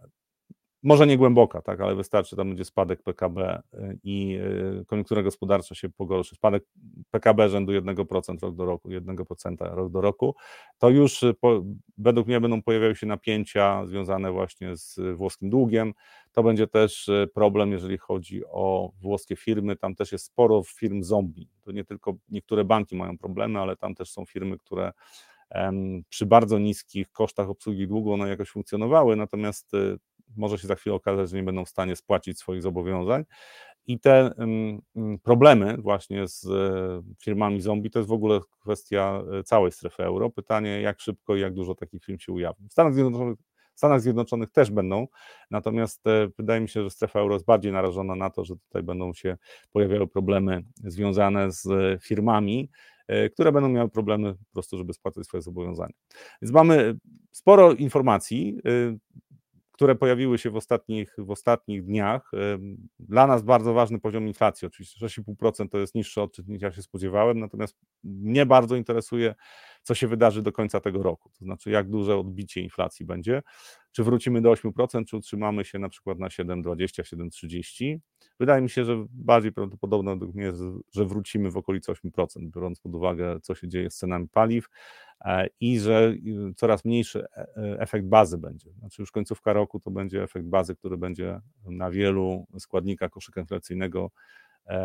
może 0.87 1.07
nie 1.07 1.19
głęboka, 1.19 1.63
tak, 1.63 1.81
ale 1.81 1.95
wystarczy, 1.95 2.37
tam 2.37 2.49
będzie 2.49 2.65
spadek 2.65 3.03
PKB 3.03 3.63
y, 3.75 3.99
i 4.05 4.39
y, 4.81 4.85
koniunktura 4.87 5.23
gospodarcza 5.23 5.75
się 5.75 5.89
pogorszy, 5.89 6.35
spadek 6.35 6.65
PKB 7.11 7.49
rzędu 7.49 7.73
1% 7.73 8.43
rok 8.43 8.55
do 8.55 8.67
roku, 8.67 8.89
1% 8.89 9.75
rok 9.75 9.93
do 9.93 10.01
roku, 10.01 10.35
to 10.79 10.91
już 10.91 11.23
y, 11.23 11.35
po, 11.35 11.63
według 11.99 12.27
mnie 12.27 12.41
będą 12.41 12.63
pojawiały 12.63 12.97
się 12.97 13.07
napięcia 13.07 13.87
związane 13.87 14.33
właśnie 14.33 14.77
z 14.77 15.01
włoskim 15.17 15.51
długiem. 15.51 15.95
To 16.33 16.43
będzie 16.43 16.67
też 16.67 17.11
problem, 17.35 17.73
jeżeli 17.73 17.99
chodzi 17.99 18.43
o 18.47 18.93
włoskie 19.01 19.37
firmy. 19.37 19.77
Tam 19.77 19.95
też 19.95 20.13
jest 20.13 20.25
sporo 20.25 20.63
firm 20.63 21.03
zombie. 21.03 21.49
To 21.63 21.73
nie 21.73 21.85
tylko 21.85 22.15
niektóre 22.29 22.65
banki 22.65 22.97
mają 22.97 23.19
problemy, 23.19 23.59
ale 23.59 23.77
tam 23.77 23.95
też 23.95 24.11
są 24.11 24.25
firmy, 24.25 24.59
które 24.59 24.93
przy 26.09 26.27
bardzo 26.27 26.59
niskich 26.59 27.13
kosztach 27.13 27.49
obsługi 27.49 27.89
długu 27.89 28.13
one 28.13 28.29
jakoś 28.29 28.49
funkcjonowały, 28.51 29.17
natomiast 29.17 29.73
może 30.37 30.59
się 30.59 30.69
za 30.69 30.75
chwilę 30.75 30.97
okazać, 30.97 31.31
że 31.31 31.37
nie 31.37 31.43
będą 31.43 31.65
w 31.65 31.69
stanie 31.69 31.97
spłacić 31.97 32.39
swoich 32.39 32.63
zobowiązań. 32.63 33.25
I 33.87 34.01
te 34.01 34.31
problemy 35.23 35.77
właśnie 35.79 36.29
z 36.29 36.47
e, 36.47 37.03
firmami 37.23 37.61
zombie 37.61 37.91
to 37.91 37.99
jest 37.99 38.09
w 38.09 38.13
ogóle 38.13 38.41
kwestia 38.61 39.23
e, 39.39 39.43
całej 39.43 39.73
strefy 39.73 40.03
euro. 40.03 40.31
Pytanie, 40.31 40.81
jak 40.81 41.01
szybko 41.01 41.37
i 41.37 41.41
jak 41.41 41.55
dużo 41.55 41.75
takich 41.75 42.05
firm 42.05 42.19
się 42.19 42.33
ujawni. 42.33 42.69
W 42.69 42.73
Stanach 42.73 42.95
Zjednoczonych, 42.95 43.39
w 43.75 43.79
Stanach 43.79 44.01
Zjednoczonych 44.01 44.51
też 44.51 44.71
będą, 44.71 45.07
natomiast 45.51 46.07
e, 46.07 46.29
wydaje 46.39 46.61
mi 46.61 46.69
się, 46.69 46.83
że 46.83 46.91
strefa 46.91 47.21
euro 47.21 47.35
jest 47.35 47.47
bardziej 47.47 47.73
narażona 47.73 48.15
na 48.15 48.31
to, 48.31 48.45
że 48.45 48.57
tutaj 48.57 48.83
będą 48.83 49.15
się 49.15 49.37
pojawiały 49.73 50.07
problemy 50.07 50.63
związane 50.85 51.53
z 51.53 51.69
firmami, 52.03 52.71
które 53.33 53.53
będą 53.53 53.69
miały 53.69 53.89
problemy 53.89 54.35
po 54.35 54.53
prostu, 54.53 54.79
żeby 54.79 54.93
spłacać 54.93 55.27
swoje 55.27 55.43
zobowiązania. 55.43 55.95
Więc 56.43 56.55
mamy 56.55 56.99
sporo 57.33 57.73
informacji 57.73 58.61
które 59.77 59.95
pojawiły 59.95 60.39
się 60.39 60.51
w 60.51 60.57
ostatnich, 60.57 61.15
w 61.19 61.31
ostatnich 61.31 61.85
dniach. 61.85 62.31
Dla 62.99 63.27
nas 63.27 63.43
bardzo 63.43 63.75
ważny 63.75 64.01
poziom 64.01 64.27
inflacji, 64.27 64.67
oczywiście 64.67 65.07
6,5% 65.07 65.69
to 65.69 65.79
jest 65.79 65.95
niższy 65.95 66.21
odczyt 66.21 66.49
niż 66.49 66.63
ja 66.63 66.73
się 66.73 66.83
spodziewałem, 66.83 67.41
natomiast 67.41 67.77
mnie 68.05 68.47
bardzo 68.47 68.77
interesuje, 68.77 69.35
co 69.83 69.95
się 69.95 70.09
wydarzy 70.09 70.43
do 70.43 70.53
końca 70.53 70.81
tego 70.81 71.03
roku, 71.03 71.31
to 71.39 71.45
znaczy 71.45 71.71
jak 71.71 71.91
duże 71.91 72.17
odbicie 72.17 72.61
inflacji 72.61 73.07
będzie, 73.07 73.43
czy 73.93 74.05
wrócimy 74.05 74.41
do 74.41 74.53
8%, 74.53 75.05
czy 75.05 75.17
utrzymamy 75.17 75.65
się 75.65 75.79
na 75.79 75.89
przykład 75.89 76.19
na 76.19 76.29
7,20, 76.29 77.03
7,30. 77.03 77.99
Wydaje 78.41 78.63
mi 78.63 78.71
się, 78.71 78.85
że 78.85 79.07
bardziej 79.11 79.53
prawdopodobne 79.53 80.13
według 80.13 80.35
mnie 80.35 80.45
jest, 80.45 80.63
że 80.95 81.05
wrócimy 81.05 81.51
w 81.51 81.57
okolicy 81.57 81.93
8%, 81.93 82.51
biorąc 82.55 82.81
pod 82.81 82.95
uwagę, 82.95 83.41
co 83.41 83.55
się 83.55 83.69
dzieje 83.69 83.91
z 83.91 83.97
cenami 83.97 84.29
paliw 84.29 84.69
e, 85.25 85.47
i 85.61 85.81
że 85.81 86.15
coraz 86.57 86.85
mniejszy 86.85 87.25
e, 87.37 87.47
e, 87.57 87.81
efekt 87.81 88.07
bazy 88.07 88.39
będzie. 88.39 88.73
Znaczy 88.73 89.03
już 89.03 89.11
końcówka 89.11 89.53
roku 89.53 89.81
to 89.81 89.91
będzie 89.91 90.23
efekt 90.23 90.47
bazy, 90.47 90.77
który 90.77 90.97
będzie 90.97 91.41
na 91.65 91.91
wielu 91.91 92.47
składnikach 92.59 93.11
koszyka 93.11 93.41
inflacyjnego 93.41 94.11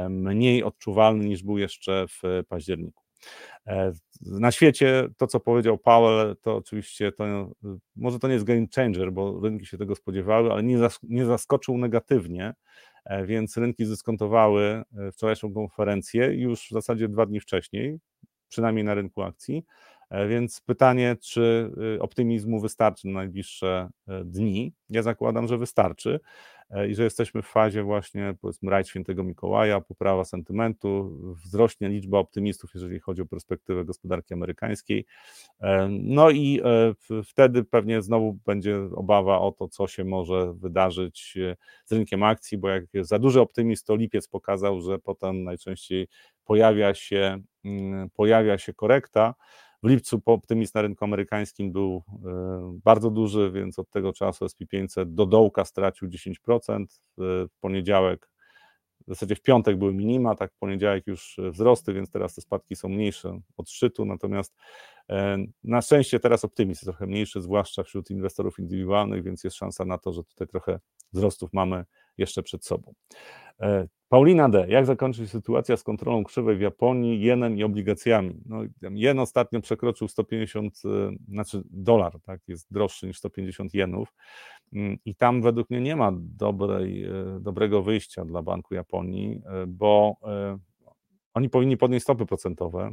mniej 0.10 0.64
odczuwalny 0.64 1.26
niż 1.26 1.44
był 1.44 1.58
jeszcze 1.58 2.06
w 2.08 2.44
październiku. 2.50 3.04
Na 4.22 4.52
świecie 4.52 5.08
to, 5.18 5.28
co 5.28 5.40
powiedział 5.40 5.78
Powell, 5.78 6.36
to 6.42 6.56
oczywiście 6.56 7.12
to, 7.12 7.52
może 7.96 8.20
to 8.20 8.28
nie 8.28 8.34
jest 8.34 8.46
game 8.46 8.66
changer, 8.76 9.12
bo 9.12 9.40
rynki 9.40 9.66
się 9.66 9.78
tego 9.78 9.96
spodziewały, 9.96 10.52
ale 10.52 10.64
nie, 10.64 10.78
nie 11.04 11.26
zaskoczył 11.26 11.78
negatywnie, 11.78 12.54
więc 13.26 13.58
rynki 13.58 13.86
zdyskontowały 13.86 14.84
e, 14.98 15.12
wczorajszą 15.12 15.54
konferencję 15.54 16.26
już 16.26 16.68
w 16.68 16.72
zasadzie 16.72 17.08
dwa 17.08 17.26
dni 17.26 17.40
wcześniej, 17.40 18.00
przynajmniej 18.50 18.86
na 18.86 18.94
rynku 18.94 19.22
akcji. 19.22 19.66
E, 20.12 20.28
więc 20.28 20.62
pytanie, 20.62 21.18
czy 21.22 21.72
y, 21.96 22.02
optymizmu 22.02 22.60
wystarczy 22.62 23.08
na 23.08 23.14
najbliższe 23.14 23.90
dni? 24.26 24.74
Ja 24.90 25.02
zakładam, 25.02 25.48
że 25.48 25.58
wystarczy 25.58 26.20
i 26.90 26.96
że 26.96 27.04
jesteśmy 27.04 27.42
w 27.42 27.48
fazie 27.48 27.84
właśnie, 27.84 28.34
powiedzmy, 28.42 28.72
rajd 28.72 28.88
świętego 28.88 29.24
Mikołaja, 29.24 29.82
poprawa 29.82 30.26
sentymentu, 30.26 31.18
wzrośnie 31.46 31.90
liczba 31.90 32.18
optymistów, 32.18 32.72
jeżeli 32.74 33.00
chodzi 33.00 33.22
o 33.22 33.26
perspektywę 33.26 33.86
gospodarki 33.86 34.34
amerykańskiej. 34.34 35.06
No 35.90 36.30
i 36.30 36.62
wtedy 37.26 37.64
pewnie 37.64 38.02
znowu 38.02 38.38
będzie 38.46 38.80
obawa 38.96 39.40
o 39.40 39.52
to, 39.52 39.68
co 39.68 39.88
się 39.88 40.04
może 40.04 40.54
wydarzyć 40.54 41.38
z 41.86 41.92
rynkiem 41.92 42.24
akcji, 42.24 42.58
bo 42.58 42.70
jak 42.70 42.84
jest 42.94 43.10
za 43.10 43.20
duży 43.20 43.42
optymizm, 43.42 43.86
to 43.86 43.96
lipiec 43.96 44.28
pokazał, 44.28 44.82
że 44.82 45.00
potem 45.00 45.44
najczęściej 45.44 46.08
pojawia 46.46 46.94
się, 46.94 47.38
mm, 47.66 48.10
pojawia 48.10 48.58
się 48.58 48.74
korekta. 48.74 49.36
W 49.84 49.90
lipcu 49.90 50.22
optymizm 50.26 50.72
na 50.76 50.82
rynku 50.82 51.06
amerykańskim 51.06 51.72
był 51.72 52.04
e, 52.26 52.80
bardzo 52.84 53.10
duży, 53.10 53.52
więc 53.52 53.80
od 53.80 53.90
tego 53.90 54.14
czasu 54.14 54.46
SP500 54.46 55.06
do 55.06 55.26
dołka 55.26 55.66
stracił 55.66 56.08
10%. 56.08 56.86
W 57.18 57.48
poniedziałek, 57.60 58.30
w 59.08 59.10
zasadzie 59.10 59.36
w 59.36 59.42
piątek 59.42 59.78
były 59.78 59.94
minima, 59.94 60.36
tak 60.36 60.54
w 60.54 60.58
poniedziałek 60.58 61.08
już 61.08 61.40
wzrosty, 61.52 61.94
więc 61.94 62.12
teraz 62.12 62.36
te 62.36 62.42
spadki 62.42 62.76
są 62.76 62.90
mniejsze 62.90 63.40
od 63.58 63.70
szczytu, 63.70 64.06
natomiast 64.06 64.56
e, 65.10 65.38
na 65.64 65.82
szczęście 65.82 66.20
teraz 66.20 66.46
optymizm 66.46 66.72
jest 66.72 66.84
trochę 66.84 67.08
mniejszy, 67.08 67.42
zwłaszcza 67.42 67.84
wśród 67.84 68.12
inwestorów 68.12 68.60
indywidualnych, 68.60 69.24
więc 69.24 69.44
jest 69.44 69.56
szansa 69.56 69.86
na 69.86 69.98
to, 69.98 70.14
że 70.14 70.24
tutaj 70.24 70.48
trochę 70.48 70.80
wzrostów 71.14 71.54
mamy 71.54 71.86
jeszcze 72.18 72.44
przed 72.44 72.66
sobą. 72.66 72.94
E, 74.12 74.16
Paulina 74.16 74.50
D. 74.50 74.66
Jak 74.70 74.86
zakończy 74.86 75.22
się 75.22 75.28
sytuacja 75.28 75.78
z 75.78 75.84
kontrolą 75.84 76.24
krzywej 76.24 76.58
w 76.58 76.62
Japonii, 76.62 77.22
jenem 77.22 77.58
i 77.58 77.64
obligacjami? 77.64 78.42
No, 78.46 78.62
jen 78.82 79.20
ostatnio 79.20 79.62
przekroczył 79.62 80.08
150, 80.08 80.82
e, 80.86 81.16
znaczy 81.30 81.64
dolar, 81.70 82.20
tak, 82.22 82.42
jest 82.48 82.74
droższy 82.74 83.08
niż 83.08 83.18
150 83.18 83.74
jenów 83.74 84.14
mm, 84.74 84.98
i 85.06 85.16
tam 85.16 85.42
według 85.42 85.70
mnie 85.70 85.82
nie 85.82 85.96
ma 85.96 86.12
dobrej, 86.16 87.04
e, 87.04 87.12
dobrego 87.40 87.82
wyjścia 87.82 88.26
dla 88.26 88.42
Banku 88.42 88.74
Japonii, 88.74 89.42
bo 89.68 90.16
oni 91.34 91.50
powinni 91.50 91.78
podnieść 91.78 92.04
stopy 92.04 92.26
procentowe, 92.26 92.92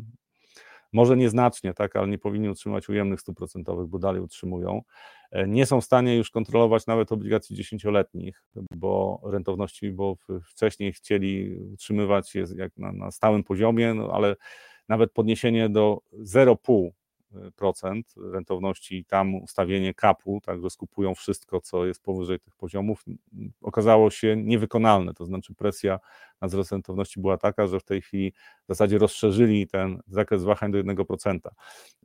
może 0.93 1.17
nieznacznie, 1.17 1.75
tak, 1.75 1.97
ale 1.97 2.09
nie 2.09 2.19
powinni 2.19 2.49
utrzymać 2.49 2.89
ujemnych 2.89 3.21
stóp 3.21 3.37
procentowych, 3.37 3.87
bo 3.87 3.99
dalej 3.99 4.23
utrzymują. 4.23 4.83
E, 5.31 5.49
nie 5.49 5.67
są 5.67 5.81
w 5.81 5.85
stanie 5.85 6.17
już 6.17 6.31
kontrolować 6.31 6.87
nawet 6.87 7.13
obligacji 7.13 7.57
dziesięcioletnich, 7.57 8.43
bo 8.75 9.21
rentowności, 9.25 9.91
bo 9.91 10.17
wcześniej 10.45 10.93
chcieli 10.93 11.59
utrzymywać 11.73 12.35
je 12.35 12.45
jak 12.57 12.77
na, 12.77 12.93
na 12.93 13.11
stałym 13.11 13.45
poziomie, 13.45 13.95
no 13.95 14.11
ale 14.13 14.37
nawet 14.89 15.13
podniesienie 15.13 15.69
do 15.69 16.01
0,5 16.13 16.91
procent 17.57 18.15
rentowności 18.33 19.05
tam 19.05 19.35
ustawienie 19.35 19.95
kapu, 19.95 20.41
także 20.45 20.71
skupują 20.71 21.15
wszystko, 21.15 21.61
co 21.61 21.87
jest 21.87 22.03
powyżej 22.03 22.41
tych 22.41 22.55
poziomów, 22.57 23.05
okazało 23.63 24.11
się 24.11 24.37
niewykonalne, 24.37 25.15
to 25.15 25.25
znaczy 25.25 25.55
presja 25.55 25.99
na 26.41 26.49
wzrost 26.49 26.73
rentowności 26.73 27.21
była 27.21 27.37
taka, 27.37 27.67
że 27.67 27.81
w 27.81 27.85
tej 27.85 28.03
chwili 28.03 28.33
w 28.65 28.69
zasadzie 28.69 28.99
rozszerzyli 28.99 29.67
ten 29.67 30.01
zakres 30.07 30.45
wahań 30.45 30.73
do 30.73 30.79
1%. 30.79 31.39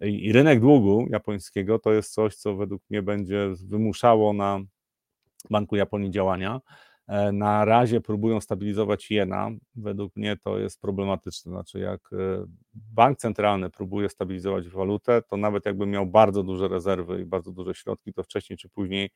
I 0.02 0.32
rynek 0.34 0.60
długu 0.60 1.08
japońskiego 1.10 1.80
to 1.80 1.94
jest 1.94 2.14
coś, 2.14 2.36
co 2.36 2.56
według 2.56 2.82
mnie 2.90 3.02
będzie 3.02 3.50
wymuszało 3.68 4.34
na 4.34 4.60
Banku 5.50 5.76
Japonii 5.76 6.12
działania, 6.12 6.62
na 7.34 7.66
razie 7.66 8.02
próbują 8.02 8.42
stabilizować 8.42 9.12
jena. 9.12 9.50
Według 9.76 10.16
mnie 10.16 10.38
to 10.38 10.58
jest 10.60 10.82
problematyczne. 10.82 11.52
Znaczy, 11.52 11.80
jak 11.80 12.14
e, 12.14 12.46
bank 12.74 13.18
centralny 13.18 13.70
próbuje 13.70 14.10
stabilizować 14.10 14.70
walutę, 14.70 15.22
to 15.22 15.38
nawet 15.38 15.66
jakby 15.66 15.86
miał 15.86 16.06
bardzo 16.06 16.44
duże 16.44 16.68
rezerwy 16.68 17.22
i 17.22 17.26
bardzo 17.26 17.52
duże 17.52 17.74
środki, 17.74 18.14
to 18.14 18.24
wcześniej 18.24 18.58
czy 18.58 18.70
później 18.70 19.10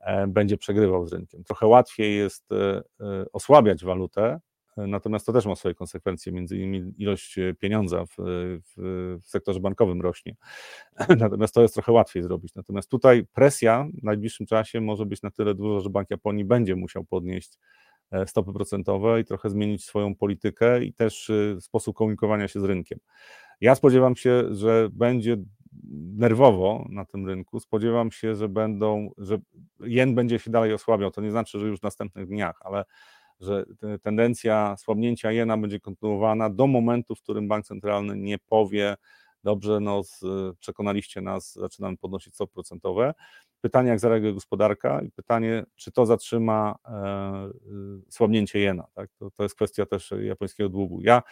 e, 0.00 0.26
będzie 0.26 0.56
przegrywał 0.56 1.06
z 1.06 1.12
rynkiem. 1.12 1.44
Trochę 1.44 1.66
łatwiej 1.66 2.16
jest 2.16 2.48
osłabiać 3.32 3.84
walutę, 3.84 4.40
Natomiast 4.76 5.26
to 5.26 5.32
też 5.32 5.46
ma 5.46 5.56
swoje 5.56 5.74
konsekwencje, 5.74 6.32
między 6.32 6.56
innymi 6.56 6.94
ilość 6.98 7.38
e, 7.38 7.54
pieniądza 7.54 8.04
w, 8.06 8.16
w, 8.18 9.20
w, 9.22 9.28
sektorze 9.28 9.60
bankowym 9.60 10.00
rośnie. 10.00 10.36
Natomiast 11.18 11.54
to 11.54 11.62
jest 11.62 11.74
trochę 11.74 11.92
łatwiej 11.92 12.22
zrobić. 12.22 12.54
Natomiast 12.54 12.90
tutaj 12.90 13.26
presja 13.32 13.86
w 14.00 14.02
najbliższym 14.02 14.46
czasie 14.46 14.80
może 14.80 15.06
być 15.06 15.22
na 15.22 15.30
tyle 15.30 15.54
duża, 15.54 15.80
że 15.80 15.90
Bank 15.90 16.10
Japonii 16.10 16.44
będzie 16.44 16.76
musiał 16.76 17.04
podnieść 17.04 17.58
e, 18.10 18.26
stopy 18.26 18.52
procentowe 18.52 19.20
i 19.20 19.24
trochę 19.24 19.50
zmienić 19.50 19.84
swoją 19.84 20.14
politykę 20.14 20.84
i 20.84 20.92
też 20.92 21.30
e, 21.30 21.60
sposób 21.60 21.96
komunikowania 21.96 22.48
się 22.48 22.60
z 22.60 22.64
rynkiem. 22.64 22.98
Ja 23.60 23.74
spodziewam 23.74 24.16
się, 24.16 24.54
że 24.54 24.88
będzie 24.92 25.36
nerwowo 26.16 26.86
na 26.88 27.04
tym 27.04 27.26
rynku. 27.26 27.60
Spodziewam 27.60 28.10
się, 28.10 28.34
że 28.34 28.48
będą, 28.48 29.10
że 29.18 29.38
jen 29.80 30.14
będzie 30.14 30.38
się 30.38 30.50
dalej 30.50 30.74
osłabiał. 30.74 31.10
To 31.10 31.20
nie 31.20 31.30
znaczy, 31.30 31.58
że 31.58 31.66
już 31.66 31.80
w 31.80 31.82
następnych 31.82 32.26
dniach, 32.26 32.58
ale 32.60 32.84
że 33.40 33.64
tendencja 34.02 34.76
słabnięcia 34.78 35.32
jena 35.32 35.56
będzie 35.56 35.80
kontynuowana 35.80 36.50
do 36.50 36.66
momentu, 36.66 37.14
w 37.14 37.22
którym 37.22 37.48
bank 37.48 37.66
centralny 37.66 38.16
nie 38.16 38.38
powie, 38.38 38.96
dobrze, 39.44 39.80
no 39.80 40.02
przekonaliście 40.58 41.20
nas, 41.20 41.54
zaczynamy 41.54 41.96
podnosić 41.96 42.34
stopy 42.34 42.52
procentowe. 42.54 43.14
Pytanie, 43.60 43.88
jak 43.88 44.00
zareaguje 44.00 44.32
gospodarka 44.32 45.02
i 45.02 45.10
pytanie, 45.10 45.64
czy 45.76 45.92
to 45.92 46.06
zatrzyma 46.06 46.74
e, 46.84 47.50
słabnięcie 48.08 48.58
jena. 48.58 48.86
Tak? 48.94 49.10
To, 49.18 49.30
to 49.30 49.42
jest 49.42 49.54
kwestia 49.54 49.86
też 49.86 50.14
japońskiego 50.22 50.68
długu. 50.68 51.00
Ja 51.00 51.22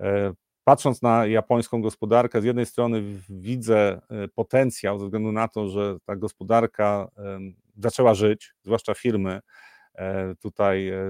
e, 0.00 0.32
patrząc 0.64 1.02
na 1.02 1.26
japońską 1.26 1.82
gospodarkę, 1.82 2.42
z 2.42 2.44
jednej 2.44 2.66
strony 2.66 3.02
widzę 3.28 4.00
e, 4.10 4.28
potencjał 4.28 4.98
ze 4.98 5.04
względu 5.04 5.32
na 5.32 5.48
to, 5.48 5.68
że 5.68 5.96
ta 6.04 6.16
gospodarka 6.16 7.08
zaczęła 7.76 8.14
żyć, 8.14 8.54
zwłaszcza 8.62 8.94
firmy 8.94 9.30
e, 9.30 9.40
tutaj 10.40 10.88
e, 10.88 11.00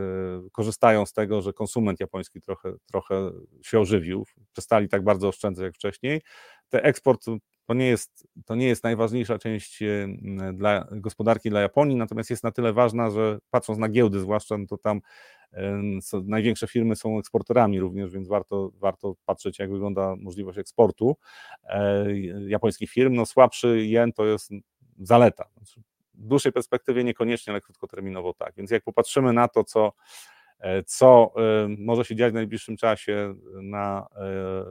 korzystają 0.53 1.07
z 1.07 1.13
tego, 1.13 1.43
że 1.43 1.53
konsument 1.53 2.01
japoński 2.01 2.41
trochę, 2.41 2.73
trochę 2.87 3.31
się 3.63 3.81
ożywił, 3.81 4.27
przestali 4.53 4.89
tak 4.89 5.05
bardzo 5.05 5.29
oszczędzać 5.29 5.65
jak 5.65 5.75
wcześniej. 5.75 6.23
Ten 6.69 6.81
eksport 6.85 7.25
to 7.67 7.75
nie 7.75 7.87
jest, 7.87 8.29
to 8.47 8.55
nie 8.55 8.67
jest 8.67 8.85
najważniejsza 8.85 9.39
część 9.39 9.83
dla 10.55 10.89
gospodarki 10.91 11.51
dla 11.51 11.61
Japonii, 11.61 11.97
natomiast 11.97 12.31
jest 12.31 12.45
na 12.45 12.53
tyle 12.53 12.73
ważna, 12.73 13.11
że 13.11 13.39
patrząc 13.51 13.79
na 13.79 13.89
giełdy 13.89 14.21
zwłaszcza, 14.21 14.59
no 14.59 14.67
to 14.67 14.79
tam 14.79 15.01
Największe 16.25 16.67
firmy 16.67 16.97
są 16.97 17.19
eksporterami 17.19 17.81
również, 17.81 18.11
więc 18.11 18.29
warto, 18.29 18.71
warto 18.75 19.15
patrzeć, 19.25 19.59
jak 19.59 19.71
wygląda 19.71 20.17
możliwość 20.17 20.59
eksportu 20.59 21.17
e, 21.65 22.07
japońskich 22.49 22.91
firm. 22.91 23.15
No, 23.15 23.27
słabszy 23.27 23.87
jen 23.87 24.13
to 24.13 24.27
jest 24.27 24.51
zaleta. 24.99 25.45
Znaczy, 25.57 25.83
dłuższej 26.19 26.53
perspektywie 26.53 27.05
niekoniecznie, 27.05 27.51
ale 27.51 27.61
krótkoterminowo 27.61 28.35
tak. 28.35 28.55
Więc 28.57 28.71
jak 28.71 28.85
popatrzymy 28.85 29.33
na 29.33 29.49
to, 29.49 29.65
co, 29.65 29.93
e, 30.59 30.83
co 30.83 31.33
może 31.79 32.05
się 32.05 32.17
dziać 32.17 32.33
w 32.33 32.35
najbliższym 32.35 32.77
czasie 32.77 33.35
na 33.63 34.07
e, 34.17 34.65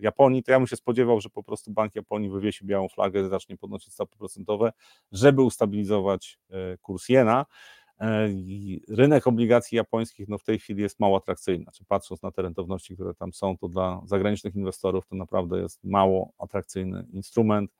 Japonii, 0.00 0.42
to 0.42 0.52
ja 0.52 0.58
bym 0.58 0.66
się 0.66 0.76
spodziewał, 0.76 1.20
że 1.20 1.30
po 1.30 1.42
prostu 1.42 1.70
Bank 1.70 1.94
Japonii 1.94 2.30
wywiesi 2.30 2.66
białą 2.66 2.88
flagę, 2.88 3.28
zacznie 3.28 3.56
podnosić 3.56 3.92
stopy 3.92 4.16
procentowe, 4.18 4.72
żeby 5.12 5.42
ustabilizować 5.42 6.38
kurs 6.82 7.08
jena. 7.08 7.46
E, 8.00 8.28
rynek 8.88 9.26
obligacji 9.26 9.76
japońskich 9.76 10.28
no 10.28 10.38
w 10.38 10.44
tej 10.44 10.58
chwili 10.58 10.82
jest 10.82 11.00
mało 11.00 11.16
atrakcyjny. 11.16 11.62
Znaczy, 11.62 11.84
patrząc 11.88 12.22
na 12.22 12.30
te 12.30 12.42
rentowności, 12.42 12.94
które 12.94 13.14
tam 13.14 13.32
są, 13.32 13.58
to 13.58 13.68
dla 13.68 14.00
zagranicznych 14.04 14.54
inwestorów 14.54 15.06
to 15.06 15.16
naprawdę 15.16 15.60
jest 15.60 15.84
mało 15.84 16.32
atrakcyjny 16.38 17.06
instrument. 17.12 17.70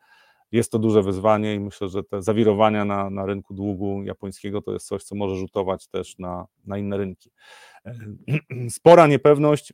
Jest 0.53 0.73
to 0.73 0.79
duże 0.79 1.03
wyzwanie 1.03 1.55
i 1.55 1.61
myślę, 1.61 1.89
że 1.89 2.05
te 2.05 2.23
zawirowania 2.23 2.85
na, 2.85 3.11
na 3.11 3.27
rynku 3.27 3.55
długu 3.55 4.03
japońskiego 4.03 4.63
to 4.63 4.73
jest 4.73 4.87
coś, 4.87 5.05
co 5.05 5.15
może 5.15 5.37
rzutować 5.37 5.89
też 5.89 6.19
na, 6.19 6.47
na 6.65 6.79
inne 6.79 6.97
rynki. 6.97 7.31
E, 7.87 7.95
spora 8.71 9.07
niepewność. 9.07 9.73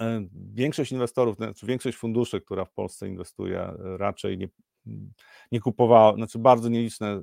E, 0.00 0.26
większość 0.32 0.92
inwestorów, 0.92 1.36
znaczy 1.36 1.66
większość 1.66 1.98
funduszy, 1.98 2.40
która 2.40 2.64
w 2.64 2.72
Polsce 2.72 3.08
inwestuje, 3.08 3.72
raczej 3.78 4.38
nie, 4.38 4.48
nie 5.52 5.60
kupowała, 5.60 6.14
znaczy 6.14 6.38
bardzo 6.38 6.68
nieliczne 6.68 7.22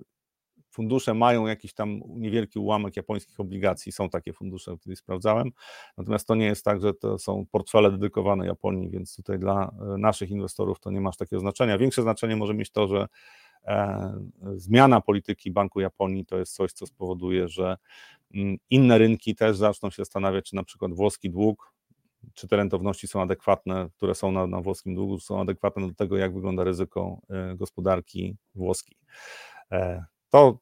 fundusze 0.77 1.13
mają 1.13 1.47
jakiś 1.47 1.73
tam 1.73 2.01
niewielki 2.07 2.59
ułamek 2.59 2.97
japońskich 2.97 3.39
obligacji, 3.39 3.91
są 3.91 4.09
takie 4.09 4.33
fundusze, 4.33 4.77
które 4.77 4.95
sprawdzałem, 4.95 5.51
natomiast 5.97 6.27
to 6.27 6.35
nie 6.35 6.45
jest 6.45 6.65
tak, 6.65 6.81
że 6.81 6.93
to 6.93 7.17
są 7.19 7.45
portfele 7.51 7.91
dedykowane 7.91 8.45
Japonii, 8.45 8.89
więc 8.89 9.15
tutaj 9.15 9.39
dla 9.39 9.71
e, 9.93 9.97
naszych 9.97 10.29
inwestorów 10.29 10.79
to 10.79 10.91
nie 10.91 11.01
ma 11.01 11.11
takiego 11.11 11.39
znaczenia. 11.39 11.77
Większe 11.77 12.01
znaczenie 12.01 12.35
może 12.35 12.53
mieć 12.53 12.71
to, 12.71 12.87
że 12.87 13.07
e, 13.65 14.13
zmiana 14.55 15.01
polityki 15.01 15.51
Banku 15.51 15.79
Japonii 15.79 16.25
to 16.25 16.37
jest 16.37 16.55
coś, 16.55 16.73
co 16.73 16.87
spowoduje, 16.87 17.47
że 17.47 17.77
mm, 18.33 18.57
inne 18.69 18.97
rynki 18.97 19.35
też 19.35 19.57
zaczną 19.57 19.89
się 19.89 19.95
zastanawiać, 19.95 20.49
czy 20.49 20.55
na 20.55 20.63
przykład 20.63 20.93
włoski 20.93 21.29
dług, 21.29 21.73
czy 22.33 22.47
te 22.47 22.57
rentowności 22.57 23.07
są 23.07 23.21
adekwatne, 23.21 23.89
które 23.97 24.15
są 24.15 24.31
na, 24.31 24.47
na 24.47 24.61
włoskim 24.61 24.95
długu, 24.95 25.19
są 25.19 25.41
adekwatne 25.41 25.87
do 25.87 25.93
tego, 25.93 26.17
jak 26.17 26.33
wygląda 26.33 26.63
ryzyko 26.63 27.21
e, 27.29 27.55
gospodarki 27.55 28.35
włoskiej. 28.55 28.97
To 30.29 30.59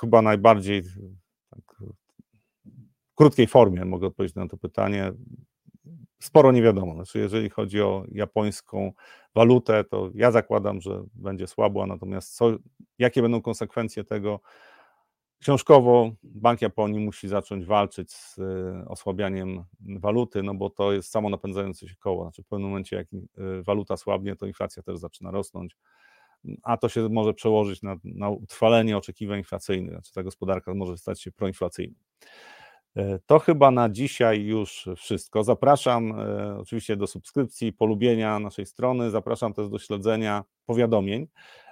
chyba 0.00 0.22
najbardziej 0.22 0.82
tak, 1.50 1.76
w 3.10 3.14
krótkiej 3.14 3.46
formie 3.46 3.84
mogę 3.84 4.06
odpowiedzieć 4.06 4.36
na 4.36 4.48
to 4.48 4.56
pytanie. 4.56 5.12
Sporo 6.22 6.52
nie 6.52 6.62
wiadomo. 6.62 6.94
Znaczy, 6.94 7.18
jeżeli 7.18 7.50
chodzi 7.50 7.82
o 7.82 8.04
japońską 8.12 8.92
walutę, 9.34 9.84
to 9.84 10.10
ja 10.14 10.30
zakładam, 10.30 10.80
że 10.80 11.04
będzie 11.14 11.46
słabła, 11.46 11.86
natomiast 11.86 12.36
co, 12.36 12.50
jakie 12.98 13.22
będą 13.22 13.42
konsekwencje 13.42 14.04
tego? 14.04 14.40
Książkowo 15.40 16.10
Bank 16.22 16.62
Japonii 16.62 17.00
musi 17.00 17.28
zacząć 17.28 17.66
walczyć 17.66 18.12
z 18.12 18.38
e, 18.38 18.84
osłabianiem 18.88 19.64
waluty, 19.80 20.42
no 20.42 20.54
bo 20.54 20.70
to 20.70 20.92
jest 20.92 21.10
samo 21.10 21.30
napędzające 21.30 21.88
się 21.88 21.96
koło. 21.96 22.22
Znaczy 22.22 22.42
w 22.42 22.46
pewnym 22.46 22.68
momencie, 22.68 22.96
jak 22.96 23.06
e, 23.12 23.62
waluta 23.62 23.96
słabnie, 23.96 24.36
to 24.36 24.46
inflacja 24.46 24.82
też 24.82 24.98
zaczyna 24.98 25.30
rosnąć 25.30 25.76
a 26.62 26.76
to 26.76 26.88
się 26.88 27.08
może 27.08 27.34
przełożyć 27.34 27.82
na, 27.82 27.96
na 28.04 28.30
utrwalenie 28.30 28.96
oczekiwań 28.96 29.38
inflacyjnych, 29.38 29.92
znaczy 29.92 30.12
ta 30.12 30.22
gospodarka 30.22 30.74
może 30.74 30.98
stać 30.98 31.22
się 31.22 31.32
proinflacyjna. 31.32 31.94
E, 32.96 33.18
to 33.26 33.38
chyba 33.38 33.70
na 33.70 33.88
dzisiaj 33.88 34.42
już 34.42 34.88
wszystko. 34.96 35.44
Zapraszam 35.44 36.20
e, 36.20 36.56
oczywiście 36.58 36.96
do 36.96 37.06
subskrypcji, 37.06 37.72
polubienia 37.72 38.38
naszej 38.38 38.66
strony, 38.66 39.10
zapraszam 39.10 39.54
też 39.54 39.68
do 39.68 39.78
śledzenia 39.78 40.44
powiadomień, 40.66 41.26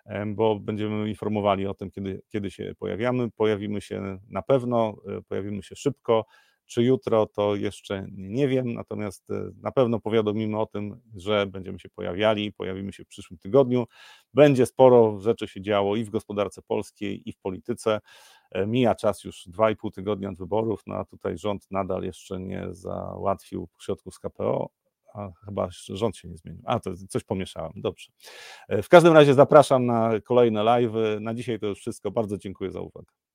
e, 0.06 0.26
bo 0.26 0.60
będziemy 0.60 1.08
informowali 1.08 1.66
o 1.66 1.74
tym, 1.74 1.90
kiedy, 1.90 2.22
kiedy 2.28 2.50
się 2.50 2.72
pojawiamy. 2.78 3.30
Pojawimy 3.30 3.80
się 3.80 4.18
na 4.28 4.42
pewno, 4.42 4.96
pojawimy 5.28 5.62
się 5.62 5.76
szybko. 5.76 6.26
Czy 6.66 6.82
jutro 6.82 7.26
to 7.26 7.56
jeszcze 7.56 8.06
nie 8.12 8.48
wiem, 8.48 8.74
natomiast 8.74 9.30
e, 9.30 9.50
na 9.62 9.72
pewno 9.72 10.00
powiadomimy 10.00 10.58
o 10.58 10.66
tym, 10.66 11.00
że 11.16 11.46
będziemy 11.46 11.78
się 11.78 11.88
pojawiali, 11.88 12.52
pojawimy 12.52 12.92
się 12.92 13.04
w 13.04 13.08
przyszłym 13.08 13.38
tygodniu. 13.38 13.86
Będzie 14.34 14.66
sporo 14.66 15.20
rzeczy 15.20 15.48
się 15.48 15.60
działo 15.62 15.96
i 15.96 16.04
w 16.04 16.10
gospodarce 16.10 16.62
polskiej, 16.62 17.28
i 17.28 17.32
w 17.32 17.38
polityce. 17.38 18.00
E, 18.52 18.66
mija 18.66 18.94
czas 18.94 19.24
już 19.24 19.46
2,5 19.46 19.90
tygodnia 19.92 20.28
od 20.28 20.38
wyborów, 20.38 20.82
no 20.86 20.94
a 20.94 21.04
tutaj 21.04 21.38
rząd 21.38 21.66
nadal 21.70 22.02
jeszcze 22.02 22.40
nie 22.40 22.66
załatwił 22.70 23.68
środków 23.82 24.14
z 24.14 24.18
KPO, 24.18 24.70
a 25.14 25.30
chyba 25.44 25.68
rząd 25.88 26.16
się 26.16 26.28
nie 26.28 26.36
zmienił. 26.36 26.62
A, 26.66 26.80
to 26.80 26.90
coś 27.08 27.24
pomieszałem, 27.24 27.72
dobrze. 27.76 28.12
E, 28.68 28.82
w 28.82 28.88
każdym 28.88 29.12
razie 29.12 29.34
zapraszam 29.34 29.86
na 29.86 30.20
kolejne 30.20 30.62
live. 30.62 30.92
Na 31.20 31.34
dzisiaj 31.34 31.58
to 31.58 31.66
już 31.66 31.78
wszystko. 31.78 32.10
Bardzo 32.10 32.38
dziękuję 32.38 32.72
za 32.72 32.80
uwagę. 32.80 33.25